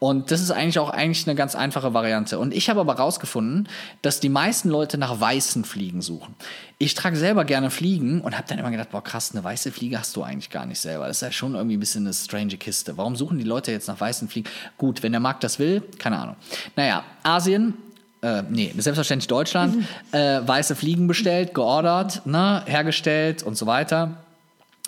Und 0.00 0.30
das 0.30 0.40
ist 0.40 0.50
eigentlich 0.50 0.78
auch 0.78 0.88
eigentlich 0.88 1.28
eine 1.28 1.36
ganz 1.36 1.54
einfache 1.54 1.92
Variante. 1.92 2.38
Und 2.38 2.54
ich 2.54 2.70
habe 2.70 2.80
aber 2.80 2.94
rausgefunden, 2.94 3.68
dass 4.00 4.18
die 4.18 4.30
meisten 4.30 4.70
Leute 4.70 4.96
nach 4.96 5.20
weißen 5.20 5.62
Fliegen 5.64 6.00
suchen. 6.00 6.34
Ich 6.78 6.94
trage 6.94 7.16
selber 7.16 7.44
gerne 7.44 7.68
Fliegen 7.68 8.22
und 8.22 8.34
habe 8.34 8.48
dann 8.48 8.58
immer 8.58 8.70
gedacht, 8.70 8.90
boah 8.90 9.04
krass, 9.04 9.32
eine 9.32 9.44
weiße 9.44 9.70
Fliege 9.70 9.98
hast 9.98 10.16
du 10.16 10.22
eigentlich 10.22 10.48
gar 10.48 10.64
nicht 10.64 10.80
selber. 10.80 11.06
Das 11.06 11.18
ist 11.18 11.20
ja 11.20 11.32
schon 11.32 11.54
irgendwie 11.54 11.76
ein 11.76 11.80
bisschen 11.80 12.06
eine 12.06 12.14
strange 12.14 12.56
Kiste. 12.56 12.96
Warum 12.96 13.14
suchen 13.14 13.36
die 13.36 13.44
Leute 13.44 13.72
jetzt 13.72 13.88
nach 13.88 14.00
weißen 14.00 14.28
Fliegen? 14.28 14.48
Gut, 14.78 15.02
wenn 15.02 15.12
der 15.12 15.20
Markt 15.20 15.44
das 15.44 15.58
will, 15.58 15.82
keine 15.98 16.18
Ahnung. 16.18 16.36
Naja, 16.76 17.04
Asien, 17.22 17.74
äh, 18.22 18.42
nee, 18.48 18.72
selbstverständlich 18.76 19.28
Deutschland, 19.28 19.84
äh, 20.12 20.40
weiße 20.44 20.76
Fliegen 20.76 21.06
bestellt, 21.06 21.54
geordert, 21.54 22.26
ne, 22.26 22.62
hergestellt 22.66 23.42
und 23.42 23.56
so 23.56 23.66
weiter. 23.66 24.16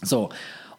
So. 0.02 0.30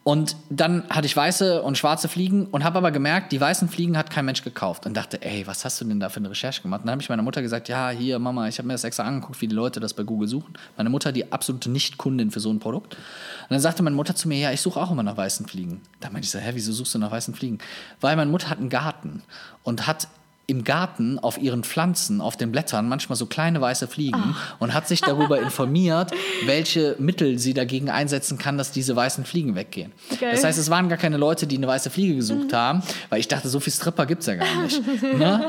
Und 0.04 0.36
dann 0.50 0.84
hatte 0.90 1.06
ich 1.06 1.16
weiße 1.16 1.62
und 1.62 1.78
schwarze 1.78 2.10
Fliegen 2.10 2.48
und 2.48 2.66
habe 2.66 2.78
aber 2.78 2.92
gemerkt, 2.92 3.32
die 3.32 3.40
weißen 3.40 3.70
Fliegen 3.70 3.98
hat 3.98 4.10
kein 4.10 4.26
Mensch 4.26 4.44
gekauft 4.44 4.86
und 4.86 4.98
dachte, 4.98 5.22
ey, 5.22 5.48
was 5.48 5.64
hast 5.64 5.80
du 5.80 5.86
denn 5.86 6.02
da 6.02 6.10
für 6.10 6.18
eine 6.18 6.30
Recherche 6.30 6.62
gemacht? 6.62 6.82
Und 6.82 6.88
dann 6.88 6.92
habe 6.94 7.02
ich 7.02 7.08
meiner 7.08 7.24
Mutter 7.24 7.42
gesagt, 7.42 7.70
ja, 7.70 7.90
hier, 7.90 8.20
Mama, 8.20 8.50
ich 8.50 8.58
habe 8.58 8.68
mir 8.68 8.74
das 8.74 8.84
extra 8.84 9.04
angeguckt, 9.04 9.40
wie 9.40 9.48
die 9.48 9.56
Leute 9.56 9.80
das 9.80 9.94
bei 9.94 10.04
Google 10.04 10.28
suchen. 10.28 10.56
Meine 10.76 10.90
Mutter, 10.90 11.14
die 11.14 11.32
absolute 11.32 11.72
Nicht-Kundin 11.72 12.32
für 12.32 12.42
so 12.42 12.52
ein 12.52 12.60
Produkt. 12.60 12.96
Und 12.96 13.52
dann 13.52 13.62
sagte 13.62 13.82
meine 13.82 13.96
Mutter 13.96 14.14
zu 14.14 14.28
mir, 14.28 14.38
ja, 14.38 14.52
ich 14.52 14.60
suche 14.60 14.82
auch 14.82 14.92
immer 14.92 15.04
nach 15.04 15.16
weißen 15.16 15.48
Fliegen. 15.48 15.80
Da 16.02 16.10
meinte 16.10 16.26
ich 16.26 16.32
so, 16.32 16.40
hä, 16.40 16.52
wieso 16.54 16.74
suchst 16.74 16.94
du 16.96 17.00
nach 17.00 17.12
weißen 17.12 17.34
Fliegen? 17.34 17.60
Weil 18.02 18.18
meine 18.18 18.30
Mutter 18.30 18.50
hat 18.50 18.60
einen 18.60 18.70
Garten 18.70 19.24
und 19.64 19.88
hat 19.88 20.10
im 20.46 20.66
Garten 20.66 21.20
auf 21.20 21.38
ihren 21.38 21.64
Pflanzen, 21.64 22.20
auf 22.20 22.36
den 22.36 22.52
Blättern 22.52 22.90
manchmal 22.90 23.16
so 23.16 23.26
kleine 23.26 23.62
weiße 23.62 23.88
Fliegen 23.88 24.36
und 24.60 24.74
hat 24.74 24.88
sich 24.90 25.00
darüber 25.02 25.40
informiert, 25.42 26.12
welche 26.46 26.96
Mittel 27.00 27.40
sie 27.40 27.54
dagegen 27.54 27.90
einsetzen 27.90 28.38
kann, 28.38 28.58
dass 28.58 28.72
diese 28.72 28.94
weißen 28.94 29.24
Fliegen 29.24 29.56
weggehen. 29.56 29.94
Geil. 30.20 30.32
Das 30.32 30.44
heißt, 30.44 30.60
es 30.60 30.70
waren 30.70 30.90
gar 30.90 30.98
keine 30.98 31.16
Leute, 31.16 31.48
die 31.48 31.56
eine 31.56 31.68
weiße 31.68 31.90
Fliege 31.90 32.16
gesucht 32.16 32.52
haben, 32.52 32.84
weil 33.10 33.22
ich 33.22 33.30
dachte, 33.30 33.48
so 33.48 33.62
viel 33.62 33.72
Stripper 33.72 34.06
gibt 34.06 34.22
es 34.22 34.28
ja 34.28 34.36
gar 34.36 34.62
nicht. 34.64 34.82
ne? 35.18 35.46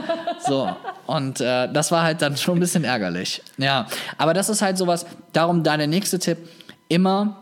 So. 0.47 0.71
Und 1.07 1.41
äh, 1.41 1.73
das 1.73 1.91
war 1.91 2.05
halt 2.05 2.23
dann 2.23 2.37
schon 2.37 2.57
ein 2.59 2.61
bisschen 2.61 2.85
ärgerlich. 2.85 3.43
Ja. 3.59 3.87
Aber 4.17 4.33
das 4.33 4.49
ist 4.49 4.63
halt 4.63 4.79
sowas, 4.79 5.07
darum 5.33 5.65
da 5.65 5.77
der 5.77 5.89
nächste 5.89 6.21
Tipp, 6.21 6.39
immer 6.89 7.41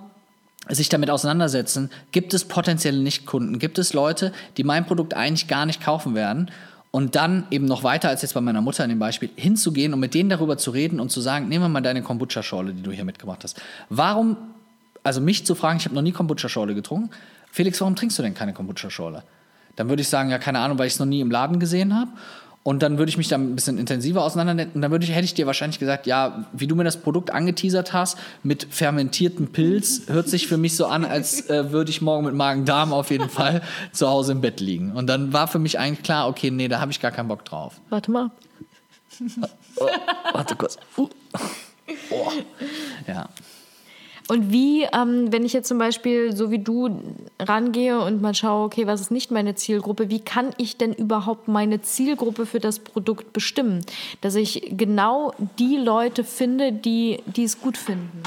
sich 0.69 0.89
damit 0.89 1.11
auseinandersetzen, 1.11 1.91
gibt 2.13 2.35
es 2.35 2.45
potenzielle 2.45 2.99
Nichtkunden, 2.99 3.59
gibt 3.59 3.79
es 3.79 3.93
Leute, 3.93 4.33
die 4.57 4.65
mein 4.65 4.87
Produkt 4.87 5.15
eigentlich 5.15 5.49
gar 5.49 5.67
nicht 5.67 5.83
kaufen 5.83 6.15
werden 6.15 6.51
und 6.93 7.17
dann 7.17 7.47
eben 7.51 7.65
noch 7.65 7.83
weiter 7.83 8.11
als 8.11 8.23
jetzt 8.23 8.35
bei 8.35 8.41
meiner 8.41 8.61
Mutter 8.61 8.85
in 8.85 8.91
dem 8.91 8.99
Beispiel 8.99 9.31
hinzugehen 9.35 9.95
und 9.95 10.01
mit 10.01 10.15
denen 10.15 10.29
darüber 10.29 10.59
zu 10.59 10.71
reden 10.71 11.01
und 11.01 11.11
zu 11.11 11.21
sagen, 11.21 11.49
nehmen 11.49 11.65
wir 11.65 11.69
mal 11.71 11.81
deine 11.81 12.03
Kombucha-Schorle, 12.03 12.75
die 12.75 12.83
du 12.83 12.93
hier 12.93 13.05
mitgebracht 13.05 13.43
hast. 13.43 13.61
Warum, 13.89 14.37
also 15.03 15.21
mich 15.21 15.45
zu 15.47 15.55
fragen, 15.55 15.79
ich 15.79 15.87
habe 15.87 15.95
noch 15.95 16.03
nie 16.03 16.13
Kombucha-Schorle 16.13 16.75
getrunken. 16.75 17.11
Felix, 17.51 17.81
warum 17.81 17.97
trinkst 17.97 18.19
du 18.19 18.23
denn 18.23 18.35
keine 18.35 18.53
Kombucha-Schorle? 18.53 19.23
Dann 19.77 19.89
würde 19.89 20.03
ich 20.03 20.09
sagen, 20.09 20.29
ja, 20.29 20.39
keine 20.39 20.59
Ahnung, 20.59 20.79
weil 20.79 20.87
ich 20.87 20.93
es 20.93 20.99
noch 20.99 21.07
nie 21.07 21.23
im 21.23 21.31
Laden 21.31 21.59
gesehen 21.59 21.95
habe. 21.99 22.11
Und 22.65 22.83
dann 22.83 22.99
würde 22.99 23.11
ich 23.11 23.19
mich 23.19 23.27
da 23.27 23.37
ein 23.37 23.57
bisschen 23.57 23.77
intensiver 23.77 24.23
auseinandersetzen. 24.23 24.77
Und 24.77 24.83
dann 24.83 24.93
würde 24.93 25.05
ich, 25.05 25.11
hätte 25.11 25.25
ich 25.25 25.35
dir 25.35 25.47
wahrscheinlich 25.47 25.81
gesagt, 25.81 26.07
ja, 26.07 26.47
wie 26.53 26.69
du 26.69 26.77
mir 26.77 26.85
das 26.85 26.97
Produkt 26.97 27.33
angeteasert 27.33 27.93
hast, 27.93 28.19
mit 28.45 28.69
fermentiertem 28.71 29.49
Pilz, 29.49 30.03
hört 30.07 30.29
sich 30.29 30.47
für 30.47 30.59
mich 30.59 30.77
so 30.77 30.87
an, 30.87 31.05
als 31.05 31.51
äh, 31.51 31.73
würde 31.73 31.91
ich 31.91 32.03
morgen 32.03 32.25
mit 32.25 32.35
Magen-Darm 32.35 32.93
auf 32.93 33.11
jeden 33.11 33.29
Fall 33.31 33.63
zu 33.91 34.09
Hause 34.09 34.33
im 34.33 34.41
Bett 34.41 34.61
liegen. 34.61 34.93
Und 34.93 35.09
dann 35.09 35.33
war 35.33 35.49
für 35.49 35.59
mich 35.59 35.79
eigentlich 35.79 36.05
klar, 36.05 36.29
okay, 36.29 36.51
nee, 36.51 36.69
da 36.69 36.81
habe 36.81 36.93
ich 36.93 37.01
gar 37.01 37.11
keinen 37.11 37.29
Bock 37.29 37.45
drauf. 37.45 37.81
Warte 37.91 38.11
mal. 38.11 38.31
Oh, 39.77 39.89
warte 40.33 40.55
kurz. 40.57 40.79
Uh. 40.97 41.09
Oh. 42.11 42.31
Ja. 43.07 43.29
Und 44.33 44.51
wie, 44.51 44.85
ähm, 44.95 45.31
wenn 45.31 45.45
ich 45.45 45.53
jetzt 45.53 45.69
zum 45.69 45.77
Beispiel 45.77 46.35
so 46.35 46.51
wie 46.51 46.59
du 46.59 47.03
rangehe 47.39 48.01
und 48.01 48.23
mal 48.23 48.35
schaue, 48.35 48.65
okay, 48.65 48.87
was 48.87 49.03
ist 49.03 49.11
nicht 49.11 49.31
meine 49.31 49.55
Zielgruppe, 49.57 50.09
wie 50.09 50.21
kann 50.21 50.55
ich 50.57 50.79
denn 50.79 50.95
überhaupt 50.95 51.49
meine 51.49 51.83
Zielgruppe 51.83 52.47
für 52.47 52.59
das 52.59 52.79
Produkt 52.79 53.35
bestimmen? 53.35 53.85
Dass 54.23 54.35
ich 54.35 54.73
genau 54.75 55.35
die 55.59 55.77
Leute 55.77 56.25
finde, 56.25 56.73
die, 56.73 57.23
die 57.27 57.45
es 57.45 57.61
gut 57.61 57.77
finden. 57.77 58.23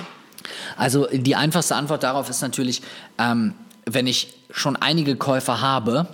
Also 0.78 1.08
die 1.12 1.36
einfachste 1.36 1.76
Antwort 1.76 2.03
darauf 2.03 2.30
ist 2.30 2.41
natürlich, 2.43 2.84
ähm, 3.18 3.56
wenn 3.88 4.06
ich 4.06 4.32
schon 4.51 4.76
einige 4.76 5.16
Käufer 5.16 5.60
habe, 5.60 6.06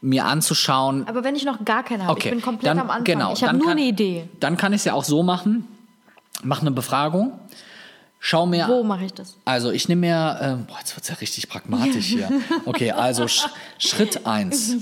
mir 0.00 0.24
anzuschauen, 0.24 1.06
Aber 1.06 1.24
wenn 1.24 1.36
ich 1.36 1.44
noch 1.44 1.62
gar 1.62 1.82
keine 1.82 2.04
habe, 2.04 2.12
Okay, 2.12 2.28
ich 2.28 2.34
bin 2.36 2.40
komplett 2.42 2.70
dann- 2.70 2.78
am 2.78 2.88
Anfang, 2.88 3.04
genau, 3.04 3.34
ich 3.34 3.44
habe 3.44 3.58
nur 3.58 3.66
kann- 3.66 3.76
eine 3.76 3.86
Idee. 3.86 4.30
dann 4.40 4.56
kann 4.56 4.72
ich 4.72 4.78
es 4.78 4.84
ja 4.86 4.94
auch 4.94 5.04
so 5.04 5.22
machen, 5.22 5.68
mach 6.42 6.62
eine 6.62 6.70
Befragung, 6.70 7.32
schau 8.26 8.44
mir 8.44 8.66
Wo 8.68 8.82
mache 8.82 9.04
ich 9.04 9.14
das? 9.14 9.36
Also 9.44 9.70
ich 9.70 9.88
nehme 9.88 10.00
mir, 10.08 10.38
ähm, 10.42 10.66
boah, 10.66 10.78
jetzt 10.78 10.96
wird 10.96 11.04
es 11.04 11.08
ja 11.10 11.14
richtig 11.16 11.48
pragmatisch 11.48 12.06
hier. 12.06 12.28
Okay, 12.64 12.90
also 12.90 13.28
Sch 13.28 13.46
Schritt 13.78 14.26
1. 14.26 14.76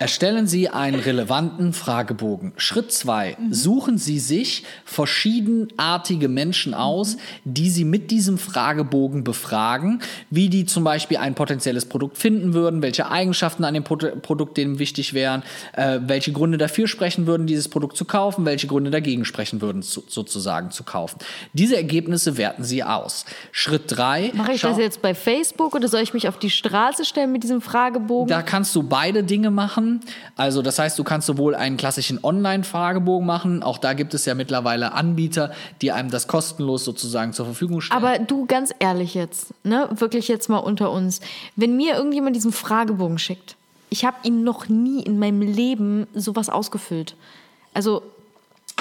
Erstellen 0.00 0.46
Sie 0.46 0.68
einen 0.68 0.98
relevanten 0.98 1.72
Fragebogen. 1.72 2.52
Schritt 2.56 2.92
2. 2.92 3.36
Suchen 3.50 3.98
Sie 3.98 4.18
sich 4.18 4.64
verschiedenartige 4.84 6.28
Menschen 6.28 6.74
aus, 6.74 7.16
die 7.44 7.70
Sie 7.70 7.84
mit 7.84 8.10
diesem 8.10 8.38
Fragebogen 8.38 9.22
befragen, 9.22 10.02
wie 10.28 10.48
die 10.48 10.66
zum 10.66 10.82
Beispiel 10.82 11.18
ein 11.18 11.34
potenzielles 11.34 11.84
Produkt 11.86 12.18
finden 12.18 12.52
würden, 12.52 12.82
welche 12.82 13.10
Eigenschaften 13.10 13.64
an 13.64 13.74
dem 13.74 13.84
Pro 13.84 13.96
Produkt 13.96 14.56
denen 14.56 14.78
wichtig 14.78 15.12
wären, 15.12 15.42
äh, 15.74 16.00
welche 16.02 16.32
Gründe 16.32 16.56
dafür 16.56 16.88
sprechen 16.88 17.26
würden, 17.26 17.46
dieses 17.46 17.68
Produkt 17.68 17.96
zu 17.96 18.06
kaufen, 18.06 18.46
welche 18.46 18.66
Gründe 18.66 18.90
dagegen 18.90 19.24
sprechen 19.24 19.60
würden, 19.60 19.82
zu, 19.82 20.02
sozusagen 20.08 20.70
zu 20.70 20.84
kaufen. 20.84 21.18
Diese 21.52 21.76
Ergebnisse 21.76 22.38
werten 22.38 22.64
Sie 22.64 22.82
aus. 22.82 23.26
Schritt 23.52 23.82
3. 23.88 24.32
Mache 24.34 24.52
ich 24.52 24.62
das 24.62 24.78
jetzt 24.78 25.02
bei 25.02 25.14
Facebook 25.14 25.74
oder 25.74 25.86
soll 25.86 26.00
ich 26.00 26.14
mich 26.14 26.28
auf 26.28 26.38
die 26.38 26.50
Straße 26.50 27.04
stellen 27.04 27.30
mit 27.30 27.42
diesem 27.42 27.60
Fragebogen? 27.60 27.99
Da 28.26 28.42
kannst 28.42 28.74
du 28.74 28.82
beide 28.82 29.24
Dinge 29.24 29.50
machen. 29.50 30.00
Also 30.36 30.62
das 30.62 30.78
heißt, 30.78 30.98
du 30.98 31.04
kannst 31.04 31.26
sowohl 31.26 31.54
einen 31.54 31.76
klassischen 31.76 32.22
Online-Fragebogen 32.22 33.26
machen. 33.26 33.62
Auch 33.62 33.78
da 33.78 33.92
gibt 33.92 34.14
es 34.14 34.24
ja 34.24 34.34
mittlerweile 34.34 34.92
Anbieter, 34.92 35.52
die 35.82 35.92
einem 35.92 36.10
das 36.10 36.26
kostenlos 36.28 36.84
sozusagen 36.84 37.32
zur 37.32 37.46
Verfügung 37.46 37.80
stellen. 37.80 38.02
Aber 38.02 38.18
du, 38.18 38.46
ganz 38.46 38.72
ehrlich 38.78 39.14
jetzt, 39.14 39.52
ne, 39.64 39.88
wirklich 39.92 40.28
jetzt 40.28 40.48
mal 40.48 40.58
unter 40.58 40.90
uns, 40.90 41.20
wenn 41.56 41.76
mir 41.76 41.94
irgendjemand 41.94 42.36
diesen 42.36 42.52
Fragebogen 42.52 43.18
schickt, 43.18 43.56
ich 43.90 44.04
habe 44.04 44.16
ihn 44.22 44.44
noch 44.44 44.68
nie 44.68 45.02
in 45.02 45.18
meinem 45.18 45.42
Leben 45.42 46.06
sowas 46.14 46.48
ausgefüllt. 46.48 47.16
Also, 47.74 48.02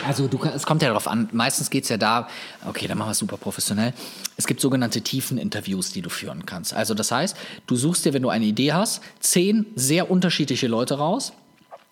Also 0.05 0.27
du, 0.27 0.39
es 0.43 0.65
kommt 0.65 0.81
ja 0.81 0.87
darauf 0.87 1.07
an, 1.07 1.29
meistens 1.31 1.69
geht 1.69 1.83
es 1.83 1.89
ja 1.89 1.97
da, 1.97 2.27
okay, 2.67 2.87
dann 2.87 2.97
machen 2.97 3.09
wir 3.09 3.11
es 3.11 3.19
super 3.19 3.37
professionell. 3.37 3.93
Es 4.37 4.47
gibt 4.47 4.61
sogenannte 4.61 5.01
Tiefeninterviews, 5.01 5.91
die 5.91 6.01
du 6.01 6.09
führen 6.09 6.45
kannst. 6.45 6.73
Also 6.73 6.93
das 6.93 7.11
heißt, 7.11 7.35
du 7.67 7.75
suchst 7.75 8.05
dir, 8.05 8.13
wenn 8.13 8.21
du 8.21 8.29
eine 8.29 8.45
Idee 8.45 8.73
hast, 8.73 9.01
zehn 9.19 9.65
sehr 9.75 10.09
unterschiedliche 10.09 10.67
Leute 10.67 10.95
raus 10.95 11.33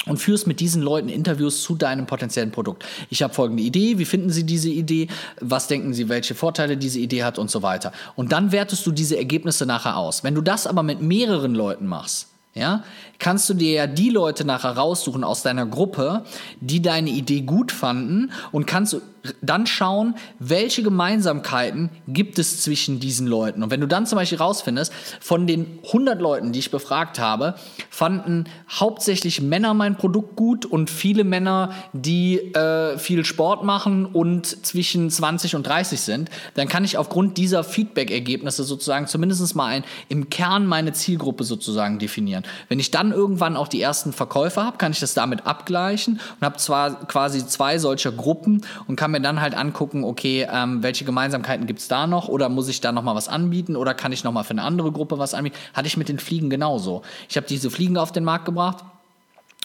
und 0.05 0.17
führst 0.17 0.47
mit 0.47 0.59
diesen 0.59 0.81
Leuten 0.81 1.09
Interviews 1.09 1.61
zu 1.61 1.75
deinem 1.75 2.05
potenziellen 2.05 2.51
Produkt. 2.51 2.85
Ich 3.09 3.21
habe 3.23 3.33
folgende 3.33 3.63
Idee, 3.63 3.97
wie 3.97 4.05
finden 4.05 4.29
Sie 4.29 4.45
diese 4.45 4.69
Idee, 4.69 5.07
was 5.41 5.67
denken 5.67 5.93
Sie, 5.93 6.09
welche 6.09 6.35
Vorteile 6.35 6.77
diese 6.77 6.99
Idee 6.99 7.23
hat 7.23 7.37
und 7.37 7.51
so 7.51 7.61
weiter. 7.61 7.91
Und 8.15 8.31
dann 8.31 8.51
wertest 8.51 8.85
du 8.85 8.91
diese 8.91 9.17
Ergebnisse 9.17 9.65
nachher 9.65 9.97
aus. 9.97 10.23
Wenn 10.23 10.35
du 10.35 10.41
das 10.41 10.65
aber 10.65 10.83
mit 10.83 11.01
mehreren 11.01 11.53
Leuten 11.53 11.87
machst, 11.87 12.27
ja, 12.57 12.83
kannst 13.19 13.49
du 13.49 13.53
dir 13.53 13.71
ja 13.71 13.87
die 13.87 14.09
Leute 14.09 14.45
nachher 14.45 14.71
raussuchen 14.71 15.23
aus 15.23 15.43
deiner 15.43 15.65
Gruppe, 15.65 16.23
die 16.59 16.81
deine 16.81 17.09
Idee 17.09 17.41
gut 17.41 17.71
fanden 17.71 18.31
und 18.51 18.67
kannst 18.67 18.93
du 18.93 19.01
dann 19.41 19.67
schauen, 19.67 20.15
welche 20.39 20.83
Gemeinsamkeiten 20.83 21.89
gibt 22.07 22.39
es 22.39 22.61
zwischen 22.61 22.99
diesen 22.99 23.27
Leuten. 23.27 23.63
Und 23.63 23.71
wenn 23.71 23.81
du 23.81 23.87
dann 23.87 24.05
zum 24.05 24.17
Beispiel 24.17 24.37
rausfindest, 24.37 24.93
von 25.19 25.47
den 25.47 25.79
100 25.85 26.21
Leuten, 26.21 26.51
die 26.51 26.59
ich 26.59 26.71
befragt 26.71 27.19
habe, 27.19 27.55
fanden 27.89 28.45
hauptsächlich 28.69 29.41
Männer 29.41 29.73
mein 29.73 29.97
Produkt 29.97 30.35
gut 30.35 30.65
und 30.65 30.89
viele 30.89 31.23
Männer, 31.23 31.73
die 31.93 32.37
äh, 32.55 32.97
viel 32.97 33.25
Sport 33.25 33.63
machen 33.63 34.05
und 34.05 34.65
zwischen 34.65 35.09
20 35.09 35.55
und 35.55 35.67
30 35.67 35.99
sind, 35.99 36.29
dann 36.55 36.67
kann 36.67 36.83
ich 36.83 36.97
aufgrund 36.97 37.37
dieser 37.37 37.63
Feedback-Ergebnisse 37.63 38.63
sozusagen 38.63 39.07
zumindest 39.07 39.55
mal 39.55 39.67
ein, 39.67 39.83
im 40.09 40.29
Kern 40.29 40.65
meine 40.65 40.93
Zielgruppe 40.93 41.43
sozusagen 41.43 41.99
definieren. 41.99 42.43
Wenn 42.69 42.79
ich 42.79 42.91
dann 42.91 43.11
irgendwann 43.11 43.57
auch 43.57 43.67
die 43.67 43.81
ersten 43.81 44.13
Verkäufer 44.13 44.65
habe, 44.65 44.77
kann 44.77 44.91
ich 44.91 44.99
das 44.99 45.13
damit 45.13 45.45
abgleichen 45.45 46.19
und 46.39 46.45
habe 46.45 46.57
zwar 46.57 47.07
quasi 47.07 47.45
zwei 47.45 47.77
solcher 47.77 48.11
Gruppen 48.11 48.65
und 48.87 48.95
kann 48.95 49.11
mir 49.11 49.16
dann 49.23 49.41
halt 49.41 49.55
angucken, 49.55 50.03
okay, 50.03 50.47
ähm, 50.51 50.83
welche 50.83 51.05
Gemeinsamkeiten 51.05 51.67
gibt 51.67 51.79
es 51.79 51.87
da 51.87 52.07
noch 52.07 52.27
oder 52.27 52.49
muss 52.49 52.67
ich 52.67 52.81
da 52.81 52.91
noch 52.91 53.03
mal 53.03 53.15
was 53.15 53.27
anbieten 53.27 53.75
oder 53.75 53.93
kann 53.93 54.11
ich 54.11 54.23
noch 54.23 54.31
mal 54.31 54.43
für 54.43 54.51
eine 54.51 54.63
andere 54.63 54.91
Gruppe 54.91 55.19
was 55.19 55.33
anbieten? 55.33 55.57
Hatte 55.73 55.87
ich 55.87 55.97
mit 55.97 56.09
den 56.09 56.19
Fliegen 56.19 56.49
genauso. 56.49 57.03
Ich 57.29 57.37
habe 57.37 57.47
diese 57.47 57.69
Fliegen 57.69 57.97
auf 57.97 58.11
den 58.11 58.23
Markt 58.23 58.45
gebracht. 58.45 58.83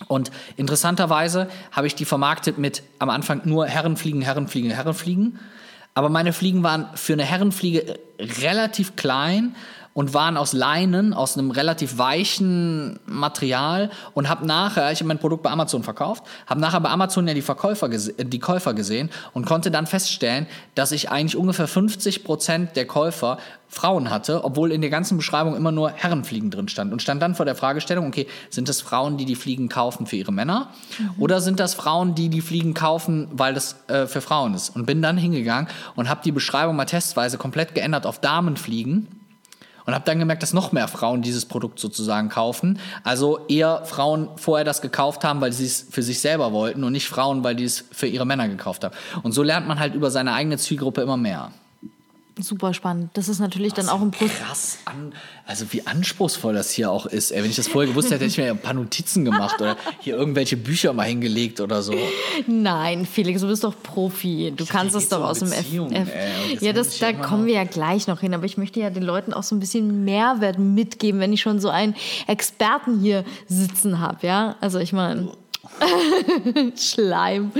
Und 0.08 0.32
interessanterweise 0.56 1.48
habe 1.70 1.86
ich 1.86 1.94
die 1.94 2.04
vermarktet 2.04 2.58
mit 2.58 2.82
am 2.98 3.10
Anfang 3.10 3.42
nur 3.44 3.66
Herrenfliegen, 3.66 4.22
Herrenfliegen, 4.22 4.70
Herrenfliegen. 4.70 5.38
Aber 5.94 6.08
meine 6.08 6.32
Fliegen 6.32 6.62
waren 6.62 6.86
für 6.94 7.12
eine 7.12 7.24
Herrenfliege 7.24 7.98
relativ 8.18 8.96
klein 8.96 9.54
und 9.94 10.14
waren 10.14 10.36
aus 10.36 10.52
Leinen, 10.52 11.12
aus 11.12 11.36
einem 11.36 11.50
relativ 11.50 11.98
weichen 11.98 12.98
Material 13.06 13.90
und 14.14 14.28
habe 14.28 14.46
nachher, 14.46 14.90
ich 14.92 15.00
habe 15.00 15.08
mein 15.08 15.18
Produkt 15.18 15.42
bei 15.42 15.50
Amazon 15.50 15.82
verkauft, 15.82 16.24
habe 16.46 16.60
nachher 16.60 16.80
bei 16.80 16.90
Amazon 16.90 17.28
ja 17.28 17.34
die 17.34 17.42
Verkäufer 17.42 17.88
die 17.88 18.38
Käufer 18.38 18.74
gesehen 18.74 19.10
und 19.32 19.46
konnte 19.46 19.70
dann 19.70 19.86
feststellen, 19.86 20.46
dass 20.74 20.92
ich 20.92 21.10
eigentlich 21.10 21.36
ungefähr 21.36 21.68
50 21.68 22.24
Prozent 22.24 22.76
der 22.76 22.86
Käufer 22.86 23.38
Frauen 23.68 24.10
hatte, 24.10 24.44
obwohl 24.44 24.70
in 24.70 24.82
der 24.82 24.90
ganzen 24.90 25.16
Beschreibung 25.16 25.56
immer 25.56 25.72
nur 25.72 25.90
Herrenfliegen 25.90 26.50
drin 26.50 26.68
stand 26.68 26.92
und 26.92 27.00
stand 27.00 27.22
dann 27.22 27.34
vor 27.34 27.46
der 27.46 27.54
Fragestellung, 27.54 28.06
okay, 28.06 28.26
sind 28.50 28.68
das 28.68 28.82
Frauen, 28.82 29.16
die 29.16 29.24
die 29.24 29.34
Fliegen 29.34 29.70
kaufen 29.70 30.06
für 30.06 30.16
ihre 30.16 30.32
Männer 30.32 30.68
mhm. 30.98 31.10
oder 31.18 31.40
sind 31.40 31.58
das 31.58 31.72
Frauen, 31.72 32.14
die 32.14 32.28
die 32.28 32.42
Fliegen 32.42 32.74
kaufen, 32.74 33.28
weil 33.32 33.54
das 33.54 33.76
äh, 33.88 34.06
für 34.06 34.20
Frauen 34.20 34.52
ist 34.52 34.76
und 34.76 34.84
bin 34.84 35.00
dann 35.00 35.16
hingegangen 35.16 35.68
und 35.96 36.10
habe 36.10 36.20
die 36.22 36.32
Beschreibung 36.32 36.76
mal 36.76 36.84
testweise 36.84 37.38
komplett 37.38 37.74
geändert 37.74 38.04
auf 38.04 38.20
Damenfliegen 38.20 39.21
und 39.86 39.94
habe 39.94 40.04
dann 40.04 40.18
gemerkt, 40.18 40.42
dass 40.42 40.52
noch 40.52 40.72
mehr 40.72 40.88
Frauen 40.88 41.22
dieses 41.22 41.44
Produkt 41.44 41.78
sozusagen 41.78 42.28
kaufen. 42.28 42.78
Also 43.04 43.46
eher 43.48 43.84
Frauen 43.84 44.28
vorher 44.36 44.64
das 44.64 44.80
gekauft 44.82 45.24
haben, 45.24 45.40
weil 45.40 45.52
sie 45.52 45.66
es 45.66 45.86
für 45.90 46.02
sich 46.02 46.20
selber 46.20 46.52
wollten 46.52 46.84
und 46.84 46.92
nicht 46.92 47.08
Frauen, 47.08 47.44
weil 47.44 47.56
die 47.56 47.64
es 47.64 47.84
für 47.92 48.06
ihre 48.06 48.26
Männer 48.26 48.48
gekauft 48.48 48.84
haben. 48.84 48.94
Und 49.22 49.32
so 49.32 49.42
lernt 49.42 49.66
man 49.66 49.78
halt 49.78 49.94
über 49.94 50.10
seine 50.10 50.32
eigene 50.32 50.58
Zielgruppe 50.58 51.02
immer 51.02 51.16
mehr 51.16 51.50
super 52.42 52.74
spannend. 52.74 53.10
Das 53.14 53.28
ist 53.28 53.38
natürlich 53.38 53.72
Was 53.76 53.86
dann 53.86 53.94
auch 53.94 54.00
ein 54.00 54.10
Plus. 54.10 54.30
Krass 54.30 54.78
an, 54.84 55.12
also 55.46 55.72
wie 55.72 55.86
anspruchsvoll 55.86 56.54
das 56.54 56.70
hier 56.70 56.90
auch 56.90 57.06
ist. 57.06 57.30
Ey, 57.30 57.42
wenn 57.42 57.50
ich 57.50 57.56
das 57.56 57.68
vorher 57.68 57.90
gewusst 57.90 58.10
hätte, 58.10 58.24
hätte 58.24 58.32
ich 58.32 58.38
mir 58.38 58.50
ein 58.50 58.58
paar 58.58 58.74
Notizen 58.74 59.24
gemacht 59.24 59.60
oder 59.60 59.76
hier 60.00 60.16
irgendwelche 60.16 60.56
Bücher 60.56 60.92
mal 60.92 61.04
hingelegt 61.04 61.60
oder 61.60 61.82
so. 61.82 61.94
Nein, 62.46 63.06
Felix, 63.06 63.40
du 63.40 63.48
bist 63.48 63.64
doch 63.64 63.74
Profi. 63.82 64.52
Du 64.56 64.64
ich 64.64 64.70
kannst 64.70 64.94
es 64.94 65.08
doch 65.08 65.22
aus 65.22 65.40
dem 65.40 65.52
F. 65.52 65.66
F 65.90 66.08
ja, 66.60 66.72
das, 66.72 66.98
da 66.98 67.12
kommen 67.12 67.46
wir 67.46 67.54
ja 67.54 67.64
gleich 67.64 68.06
noch 68.06 68.20
hin. 68.20 68.34
Aber 68.34 68.44
ich 68.44 68.56
möchte 68.56 68.80
ja 68.80 68.90
den 68.90 69.02
Leuten 69.02 69.32
auch 69.32 69.42
so 69.42 69.54
ein 69.54 69.60
bisschen 69.60 70.04
Mehrwert 70.04 70.58
mitgeben, 70.58 71.20
wenn 71.20 71.32
ich 71.32 71.40
schon 71.40 71.60
so 71.60 71.68
einen 71.68 71.94
Experten 72.26 73.00
hier 73.00 73.24
sitzen 73.48 74.00
habe. 74.00 74.26
Ja, 74.26 74.56
also 74.60 74.78
ich 74.78 74.92
meine. 74.92 75.28
Schleim. 76.76 77.52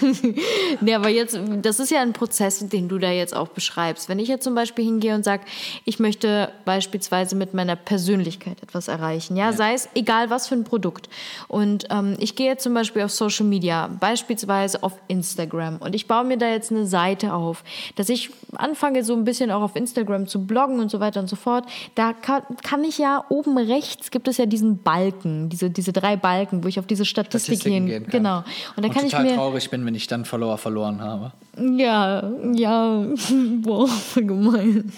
nee, 0.80 0.94
aber 0.94 1.08
jetzt, 1.08 1.38
das 1.62 1.80
ist 1.80 1.90
ja 1.90 2.00
ein 2.00 2.12
Prozess, 2.12 2.66
den 2.68 2.88
du 2.88 2.98
da 2.98 3.10
jetzt 3.10 3.34
auch 3.34 3.48
beschreibst. 3.48 4.08
Wenn 4.08 4.18
ich 4.18 4.28
jetzt 4.28 4.44
zum 4.44 4.54
Beispiel 4.54 4.84
hingehe 4.84 5.14
und 5.14 5.24
sage, 5.24 5.44
ich 5.84 5.98
möchte 5.98 6.50
beispielsweise 6.64 7.36
mit 7.36 7.54
meiner 7.54 7.76
Persönlichkeit 7.76 8.62
etwas 8.62 8.88
erreichen, 8.88 9.36
ja, 9.36 9.50
ja. 9.50 9.52
sei 9.52 9.74
es 9.74 9.88
egal 9.94 10.30
was 10.30 10.48
für 10.48 10.54
ein 10.54 10.64
Produkt. 10.64 11.08
Und 11.48 11.86
ähm, 11.90 12.16
ich 12.18 12.36
gehe 12.36 12.46
jetzt 12.46 12.62
zum 12.62 12.74
Beispiel 12.74 13.02
auf 13.02 13.10
Social 13.10 13.46
Media, 13.46 13.88
beispielsweise 14.00 14.82
auf 14.82 14.92
Instagram, 15.08 15.78
und 15.78 15.94
ich 15.94 16.06
baue 16.06 16.24
mir 16.24 16.38
da 16.38 16.48
jetzt 16.48 16.70
eine 16.70 16.86
Seite 16.86 17.34
auf, 17.34 17.64
dass 17.96 18.08
ich 18.08 18.30
anfange, 18.54 19.04
so 19.04 19.14
ein 19.14 19.24
bisschen 19.24 19.50
auch 19.50 19.62
auf 19.62 19.76
Instagram 19.76 20.26
zu 20.26 20.46
bloggen 20.46 20.80
und 20.80 20.90
so 20.90 21.00
weiter 21.00 21.20
und 21.20 21.28
so 21.28 21.36
fort. 21.36 21.64
Da 21.94 22.12
kann, 22.12 22.42
kann 22.62 22.84
ich 22.84 22.98
ja 22.98 23.24
oben 23.28 23.58
rechts 23.58 24.10
gibt 24.10 24.28
es 24.28 24.36
ja 24.36 24.46
diesen 24.46 24.82
Balken, 24.82 25.48
diese, 25.48 25.70
diese 25.70 25.92
drei 25.92 26.16
Balken, 26.16 26.64
wo 26.64 26.68
ich 26.68 26.78
auf 26.78 26.86
diese 26.86 27.04
Statistik 27.04 27.43
Statistiken, 27.44 27.86
gehen 27.86 28.02
kann. 28.04 28.10
Genau. 28.10 28.38
Und 28.76 28.84
da 28.84 28.88
und 28.88 28.94
kann 28.94 29.04
total 29.04 29.24
ich 29.24 29.30
mir 29.30 29.36
traurig 29.36 29.70
bin, 29.70 29.86
wenn 29.86 29.94
ich 29.94 30.06
dann 30.06 30.24
Follower 30.24 30.58
verloren 30.58 31.00
habe. 31.00 31.32
Ja, 31.56 32.28
ja, 32.52 33.06
boah, 33.62 33.88
gemein. 34.14 34.92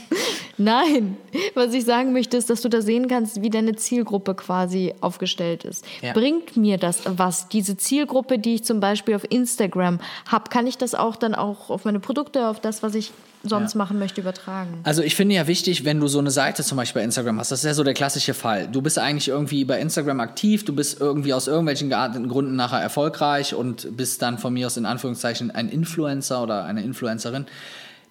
Nein, 0.58 1.18
was 1.54 1.74
ich 1.74 1.84
sagen 1.84 2.12
möchte, 2.12 2.36
ist, 2.36 2.48
dass 2.48 2.62
du 2.62 2.68
da 2.70 2.80
sehen 2.80 3.08
kannst, 3.08 3.42
wie 3.42 3.50
deine 3.50 3.76
Zielgruppe 3.76 4.34
quasi 4.34 4.94
aufgestellt 5.00 5.64
ist. 5.64 5.84
Ja. 6.00 6.14
Bringt 6.14 6.56
mir 6.56 6.78
das 6.78 7.02
was? 7.04 7.48
Diese 7.48 7.76
Zielgruppe, 7.76 8.38
die 8.38 8.54
ich 8.54 8.64
zum 8.64 8.80
Beispiel 8.80 9.14
auf 9.14 9.30
Instagram 9.30 10.00
habe, 10.26 10.48
kann 10.48 10.66
ich 10.66 10.78
das 10.78 10.94
auch 10.94 11.16
dann 11.16 11.34
auch 11.34 11.68
auf 11.68 11.84
meine 11.84 12.00
Produkte, 12.00 12.48
auf 12.48 12.60
das, 12.60 12.82
was 12.82 12.94
ich 12.94 13.12
sonst 13.48 13.74
ja. 13.74 13.78
machen 13.78 13.98
möchte, 13.98 14.20
übertragen. 14.20 14.80
Also 14.82 15.02
ich 15.02 15.14
finde 15.14 15.34
ja 15.34 15.46
wichtig, 15.46 15.84
wenn 15.84 16.00
du 16.00 16.08
so 16.08 16.18
eine 16.18 16.30
Seite 16.30 16.62
zum 16.62 16.76
Beispiel 16.76 17.00
bei 17.00 17.04
Instagram 17.04 17.38
hast, 17.38 17.50
das 17.50 17.60
ist 17.60 17.64
ja 17.64 17.74
so 17.74 17.84
der 17.84 17.94
klassische 17.94 18.34
Fall. 18.34 18.68
Du 18.68 18.82
bist 18.82 18.98
eigentlich 18.98 19.28
irgendwie 19.28 19.64
bei 19.64 19.80
Instagram 19.80 20.20
aktiv, 20.20 20.64
du 20.64 20.74
bist 20.74 21.00
irgendwie 21.00 21.34
aus 21.34 21.46
irgendwelchen 21.46 21.90
Gründen 22.28 22.56
nachher 22.56 22.80
erfolgreich 22.80 23.54
und 23.54 23.96
bist 23.96 24.22
dann 24.22 24.38
von 24.38 24.52
mir 24.52 24.66
aus 24.66 24.76
in 24.76 24.86
Anführungszeichen 24.86 25.50
ein 25.50 25.68
Influencer 25.68 26.42
oder 26.42 26.64
eine 26.64 26.82
Influencerin. 26.82 27.46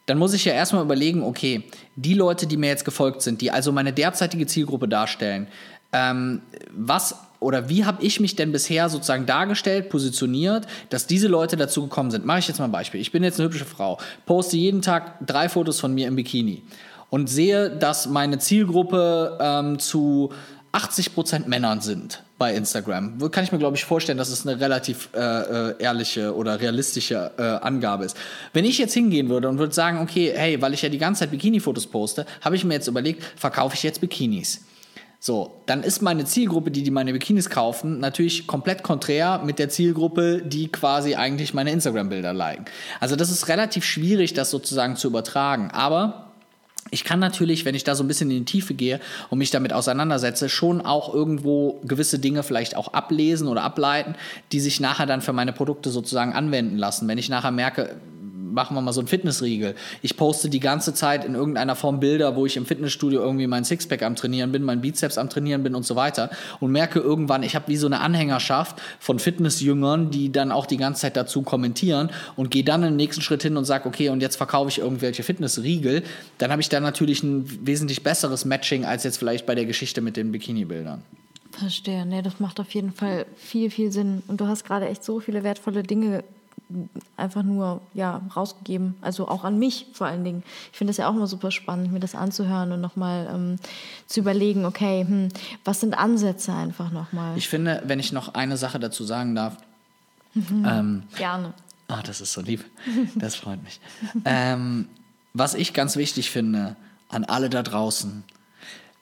Dann 0.06 0.18
muss 0.18 0.34
ich 0.34 0.46
ja 0.46 0.54
erstmal 0.54 0.84
überlegen, 0.84 1.24
okay, 1.24 1.64
die 1.96 2.14
Leute, 2.14 2.46
die 2.46 2.58
mir 2.58 2.68
jetzt 2.68 2.86
gefolgt 2.86 3.22
sind, 3.22 3.42
die 3.42 3.52
also 3.52 3.72
meine 3.72 3.92
derzeitige 3.92 4.46
Zielgruppe 4.46 4.88
darstellen, 4.88 5.48
ähm, 5.92 6.42
was 6.72 7.16
oder 7.40 7.70
wie 7.70 7.86
habe 7.86 8.04
ich 8.04 8.20
mich 8.20 8.36
denn 8.36 8.52
bisher 8.52 8.90
sozusagen 8.90 9.26
dargestellt, 9.26 9.90
positioniert, 9.90 10.66
dass 10.90 11.08
diese 11.08 11.28
Leute 11.28 11.58
dazu 11.58 11.84
gekommen 11.84 12.12
sind? 12.12 12.26
Mache 12.26 12.40
ich 12.40 12.48
jetzt 12.48 12.60
mal 12.60 12.66
ein 12.66 12.72
Beispiel. 12.72 13.02
Ich 13.02 13.12
bin 13.12 13.24
jetzt 13.24 13.40
eine 13.40 13.50
hübsche 13.50 13.66
Frau, 13.66 13.98
poste 14.26 14.58
jeden 14.58 14.82
Tag 14.82 15.26
drei 15.26 15.50
Fotos 15.50 15.80
von 15.80 15.94
mir 15.94 16.08
im 16.08 16.16
Bikini 16.16 16.64
und 17.10 17.28
sehe, 17.28 17.70
dass 17.70 18.08
meine 18.08 18.40
Zielgruppe 18.40 19.38
ähm, 19.40 19.80
zu 19.80 20.32
80% 20.74 21.48
Männern 21.48 21.80
sind 21.80 22.22
bei 22.38 22.54
Instagram. 22.54 23.18
Kann 23.32 23.46
ich 23.46 23.54
mir, 23.54 23.60
glaube 23.60 23.78
ich, 23.78 23.86
vorstellen, 23.86 24.18
dass 24.18 24.28
es 24.30 24.46
eine 24.46 24.60
relativ 24.60 25.10
äh, 25.14 25.20
äh, 25.20 25.76
ehrliche 25.80 26.36
oder 26.36 26.60
realistische 26.60 27.32
äh, 27.38 27.42
Angabe 27.42 28.04
ist. 28.04 28.18
Wenn 28.52 28.66
ich 28.66 28.78
jetzt 28.78 28.94
hingehen 28.94 29.30
würde 29.30 29.48
und 29.48 29.58
würde 29.58 29.74
sagen, 29.74 30.00
okay, 30.00 30.34
hey, 30.36 30.62
weil 30.62 30.74
ich 30.74 30.82
ja 30.82 30.90
die 30.90 30.98
ganze 30.98 31.20
Zeit 31.20 31.32
Bikini-Fotos 31.32 31.88
poste, 31.88 32.26
habe 32.42 32.58
ich 32.58 32.66
mir 32.66 32.74
jetzt 32.74 32.88
überlegt, 32.88 33.24
verkaufe 33.38 33.76
ich 33.76 33.84
jetzt 33.84 34.02
Bikinis. 34.02 34.66
So, 35.20 35.62
dann 35.66 35.84
ist 35.84 36.02
meine 36.02 36.26
Zielgruppe, 36.26 36.72
die, 36.72 36.84
die 36.84 36.92
meine 36.92 37.14
Bikinis 37.14 37.50
kaufen, 37.50 38.00
natürlich 38.00 38.48
komplett 38.48 38.84
konträr 38.84 39.42
mit 39.44 39.60
der 39.60 39.70
Zielgruppe, 39.70 40.42
die 40.46 40.72
quasi 40.72 41.16
eigentlich 41.16 41.54
meine 41.54 41.72
Instagram-Bilder 41.72 42.34
liken. 42.34 42.66
Also 43.00 43.16
das 43.16 43.30
ist 43.32 43.48
relativ 43.48 43.84
schwierig, 43.86 44.34
das 44.34 44.52
sozusagen 44.52 44.96
zu 44.96 45.08
übertragen. 45.08 45.72
Aber 45.72 46.26
ich 46.92 47.04
kann 47.04 47.20
natürlich, 47.20 47.66
wenn 47.66 47.74
ich 47.74 47.84
da 47.84 47.96
so 47.96 48.04
ein 48.04 48.08
bisschen 48.08 48.30
in 48.30 48.38
die 48.38 48.46
Tiefe 48.46 48.76
gehe 48.76 49.00
und 49.32 49.40
mich 49.40 49.50
damit 49.50 49.74
auseinandersetze, 49.74 50.50
schon 50.50 50.82
auch 50.82 51.14
irgendwo 51.14 51.82
gewisse 51.84 52.20
Dinge 52.20 52.44
vielleicht 52.44 52.78
auch 52.78 52.94
ablesen 52.94 53.48
oder 53.48 53.64
ableiten, 53.64 54.14
die 54.52 54.60
sich 54.60 54.80
nachher 54.80 55.08
dann 55.08 55.22
für 55.22 55.34
meine 55.34 55.52
Produkte 55.52 55.90
sozusagen 55.90 56.34
anwenden 56.34 56.78
lassen. 56.78 57.08
Wenn 57.08 57.18
ich 57.18 57.28
nachher 57.28 57.52
merke, 57.52 57.96
machen 58.36 58.76
wir 58.76 58.82
mal 58.82 58.92
so 58.92 59.02
ein 59.02 59.08
Fitnessriegel. 59.08 59.76
Ich 60.02 60.18
poste 60.18 60.50
die 60.50 60.60
ganze 60.60 60.94
Zeit 60.94 61.24
in 61.24 61.36
irgendeiner 61.36 61.76
Form 61.76 62.00
Bilder, 62.00 62.36
wo 62.36 62.46
ich 62.46 62.58
im 62.58 62.66
Fitnessstudio 62.66 63.22
irgendwie 63.22 63.48
mein 63.48 63.64
Sixpack 63.64 64.04
am 64.04 64.16
Trainieren 64.16 64.52
bin, 64.52 64.64
mein 64.64 64.82
Bizeps 64.82 65.18
am 65.18 65.30
Trainieren 65.30 65.64
bin 65.64 65.76
und 65.76 65.86
so 65.86 65.96
weiter 65.96 66.30
und 66.60 66.72
merke 66.72 67.00
irgendwann, 67.00 67.44
ich 67.44 67.56
habe 67.56 67.68
wie 67.68 67.78
so 67.78 67.88
eine 67.88 68.02
Anhängerschaft 68.02 68.82
von 69.00 69.20
Fitnessjüngern, 69.20 70.12
die 70.12 70.32
dann 70.32 70.52
auch 70.52 70.66
die 70.66 70.78
ganze 70.78 71.02
Zeit 71.02 71.16
dazu 71.16 71.44
kommentieren 71.44 72.10
und 72.36 72.52
gehe 72.52 72.64
dann 72.64 72.82
den 72.82 72.96
nächsten 72.96 73.22
Schritt 73.22 73.44
hin 73.44 73.58
und 73.58 73.66
sage, 73.66 73.88
okay, 73.88 74.10
und 74.10 74.22
jetzt 74.22 74.36
verkaufe 74.36 74.70
ich 74.70 74.80
irgendwelche 74.80 75.24
Fitnessriegel, 75.24 76.04
dann 76.38 76.52
habe 76.52 76.62
ich 76.62 76.70
da 76.70 76.80
natürlich 76.80 77.24
ein 77.24 77.66
wesentlich 77.66 78.04
besseres 78.04 78.46
Matching 78.46 78.86
als 78.86 79.04
jetzt 79.04 79.18
vielleicht 79.18 79.46
bei 79.46 79.56
der 79.56 79.66
Geschichte 79.66 80.02
mit 80.02 80.18
den 80.18 80.32
Bikini-Bildern. 80.32 81.02
Verstehe, 81.52 82.06
nee, 82.06 82.22
das 82.22 82.42
macht 82.42 82.60
auf 82.60 82.74
jeden 82.74 82.92
Fall 82.92 83.26
viel, 83.38 83.70
viel 83.70 83.92
Sinn. 83.92 84.22
Und 84.28 84.42
du 84.42 84.48
hast 84.48 84.66
gerade 84.66 84.90
echt 84.90 85.06
so 85.06 85.22
viele 85.22 85.44
wertvolle 85.44 85.84
Dinge 85.84 86.26
einfach 87.18 87.44
nur 87.44 87.82
ja, 87.94 88.22
rausgegeben. 88.36 88.96
Also 89.02 89.28
auch 89.28 89.44
an 89.44 89.60
mich 89.60 89.88
vor 89.94 90.08
allen 90.08 90.24
Dingen. 90.24 90.44
Ich 90.72 90.78
finde 90.78 90.92
es 90.92 90.98
ja 90.98 91.08
auch 91.08 91.14
immer 91.14 91.28
super 91.28 91.52
spannend, 91.52 91.92
mir 91.92 92.00
das 92.00 92.16
anzuhören 92.16 92.72
und 92.72 92.82
nochmal 92.82 93.30
ähm, 93.34 93.56
zu 94.08 94.20
überlegen, 94.20 94.66
okay, 94.66 95.06
hm, 95.08 95.30
was 95.64 95.80
sind 95.80 95.98
Ansätze 95.98 96.54
einfach 96.54 96.92
nochmal. 96.92 97.38
Ich 97.38 97.50
finde, 97.50 97.84
wenn 97.86 98.00
ich 98.00 98.12
noch 98.12 98.34
eine 98.34 98.58
Sache 98.58 98.80
dazu 98.80 99.04
sagen 99.04 99.36
darf. 99.36 99.58
Mhm. 100.34 100.66
Ähm, 100.68 101.04
Gerne. 101.16 101.54
Ah, 101.88 102.02
das 102.02 102.22
ist 102.22 102.34
so 102.34 102.42
lieb. 102.42 102.66
Das 103.16 103.36
freut 103.36 103.64
mich. 103.64 103.80
ähm, 104.26 104.88
was 105.34 105.54
ich 105.54 105.74
ganz 105.74 105.96
wichtig 105.98 106.32
finde 106.32 106.76
an 107.10 107.24
alle 107.26 107.50
da 107.50 107.62
draußen, 107.62 108.24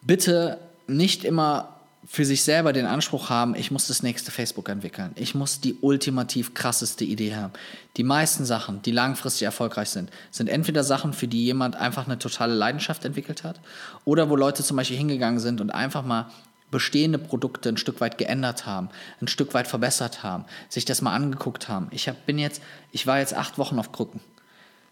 bitte 0.01 0.59
nicht 0.88 1.24
immer 1.24 1.72
für 2.06 2.26
sich 2.26 2.43
selber 2.43 2.74
den 2.74 2.86
Anspruch 2.86 3.30
haben, 3.30 3.56
ich 3.56 3.72
muss 3.72 3.88
das 3.88 4.04
nächste 4.04 4.32
Facebook 4.32 4.68
entwickeln. 4.70 5.12
Ich 5.16 5.36
muss 5.36 5.62
die 5.62 5.76
ultimativ 5.82 6.54
krasseste 6.54 7.06
Idee 7.06 7.36
haben. 7.36 7.54
Die 7.97 8.04
meisten 8.04 8.45
Sachen, 8.45 8.82
die 8.82 8.91
langfristig 8.91 9.45
erfolgreich 9.45 9.89
sind, 9.89 10.12
sind 10.30 10.49
entweder 10.49 10.84
Sachen, 10.84 11.14
für 11.14 11.28
die 11.28 11.45
jemand 11.45 11.76
einfach 11.76 12.06
eine 12.06 12.20
totale 12.20 12.54
Leidenschaft 12.54 13.06
entwickelt 13.06 13.43
hat 13.43 13.60
oder 14.06 14.30
wo 14.30 14.36
Leute 14.36 14.64
zum 14.64 14.78
Beispiel 14.78 14.97
hingegangen 14.97 15.39
sind 15.39 15.62
und 15.62 15.70
einfach 15.70 16.04
mal 16.04 16.30
bestehende 16.72 17.20
Produkte 17.20 17.70
ein 17.70 17.78
Stück 17.78 18.01
weit 18.01 18.18
geändert 18.18 18.66
haben, 18.66 18.89
ein 19.22 19.28
Stück 19.28 19.54
weit 19.54 19.68
verbessert 19.68 20.24
haben, 20.24 20.45
sich 20.70 20.86
das 20.86 21.01
mal 21.01 21.14
angeguckt 21.14 21.70
haben. 21.70 21.88
Ich 21.91 22.10
hab, 22.10 22.26
bin 22.26 22.39
jetzt, 22.39 22.62
ich 22.91 23.06
war 23.06 23.20
jetzt 23.20 23.36
acht 23.36 23.58
Wochen 23.58 23.78
auf 23.78 23.91
Krücken. 23.91 24.22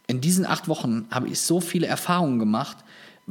In 0.06 0.22
diesen 0.22 0.46
acht 0.46 0.68
Wochen 0.68 1.08
habe 1.10 1.28
ich 1.28 1.42
so 1.42 1.60
viele 1.60 1.88
Erfahrungen 1.88 2.38
gemacht, 2.38 2.78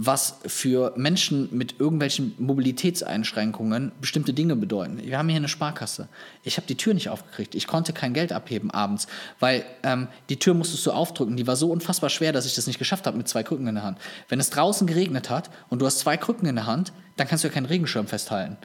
was 0.03 0.37
für 0.47 0.95
Menschen 0.97 1.51
mit 1.53 1.79
irgendwelchen 1.79 2.35
Mobilitätseinschränkungen 2.39 3.93
bestimmte 4.01 4.33
Dinge 4.33 4.57
bedeuten. 4.57 4.99
Wir 5.03 5.19
haben 5.19 5.29
hier 5.29 5.37
eine 5.37 5.49
Sparkasse. 5.49 6.09
Ich 6.43 6.57
habe 6.57 6.67
die 6.67 6.77
Tür 6.77 6.95
nicht 6.95 7.11
aufgekriegt. 7.11 7.55
Ich 7.55 7.67
konnte 7.67 7.93
kein 7.93 8.15
Geld 8.15 8.33
abheben 8.33 8.71
abends, 8.71 9.09
weil 9.41 9.63
ähm, 9.83 10.09
die 10.31 10.39
Tür 10.39 10.55
musstest 10.55 10.87
du 10.87 10.93
aufdrücken. 10.93 11.37
Die 11.37 11.47
war 11.47 11.57
so 11.57 11.71
unfassbar 11.71 12.09
schwer, 12.09 12.33
dass 12.33 12.47
ich 12.47 12.55
das 12.55 12.67
nicht 12.67 12.79
geschafft 12.79 13.07
habe 13.07 13.19
mit 13.19 13.29
zwei 13.29 13.43
Krücken 13.43 13.67
in 13.67 13.75
der 13.75 13.85
Hand. 13.85 13.99
Wenn 14.31 14.41
es 14.41 14.49
draußen 14.49 14.87
geregnet 14.87 15.29
hat 15.29 15.51
und 15.69 15.81
du 15.83 15.87
hast 15.87 15.99
zwei 15.99 16.17
Krücken 16.17 16.49
in 16.49 16.55
der 16.55 16.67
Hand, 16.67 16.95
dann 17.19 17.29
kannst 17.29 17.45
du 17.45 17.49
ja 17.49 17.53
keinen 17.53 17.67
Regenschirm 17.67 18.07
festhalten. 18.07 18.57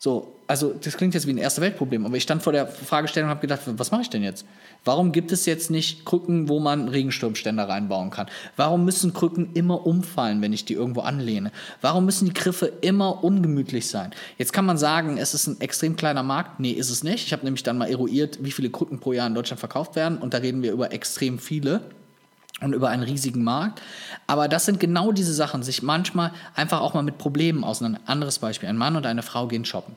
So, 0.00 0.36
also 0.46 0.72
das 0.80 0.96
klingt 0.96 1.14
jetzt 1.14 1.26
wie 1.26 1.32
ein 1.32 1.38
erste 1.38 1.60
Weltproblem, 1.60 2.06
aber 2.06 2.16
ich 2.16 2.22
stand 2.22 2.40
vor 2.40 2.52
der 2.52 2.68
Fragestellung 2.68 3.26
und 3.26 3.30
habe 3.30 3.40
gedacht, 3.40 3.62
was 3.66 3.90
mache 3.90 4.02
ich 4.02 4.10
denn 4.10 4.22
jetzt? 4.22 4.46
Warum 4.84 5.10
gibt 5.10 5.32
es 5.32 5.44
jetzt 5.44 5.72
nicht 5.72 6.04
Krücken, 6.04 6.48
wo 6.48 6.60
man 6.60 6.86
Regenschirmständer 6.86 7.68
reinbauen 7.68 8.10
kann? 8.10 8.28
Warum 8.54 8.84
müssen 8.84 9.12
Krücken 9.12 9.50
immer 9.54 9.88
umfallen, 9.88 10.40
wenn 10.40 10.52
ich 10.52 10.64
die 10.64 10.74
irgendwo 10.74 11.00
anlehne? 11.00 11.50
Warum 11.80 12.04
müssen 12.04 12.26
die 12.26 12.32
Griffe 12.32 12.66
immer 12.80 13.24
ungemütlich 13.24 13.88
sein? 13.88 14.12
Jetzt 14.36 14.52
kann 14.52 14.66
man 14.66 14.78
sagen, 14.78 15.18
es 15.18 15.34
ist 15.34 15.48
ein 15.48 15.60
extrem 15.60 15.96
kleiner 15.96 16.22
Markt. 16.22 16.60
Nee, 16.60 16.70
ist 16.70 16.90
es 16.90 17.02
nicht. 17.02 17.26
Ich 17.26 17.32
habe 17.32 17.44
nämlich 17.44 17.64
dann 17.64 17.76
mal 17.76 17.90
eruiert, 17.90 18.38
wie 18.40 18.52
viele 18.52 18.70
Krücken 18.70 19.00
pro 19.00 19.12
Jahr 19.12 19.26
in 19.26 19.34
Deutschland 19.34 19.58
verkauft 19.58 19.96
werden 19.96 20.18
und 20.18 20.32
da 20.32 20.38
reden 20.38 20.62
wir 20.62 20.70
über 20.70 20.92
extrem 20.92 21.40
viele 21.40 21.80
und 22.60 22.72
über 22.72 22.88
einen 22.88 23.02
riesigen 23.02 23.44
Markt. 23.44 23.82
Aber 24.26 24.48
das 24.48 24.64
sind 24.64 24.80
genau 24.80 25.12
diese 25.12 25.32
Sachen, 25.32 25.62
sich 25.62 25.82
manchmal 25.82 26.32
einfach 26.54 26.80
auch 26.80 26.94
mal 26.94 27.02
mit 27.02 27.18
Problemen 27.18 27.64
auseinander. 27.64 28.00
Anderes 28.06 28.38
Beispiel, 28.38 28.68
ein 28.68 28.76
Mann 28.76 28.96
und 28.96 29.06
eine 29.06 29.22
Frau 29.22 29.46
gehen 29.46 29.64
shoppen. 29.64 29.96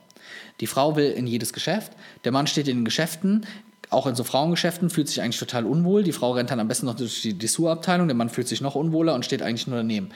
Die 0.60 0.66
Frau 0.66 0.96
will 0.96 1.10
in 1.10 1.26
jedes 1.26 1.52
Geschäft, 1.52 1.92
der 2.24 2.32
Mann 2.32 2.46
steht 2.46 2.68
in 2.68 2.78
den 2.78 2.84
Geschäften, 2.84 3.46
auch 3.90 4.06
in 4.06 4.14
so 4.14 4.24
Frauengeschäften, 4.24 4.90
fühlt 4.90 5.08
sich 5.08 5.20
eigentlich 5.20 5.38
total 5.38 5.66
unwohl. 5.66 6.02
Die 6.02 6.12
Frau 6.12 6.32
rennt 6.32 6.50
dann 6.50 6.60
am 6.60 6.68
besten 6.68 6.86
noch 6.86 6.94
durch 6.94 7.20
die 7.20 7.36
Dessous-Abteilung, 7.36 8.08
der 8.08 8.16
Mann 8.16 8.30
fühlt 8.30 8.48
sich 8.48 8.60
noch 8.60 8.74
unwohler 8.74 9.14
und 9.14 9.24
steht 9.24 9.42
eigentlich 9.42 9.66
nur 9.66 9.76
daneben. 9.76 10.10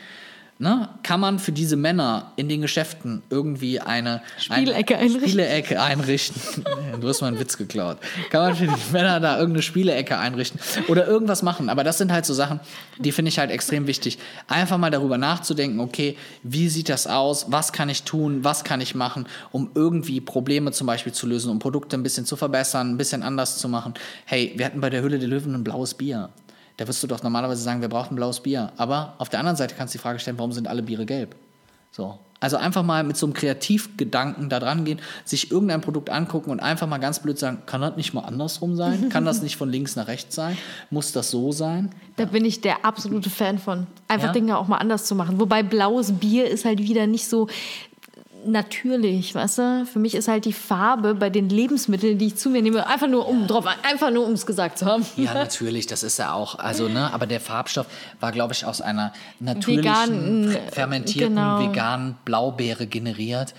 Ne? 0.58 0.88
Kann 1.02 1.20
man 1.20 1.38
für 1.38 1.52
diese 1.52 1.76
Männer 1.76 2.32
in 2.36 2.48
den 2.48 2.62
Geschäften 2.62 3.22
irgendwie 3.28 3.78
eine 3.78 4.22
Spielecke 4.38 4.94
eine 4.96 5.04
einrichten? 5.04 5.28
Spielecke 5.28 5.82
einrichten? 5.82 6.64
du 7.00 7.08
hast 7.08 7.20
mal 7.20 7.26
einen 7.26 7.38
Witz 7.38 7.58
geklaut. 7.58 7.98
Kann 8.30 8.40
man 8.40 8.56
für 8.56 8.66
die 8.66 8.72
Männer 8.92 9.20
da 9.20 9.36
irgendeine 9.36 9.60
Spielecke 9.60 10.16
einrichten 10.16 10.58
oder 10.88 11.06
irgendwas 11.06 11.42
machen? 11.42 11.68
Aber 11.68 11.84
das 11.84 11.98
sind 11.98 12.10
halt 12.10 12.24
so 12.24 12.32
Sachen, 12.32 12.60
die 12.96 13.12
finde 13.12 13.28
ich 13.28 13.38
halt 13.38 13.50
extrem 13.50 13.86
wichtig. 13.86 14.18
Einfach 14.48 14.78
mal 14.78 14.90
darüber 14.90 15.18
nachzudenken, 15.18 15.78
okay, 15.78 16.16
wie 16.42 16.70
sieht 16.70 16.88
das 16.88 17.06
aus? 17.06 17.52
Was 17.52 17.72
kann 17.74 17.90
ich 17.90 18.04
tun? 18.04 18.42
Was 18.42 18.64
kann 18.64 18.80
ich 18.80 18.94
machen, 18.94 19.26
um 19.52 19.70
irgendwie 19.74 20.22
Probleme 20.22 20.72
zum 20.72 20.86
Beispiel 20.86 21.12
zu 21.12 21.26
lösen, 21.26 21.50
um 21.50 21.58
Produkte 21.58 21.98
ein 21.98 22.02
bisschen 22.02 22.24
zu 22.24 22.34
verbessern, 22.34 22.92
ein 22.92 22.96
bisschen 22.96 23.22
anders 23.22 23.58
zu 23.58 23.68
machen? 23.68 23.92
Hey, 24.24 24.54
wir 24.56 24.64
hatten 24.64 24.80
bei 24.80 24.88
der 24.88 25.02
Hülle 25.02 25.18
der 25.18 25.28
Löwen 25.28 25.54
ein 25.54 25.64
blaues 25.64 25.92
Bier. 25.92 26.30
Da 26.76 26.86
wirst 26.86 27.02
du 27.02 27.06
doch 27.06 27.22
normalerweise 27.22 27.62
sagen, 27.62 27.80
wir 27.80 27.88
brauchen 27.88 28.14
ein 28.14 28.16
blaues 28.16 28.40
Bier. 28.40 28.72
Aber 28.76 29.14
auf 29.18 29.28
der 29.28 29.40
anderen 29.40 29.56
Seite 29.56 29.74
kannst 29.76 29.94
du 29.94 29.98
die 29.98 30.02
Frage 30.02 30.18
stellen, 30.18 30.38
warum 30.38 30.52
sind 30.52 30.68
alle 30.68 30.82
Biere 30.82 31.06
gelb? 31.06 31.34
So. 31.90 32.18
Also 32.38 32.58
einfach 32.58 32.82
mal 32.82 33.02
mit 33.02 33.16
so 33.16 33.24
einem 33.24 33.32
Kreativgedanken 33.32 34.50
da 34.50 34.60
dran 34.60 34.84
gehen, 34.84 35.00
sich 35.24 35.50
irgendein 35.50 35.80
Produkt 35.80 36.10
angucken 36.10 36.50
und 36.50 36.60
einfach 36.60 36.86
mal 36.86 36.98
ganz 36.98 37.20
blöd 37.20 37.38
sagen, 37.38 37.62
kann 37.64 37.80
das 37.80 37.96
nicht 37.96 38.12
mal 38.12 38.20
andersrum 38.20 38.76
sein? 38.76 39.08
Kann 39.08 39.24
das 39.24 39.40
nicht 39.40 39.56
von 39.56 39.70
links 39.70 39.96
nach 39.96 40.06
rechts 40.06 40.34
sein? 40.34 40.58
Muss 40.90 41.12
das 41.12 41.30
so 41.30 41.52
sein? 41.52 41.90
Da 42.16 42.26
bin 42.26 42.44
ich 42.44 42.60
der 42.60 42.84
absolute 42.84 43.30
Fan 43.30 43.58
von. 43.58 43.86
Einfach 44.08 44.28
Ja? 44.28 44.32
Dinge 44.32 44.58
auch 44.58 44.68
mal 44.68 44.76
anders 44.76 45.06
zu 45.06 45.14
machen. 45.14 45.40
Wobei 45.40 45.62
blaues 45.62 46.12
Bier 46.12 46.46
ist 46.50 46.66
halt 46.66 46.80
wieder 46.80 47.06
nicht 47.06 47.26
so 47.26 47.48
natürlich, 48.46 49.34
weißt 49.34 49.58
du? 49.58 49.86
Für 49.92 49.98
mich 49.98 50.14
ist 50.14 50.28
halt 50.28 50.44
die 50.44 50.52
Farbe 50.52 51.14
bei 51.14 51.30
den 51.30 51.48
Lebensmitteln, 51.48 52.18
die 52.18 52.28
ich 52.28 52.36
zu 52.36 52.50
mir 52.50 52.62
nehme, 52.62 52.86
einfach 52.86 53.08
nur 53.08 53.26
um 53.28 53.46
drauf, 53.46 53.66
einfach 53.82 54.10
nur 54.10 54.26
um 54.26 54.32
es 54.32 54.46
gesagt 54.46 54.78
zu 54.78 54.86
haben. 54.86 55.04
Ja, 55.16 55.34
natürlich, 55.34 55.86
das 55.86 56.02
ist 56.02 56.18
ja 56.18 56.32
auch, 56.32 56.58
also, 56.58 56.88
ne, 56.88 57.12
aber 57.12 57.26
der 57.26 57.40
Farbstoff 57.40 57.86
war, 58.20 58.32
glaube 58.32 58.52
ich, 58.54 58.64
aus 58.64 58.80
einer 58.80 59.12
natürlichen, 59.40 59.84
Veganen, 59.84 60.50
f- 60.52 60.74
fermentierten, 60.74 61.34
genau. 61.36 61.60
veganen 61.60 62.16
Blaubeere 62.24 62.86
generiert 62.86 63.54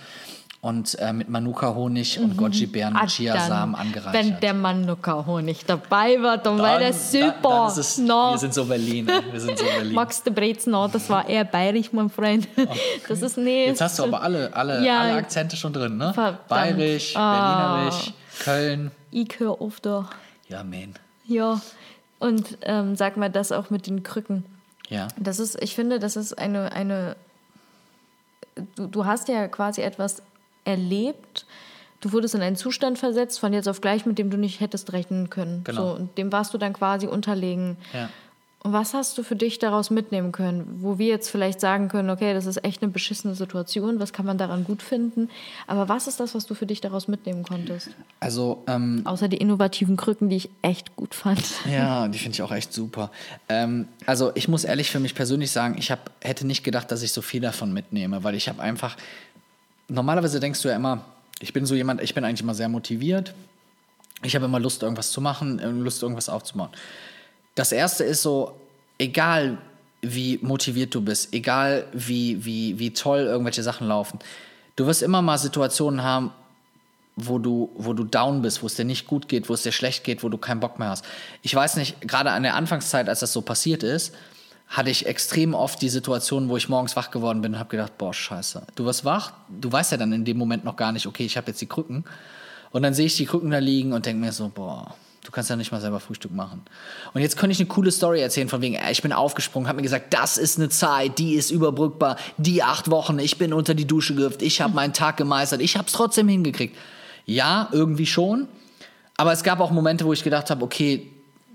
und 0.60 0.98
äh, 0.98 1.12
mit 1.12 1.28
Manuka-Honig 1.28 2.18
und 2.18 2.36
Goji-Beeren 2.36 2.96
und 2.96 3.06
Chiasamen 3.08 3.74
dann, 3.74 3.80
angereichert. 3.80 4.12
Wenn 4.12 4.40
der 4.40 4.54
Manuka-Honig 4.54 5.64
dabei 5.64 6.20
war, 6.20 6.36
dann, 6.38 6.58
war 6.58 6.80
der 6.80 6.92
super. 6.92 7.30
Dann, 7.42 7.42
dann 7.42 7.68
ist 7.68 7.76
es, 7.78 7.98
No. 7.98 8.32
Wir 8.32 8.38
sind 8.38 8.54
so 8.54 8.64
Berliner. 8.64 9.22
Wir 9.30 9.40
sind 9.40 9.56
so 9.56 9.64
Berlin. 9.76 9.94
Magst 9.94 10.26
du 10.26 10.32
Brezen 10.32 10.72
noch? 10.72 10.90
Das 10.90 11.08
war 11.10 11.28
eher 11.28 11.44
bayerisch, 11.44 11.92
mein 11.92 12.10
Freund. 12.10 12.48
Das 13.08 13.22
ist, 13.22 13.38
nee. 13.38 13.66
Jetzt 13.66 13.80
hast 13.80 14.00
du 14.00 14.04
aber 14.04 14.20
alle, 14.20 14.52
alle, 14.54 14.84
Ja. 14.84 15.00
alle 15.02 15.14
Akzente 15.14 15.56
schon 15.56 15.72
drin, 15.72 15.96
ne? 15.96 16.12
Verdammt. 16.12 16.48
Bayerisch, 16.48 17.14
Ah. 17.16 17.74
Berlinerisch, 17.76 18.12
Köln. 18.40 18.90
Ich 19.12 19.38
höre 19.38 19.60
oft 19.60 19.86
da. 19.86 20.10
Ja, 20.48 20.64
man. 20.64 20.94
Ja. 21.26 21.60
Und 22.18 22.58
ähm, 22.62 22.96
sag 22.96 23.16
mal 23.16 23.30
das 23.30 23.52
auch 23.52 23.70
mit 23.70 23.86
den 23.86 24.02
Krücken. 24.02 24.44
Ja. 24.88 25.06
Das 25.16 25.38
ist, 25.38 25.62
ich 25.62 25.76
finde, 25.76 26.00
das 26.00 26.16
ist 26.16 26.36
eine, 26.36 26.72
eine 26.72 27.14
du, 28.74 28.86
du 28.88 29.04
hast 29.06 29.28
ja 29.28 29.46
quasi 29.46 29.82
etwas 29.82 30.20
erlebt. 30.68 31.46
Du 32.00 32.12
wurdest 32.12 32.34
in 32.34 32.42
einen 32.42 32.56
Zustand 32.56 32.98
versetzt, 32.98 33.40
von 33.40 33.52
jetzt 33.52 33.68
auf 33.68 33.80
gleich, 33.80 34.06
mit 34.06 34.18
dem 34.18 34.30
du 34.30 34.36
nicht 34.36 34.60
hättest 34.60 34.92
rechnen 34.92 35.30
können. 35.30 35.64
Genau. 35.64 35.94
So, 35.94 35.94
und 35.96 36.16
dem 36.16 36.30
warst 36.30 36.54
du 36.54 36.58
dann 36.58 36.72
quasi 36.72 37.08
unterlegen. 37.08 37.76
Ja. 37.92 38.08
Und 38.60 38.72
was 38.72 38.92
hast 38.92 39.16
du 39.16 39.22
für 39.22 39.36
dich 39.36 39.60
daraus 39.60 39.90
mitnehmen 39.90 40.32
können? 40.32 40.78
Wo 40.80 40.98
wir 40.98 41.06
jetzt 41.06 41.30
vielleicht 41.30 41.60
sagen 41.60 41.88
können, 41.88 42.10
okay, 42.10 42.34
das 42.34 42.44
ist 42.44 42.64
echt 42.64 42.82
eine 42.82 42.90
beschissene 42.90 43.36
Situation, 43.36 44.00
was 44.00 44.12
kann 44.12 44.26
man 44.26 44.36
daran 44.36 44.64
gut 44.64 44.82
finden? 44.82 45.30
Aber 45.68 45.88
was 45.88 46.08
ist 46.08 46.18
das, 46.18 46.34
was 46.34 46.44
du 46.46 46.54
für 46.54 46.66
dich 46.66 46.80
daraus 46.80 47.06
mitnehmen 47.06 47.44
konntest? 47.44 47.90
Also, 48.18 48.64
ähm, 48.66 49.02
Außer 49.04 49.28
die 49.28 49.36
innovativen 49.36 49.96
Krücken, 49.96 50.28
die 50.28 50.36
ich 50.36 50.50
echt 50.62 50.96
gut 50.96 51.14
fand. 51.14 51.44
Ja, 51.70 52.08
die 52.08 52.18
finde 52.18 52.34
ich 52.34 52.42
auch 52.42 52.50
echt 52.50 52.72
super. 52.72 53.12
Ähm, 53.48 53.86
also 54.06 54.32
ich 54.34 54.48
muss 54.48 54.64
ehrlich 54.64 54.90
für 54.90 54.98
mich 54.98 55.14
persönlich 55.14 55.52
sagen, 55.52 55.76
ich 55.78 55.92
hab, 55.92 56.10
hätte 56.20 56.44
nicht 56.44 56.64
gedacht, 56.64 56.90
dass 56.90 57.02
ich 57.02 57.12
so 57.12 57.22
viel 57.22 57.40
davon 57.40 57.72
mitnehme, 57.72 58.24
weil 58.24 58.34
ich 58.34 58.48
habe 58.48 58.60
einfach, 58.60 58.96
normalerweise 59.88 60.40
denkst 60.40 60.62
du 60.62 60.68
ja 60.68 60.76
immer, 60.76 61.04
ich 61.40 61.52
bin 61.52 61.66
so 61.66 61.74
jemand, 61.74 62.02
ich 62.02 62.14
bin 62.14 62.24
eigentlich 62.24 62.42
immer 62.42 62.54
sehr 62.54 62.68
motiviert. 62.68 63.34
Ich 64.22 64.34
habe 64.34 64.46
immer 64.46 64.58
Lust, 64.58 64.82
irgendwas 64.82 65.10
zu 65.12 65.20
machen, 65.20 65.58
äh, 65.58 65.68
Lust, 65.68 66.02
irgendwas 66.02 66.28
aufzubauen. 66.28 66.70
Das 67.54 67.72
erste 67.72 68.04
ist 68.04 68.22
so, 68.22 68.58
egal 68.98 69.58
wie 70.00 70.38
motiviert 70.42 70.94
du 70.94 71.00
bist, 71.00 71.32
egal 71.32 71.86
wie, 71.92 72.44
wie, 72.44 72.78
wie 72.78 72.92
toll 72.92 73.20
irgendwelche 73.20 73.62
Sachen 73.62 73.88
laufen, 73.88 74.18
du 74.76 74.86
wirst 74.86 75.02
immer 75.02 75.22
mal 75.22 75.38
Situationen 75.38 76.02
haben, 76.02 76.32
wo 77.16 77.38
du, 77.38 77.70
wo 77.74 77.94
du 77.94 78.04
down 78.04 78.42
bist, 78.42 78.62
wo 78.62 78.66
es 78.66 78.76
dir 78.76 78.84
nicht 78.84 79.06
gut 79.06 79.28
geht, 79.28 79.48
wo 79.48 79.54
es 79.54 79.62
dir 79.62 79.72
schlecht 79.72 80.04
geht, 80.04 80.22
wo 80.22 80.28
du 80.28 80.38
keinen 80.38 80.60
Bock 80.60 80.78
mehr 80.78 80.90
hast. 80.90 81.04
Ich 81.42 81.52
weiß 81.52 81.76
nicht, 81.76 82.00
gerade 82.02 82.30
an 82.30 82.44
der 82.44 82.54
Anfangszeit, 82.54 83.08
als 83.08 83.20
das 83.20 83.32
so 83.32 83.42
passiert 83.42 83.82
ist, 83.82 84.14
hatte 84.68 84.90
ich 84.90 85.06
extrem 85.06 85.54
oft 85.54 85.80
die 85.80 85.88
Situation, 85.88 86.48
wo 86.48 86.56
ich 86.56 86.68
morgens 86.68 86.94
wach 86.94 87.10
geworden 87.10 87.40
bin 87.40 87.54
und 87.54 87.58
habe 87.58 87.70
gedacht, 87.70 87.96
boah, 87.96 88.12
scheiße. 88.12 88.62
Du 88.74 88.84
wirst 88.84 89.04
wach, 89.04 89.32
du 89.48 89.72
weißt 89.72 89.92
ja 89.92 89.96
dann 89.96 90.12
in 90.12 90.24
dem 90.24 90.36
Moment 90.36 90.64
noch 90.64 90.76
gar 90.76 90.92
nicht, 90.92 91.06
okay, 91.06 91.24
ich 91.24 91.36
habe 91.36 91.48
jetzt 91.48 91.60
die 91.60 91.66
Krücken. 91.66 92.04
Und 92.70 92.82
dann 92.82 92.92
sehe 92.92 93.06
ich 93.06 93.16
die 93.16 93.24
Krücken 93.24 93.50
da 93.50 93.58
liegen 93.58 93.94
und 93.94 94.04
denke 94.04 94.20
mir 94.20 94.30
so, 94.30 94.50
boah, 94.54 94.94
du 95.24 95.30
kannst 95.30 95.48
ja 95.48 95.56
nicht 95.56 95.72
mal 95.72 95.80
selber 95.80 96.00
Frühstück 96.00 96.32
machen. 96.32 96.62
Und 97.14 97.22
jetzt 97.22 97.38
könnte 97.38 97.52
ich 97.52 97.60
eine 97.60 97.68
coole 97.68 97.90
Story 97.90 98.20
erzählen 98.20 98.50
von 98.50 98.60
wegen, 98.60 98.74
ey, 98.74 98.92
ich 98.92 99.00
bin 99.00 99.12
aufgesprungen, 99.12 99.68
habe 99.68 99.76
mir 99.76 99.82
gesagt, 99.82 100.12
das 100.12 100.36
ist 100.36 100.58
eine 100.58 100.68
Zeit, 100.68 101.18
die 101.18 101.34
ist 101.34 101.50
überbrückbar, 101.50 102.16
die 102.36 102.62
acht 102.62 102.90
Wochen, 102.90 103.18
ich 103.18 103.38
bin 103.38 103.54
unter 103.54 103.74
die 103.74 103.86
Dusche 103.86 104.14
gehüpft, 104.14 104.42
ich 104.42 104.60
habe 104.60 104.74
meinen 104.74 104.92
Tag 104.92 105.16
gemeistert, 105.16 105.62
ich 105.62 105.78
habe 105.78 105.86
es 105.86 105.94
trotzdem 105.94 106.28
hingekriegt. 106.28 106.76
Ja, 107.24 107.68
irgendwie 107.72 108.06
schon. 108.06 108.48
Aber 109.16 109.32
es 109.32 109.42
gab 109.42 109.60
auch 109.60 109.70
Momente, 109.70 110.04
wo 110.04 110.12
ich 110.12 110.22
gedacht 110.22 110.50
habe, 110.50 110.62
okay, 110.64 111.10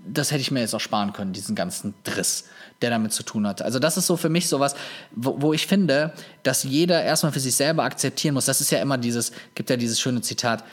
das 0.06 0.30
hätte 0.30 0.40
ich 0.40 0.50
mir 0.50 0.60
jetzt 0.60 0.74
auch 0.74 0.80
sparen 0.80 1.12
können, 1.12 1.32
diesen 1.32 1.54
ganzen 1.54 1.94
Driss, 2.04 2.44
der 2.82 2.90
damit 2.90 3.12
zu 3.12 3.22
tun 3.22 3.46
hat. 3.46 3.62
Also 3.62 3.78
das 3.78 3.96
ist 3.96 4.06
so 4.06 4.16
für 4.16 4.28
mich 4.28 4.48
sowas, 4.48 4.74
wo, 5.12 5.40
wo 5.40 5.52
ich 5.52 5.66
finde, 5.66 6.12
dass 6.42 6.62
jeder 6.62 7.02
erstmal 7.02 7.32
für 7.32 7.40
sich 7.40 7.56
selber 7.56 7.84
akzeptieren 7.84 8.34
muss. 8.34 8.44
Das 8.44 8.60
ist 8.60 8.70
ja 8.70 8.80
immer 8.80 8.98
dieses, 8.98 9.32
gibt 9.54 9.70
ja 9.70 9.76
dieses 9.76 10.00
schöne 10.00 10.20
Zitat, 10.20 10.64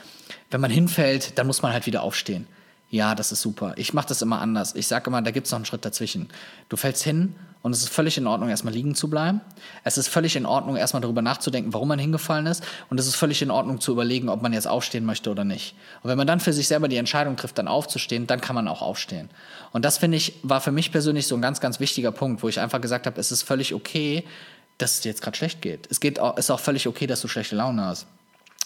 wenn 0.50 0.60
man 0.60 0.70
hinfällt, 0.70 1.38
dann 1.38 1.46
muss 1.46 1.62
man 1.62 1.72
halt 1.72 1.86
wieder 1.86 2.02
aufstehen. 2.02 2.46
Ja, 2.90 3.14
das 3.14 3.32
ist 3.32 3.40
super. 3.40 3.72
Ich 3.76 3.94
mache 3.94 4.08
das 4.08 4.20
immer 4.20 4.40
anders. 4.40 4.74
Ich 4.74 4.86
sage 4.86 5.08
immer, 5.08 5.22
da 5.22 5.30
gibt 5.30 5.46
es 5.46 5.50
noch 5.50 5.56
einen 5.56 5.64
Schritt 5.64 5.84
dazwischen. 5.84 6.28
Du 6.68 6.76
fällst 6.76 7.02
hin 7.02 7.34
und 7.62 7.72
es 7.72 7.82
ist 7.82 7.90
völlig 7.90 8.18
in 8.18 8.26
Ordnung, 8.26 8.48
erstmal 8.48 8.74
liegen 8.74 8.96
zu 8.96 9.08
bleiben. 9.08 9.40
Es 9.84 9.96
ist 9.96 10.08
völlig 10.08 10.34
in 10.34 10.46
Ordnung, 10.46 10.76
erstmal 10.76 11.00
darüber 11.00 11.22
nachzudenken, 11.22 11.72
warum 11.72 11.88
man 11.88 11.98
hingefallen 11.98 12.46
ist. 12.46 12.64
Und 12.90 12.98
es 12.98 13.06
ist 13.06 13.14
völlig 13.14 13.40
in 13.40 13.52
Ordnung 13.52 13.80
zu 13.80 13.92
überlegen, 13.92 14.28
ob 14.28 14.42
man 14.42 14.52
jetzt 14.52 14.66
aufstehen 14.66 15.04
möchte 15.04 15.30
oder 15.30 15.44
nicht. 15.44 15.76
Und 16.02 16.10
wenn 16.10 16.18
man 16.18 16.26
dann 16.26 16.40
für 16.40 16.52
sich 16.52 16.66
selber 16.66 16.88
die 16.88 16.96
Entscheidung 16.96 17.36
trifft, 17.36 17.58
dann 17.58 17.68
aufzustehen, 17.68 18.26
dann 18.26 18.40
kann 18.40 18.56
man 18.56 18.66
auch 18.66 18.82
aufstehen. 18.82 19.30
Und 19.72 19.84
das 19.84 19.98
finde 19.98 20.16
ich, 20.16 20.34
war 20.42 20.60
für 20.60 20.72
mich 20.72 20.90
persönlich 20.90 21.28
so 21.28 21.36
ein 21.36 21.42
ganz, 21.42 21.60
ganz 21.60 21.78
wichtiger 21.78 22.10
Punkt, 22.10 22.42
wo 22.42 22.48
ich 22.48 22.58
einfach 22.58 22.80
gesagt 22.80 23.06
habe, 23.06 23.20
es 23.20 23.30
ist 23.30 23.42
völlig 23.42 23.74
okay, 23.74 24.24
dass 24.78 24.94
es 24.94 25.00
dir 25.02 25.10
jetzt 25.10 25.22
gerade 25.22 25.36
schlecht 25.36 25.62
geht. 25.62 25.86
Es 25.88 26.00
geht 26.00 26.18
auch, 26.18 26.36
ist 26.36 26.50
auch 26.50 26.60
völlig 26.60 26.88
okay, 26.88 27.06
dass 27.06 27.20
du 27.20 27.28
schlechte 27.28 27.54
Laune 27.54 27.84
hast. 27.84 28.06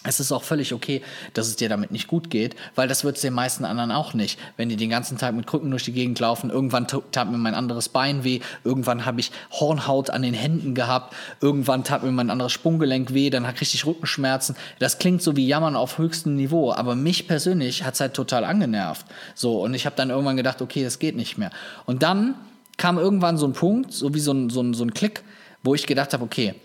Es 0.07 0.19
ist 0.21 0.31
auch 0.31 0.43
völlig 0.43 0.73
okay, 0.73 1.01
dass 1.33 1.47
es 1.47 1.57
dir 1.57 1.67
damit 1.67 1.91
nicht 1.91 2.07
gut 2.07 2.29
geht, 2.29 2.55
weil 2.75 2.87
das 2.87 3.03
wird 3.03 3.17
es 3.17 3.21
den 3.21 3.33
meisten 3.33 3.65
anderen 3.65 3.91
auch 3.91 4.13
nicht. 4.13 4.39
Wenn 4.55 4.69
die 4.69 4.77
den 4.77 4.89
ganzen 4.89 5.17
Tag 5.17 5.35
mit 5.35 5.47
Krücken 5.47 5.69
durch 5.69 5.83
die 5.83 5.91
Gegend 5.91 6.19
laufen, 6.19 6.49
irgendwann 6.49 6.87
tat 6.87 7.29
mir 7.29 7.37
mein 7.37 7.53
anderes 7.53 7.89
Bein 7.89 8.23
weh, 8.23 8.39
irgendwann 8.63 9.05
habe 9.05 9.19
ich 9.19 9.31
Hornhaut 9.51 10.09
an 10.09 10.21
den 10.21 10.33
Händen 10.33 10.75
gehabt, 10.75 11.13
irgendwann 11.41 11.83
tat 11.83 12.03
mir 12.03 12.11
mein 12.11 12.29
anderes 12.29 12.53
Sprunggelenk 12.53 13.13
weh, 13.13 13.29
dann 13.29 13.43
kriegte 13.43 13.75
ich 13.75 13.85
Rückenschmerzen. 13.85 14.55
Das 14.79 14.97
klingt 14.97 15.21
so 15.21 15.35
wie 15.35 15.45
Jammern 15.45 15.75
auf 15.75 15.97
höchstem 15.97 16.35
Niveau, 16.35 16.71
aber 16.71 16.95
mich 16.95 17.27
persönlich 17.27 17.83
hat 17.83 17.95
es 17.95 17.99
halt 17.99 18.13
total 18.13 18.45
angenervt. 18.45 19.05
So, 19.35 19.61
und 19.61 19.73
ich 19.73 19.85
habe 19.85 19.95
dann 19.97 20.09
irgendwann 20.09 20.37
gedacht, 20.37 20.61
okay, 20.61 20.83
das 20.83 20.99
geht 20.99 21.17
nicht 21.17 21.37
mehr. 21.37 21.51
Und 21.85 22.01
dann 22.01 22.35
kam 22.77 22.97
irgendwann 22.97 23.37
so 23.37 23.45
ein 23.45 23.53
Punkt, 23.53 23.91
so 23.91 24.13
wie 24.13 24.19
so 24.19 24.31
ein, 24.31 24.49
so 24.49 24.61
ein, 24.61 24.73
so 24.73 24.85
ein 24.85 24.93
Klick, 24.93 25.23
wo 25.63 25.75
ich 25.75 25.85
gedacht 25.85 26.13
habe, 26.13 26.23
okay, 26.23 26.55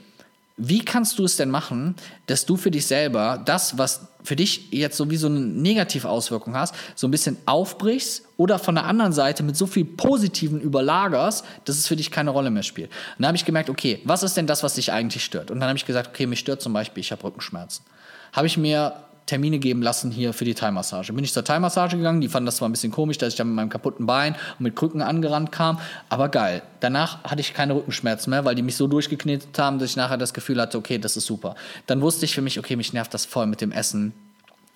wie 0.57 0.85
kannst 0.85 1.19
du 1.19 1.25
es 1.25 1.37
denn 1.37 1.51
machen, 1.51 1.97
dass 2.27 2.47
du 2.47 2.57
für 2.57 2.71
dich 2.71 2.87
selber 2.87 3.41
das, 3.45 3.79
was 3.79 4.09
für 4.23 4.37
dich 4.37 4.71
jetzt 4.71 4.97
sowieso 4.97 5.27
eine 5.27 5.41
Negativauswirkung 5.41 6.55
hast, 6.55 6.75
so 6.95 7.09
ein 7.09 7.11
bisschen 7.11 7.37
aufbrichst 7.47 8.25
oder 8.37 8.59
von 8.59 8.75
der 8.75 8.85
anderen 8.85 9.13
Seite 9.13 9.43
mit 9.43 9.57
so 9.57 9.67
viel 9.67 9.85
Positiven 9.85 10.61
überlagerst, 10.61 11.45
dass 11.65 11.77
es 11.77 11.89
für 11.89 11.97
dich 11.97 12.11
keine 12.11 12.31
Rolle 12.31 12.51
mehr 12.51 12.63
spielt. 12.63 12.91
Und 12.91 13.23
dann 13.23 13.29
habe 13.29 13.37
ich 13.37 13.45
gemerkt, 13.45 13.71
okay, 13.71 14.01
was 14.05 14.23
ist 14.23 14.37
denn 14.37 14.47
das, 14.47 14.63
was 14.63 14.75
dich 14.75 14.93
eigentlich 14.93 15.25
stört? 15.25 15.51
Und 15.51 15.61
dann 15.61 15.69
habe 15.69 15.77
ich 15.77 15.87
gesagt, 15.87 16.09
okay, 16.09 16.27
mich 16.27 16.41
stört 16.41 16.63
zum 16.63 16.73
Beispiel, 16.73 17.01
ich 17.01 17.13
habe 17.13 17.25
Rückenschmerzen. 17.25 17.85
habe 18.33 18.47
ich 18.47 18.57
mir 18.57 18.95
Termine 19.27 19.59
geben 19.59 19.83
lassen 19.83 20.11
hier 20.11 20.33
für 20.33 20.45
die 20.45 20.55
Thai-Massage. 20.55 21.13
Bin 21.13 21.25
ich 21.25 21.33
zur 21.33 21.45
Thai-Massage 21.45 21.97
gegangen, 21.97 22.21
die 22.21 22.29
fanden 22.29 22.47
das 22.47 22.57
zwar 22.57 22.69
ein 22.69 22.73
bisschen 22.73 22.93
komisch, 22.93 23.19
dass 23.19 23.33
ich 23.33 23.37
dann 23.37 23.49
mit 23.49 23.57
meinem 23.57 23.69
kaputten 23.69 24.07
Bein 24.07 24.35
und 24.59 24.61
mit 24.65 24.77
Krücken 24.77 25.03
angerannt 25.03 25.53
kam, 25.53 25.79
aber 26.09 26.29
geil. 26.29 26.63
Danach 26.81 27.23
hatte 27.25 27.41
ich 27.41 27.55
keine 27.55 27.75
Rückenschmerzen 27.75 28.31
mehr, 28.31 28.45
weil 28.45 28.55
die 28.55 28.63
mich 28.63 28.77
so 28.77 28.87
durchgeknetet 28.87 29.59
haben, 29.59 29.79
dass 29.79 29.91
ich 29.91 29.97
nachher 29.97 30.19
das 30.19 30.35
Gefühl 30.35 30.61
hatte, 30.61 30.79
okay, 30.79 30.99
das 30.99 31.17
ist 31.17 31.27
super. 31.27 31.55
Dann 31.87 32.01
wusste 32.01 32.25
ich 32.25 32.35
für 32.35 32.43
mich, 32.43 32.59
okay, 32.59 32.77
mich 32.77 32.93
nervt 32.93 33.15
das 33.15 33.25
voll 33.25 33.47
mit 33.47 33.61
dem 33.61 33.73
Essen 33.73 34.13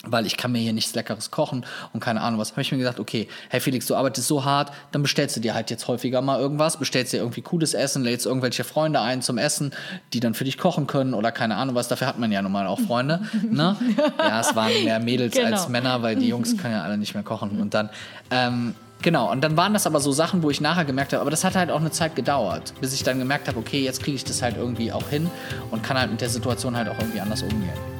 weil 0.06 0.26
ich 0.26 0.36
kann 0.36 0.52
mir 0.52 0.58
hier 0.58 0.72
nichts 0.72 0.94
Leckeres 0.94 1.30
kochen 1.30 1.64
und 1.92 2.00
keine 2.00 2.20
Ahnung 2.20 2.40
was. 2.40 2.52
Habe 2.52 2.62
ich 2.62 2.72
mir 2.72 2.78
gesagt, 2.78 3.00
okay, 3.00 3.28
hey 3.50 3.60
Felix, 3.60 3.86
du 3.86 3.94
arbeitest 3.94 4.28
so 4.28 4.44
hart, 4.44 4.72
dann 4.92 5.02
bestellst 5.02 5.36
du 5.36 5.40
dir 5.40 5.54
halt 5.54 5.70
jetzt 5.70 5.88
häufiger 5.88 6.22
mal 6.22 6.40
irgendwas, 6.40 6.78
bestellst 6.78 7.12
dir 7.12 7.18
irgendwie 7.18 7.42
cooles 7.42 7.74
Essen, 7.74 8.02
lädst 8.02 8.26
irgendwelche 8.26 8.64
Freunde 8.64 9.00
ein 9.00 9.22
zum 9.22 9.38
Essen, 9.38 9.72
die 10.12 10.20
dann 10.20 10.34
für 10.34 10.44
dich 10.44 10.58
kochen 10.58 10.86
können 10.86 11.14
oder 11.14 11.32
keine 11.32 11.56
Ahnung 11.56 11.74
was. 11.74 11.88
Dafür 11.88 12.06
hat 12.06 12.18
man 12.18 12.32
ja 12.32 12.42
nun 12.42 12.52
mal 12.52 12.66
auch 12.66 12.80
Freunde. 12.80 13.22
ne? 13.50 13.76
Ja, 14.18 14.40
es 14.40 14.54
waren 14.54 14.72
mehr 14.84 15.00
Mädels 15.00 15.34
genau. 15.34 15.48
als 15.48 15.68
Männer, 15.68 16.02
weil 16.02 16.16
die 16.16 16.28
Jungs 16.28 16.56
können 16.56 16.74
ja 16.74 16.82
alle 16.82 16.98
nicht 16.98 17.14
mehr 17.14 17.22
kochen. 17.22 17.60
Und 17.60 17.74
dann 17.74 17.90
ähm, 18.30 18.74
Genau, 19.02 19.30
und 19.30 19.42
dann 19.44 19.56
waren 19.56 19.72
das 19.74 19.86
aber 19.86 20.00
so 20.00 20.10
Sachen, 20.10 20.42
wo 20.42 20.50
ich 20.50 20.60
nachher 20.60 20.84
gemerkt 20.84 21.12
habe, 21.12 21.20
aber 21.20 21.30
das 21.30 21.44
hat 21.44 21.54
halt 21.54 21.70
auch 21.70 21.80
eine 21.80 21.90
Zeit 21.90 22.16
gedauert, 22.16 22.72
bis 22.80 22.94
ich 22.94 23.02
dann 23.02 23.18
gemerkt 23.18 23.46
habe, 23.46 23.58
okay, 23.58 23.84
jetzt 23.84 24.02
kriege 24.02 24.16
ich 24.16 24.24
das 24.24 24.42
halt 24.42 24.56
irgendwie 24.56 24.90
auch 24.90 25.08
hin 25.08 25.30
und 25.70 25.82
kann 25.82 25.98
halt 25.98 26.10
mit 26.10 26.20
der 26.20 26.30
Situation 26.30 26.76
halt 26.76 26.88
auch 26.88 26.98
irgendwie 26.98 27.20
anders 27.20 27.42
umgehen. 27.42 27.95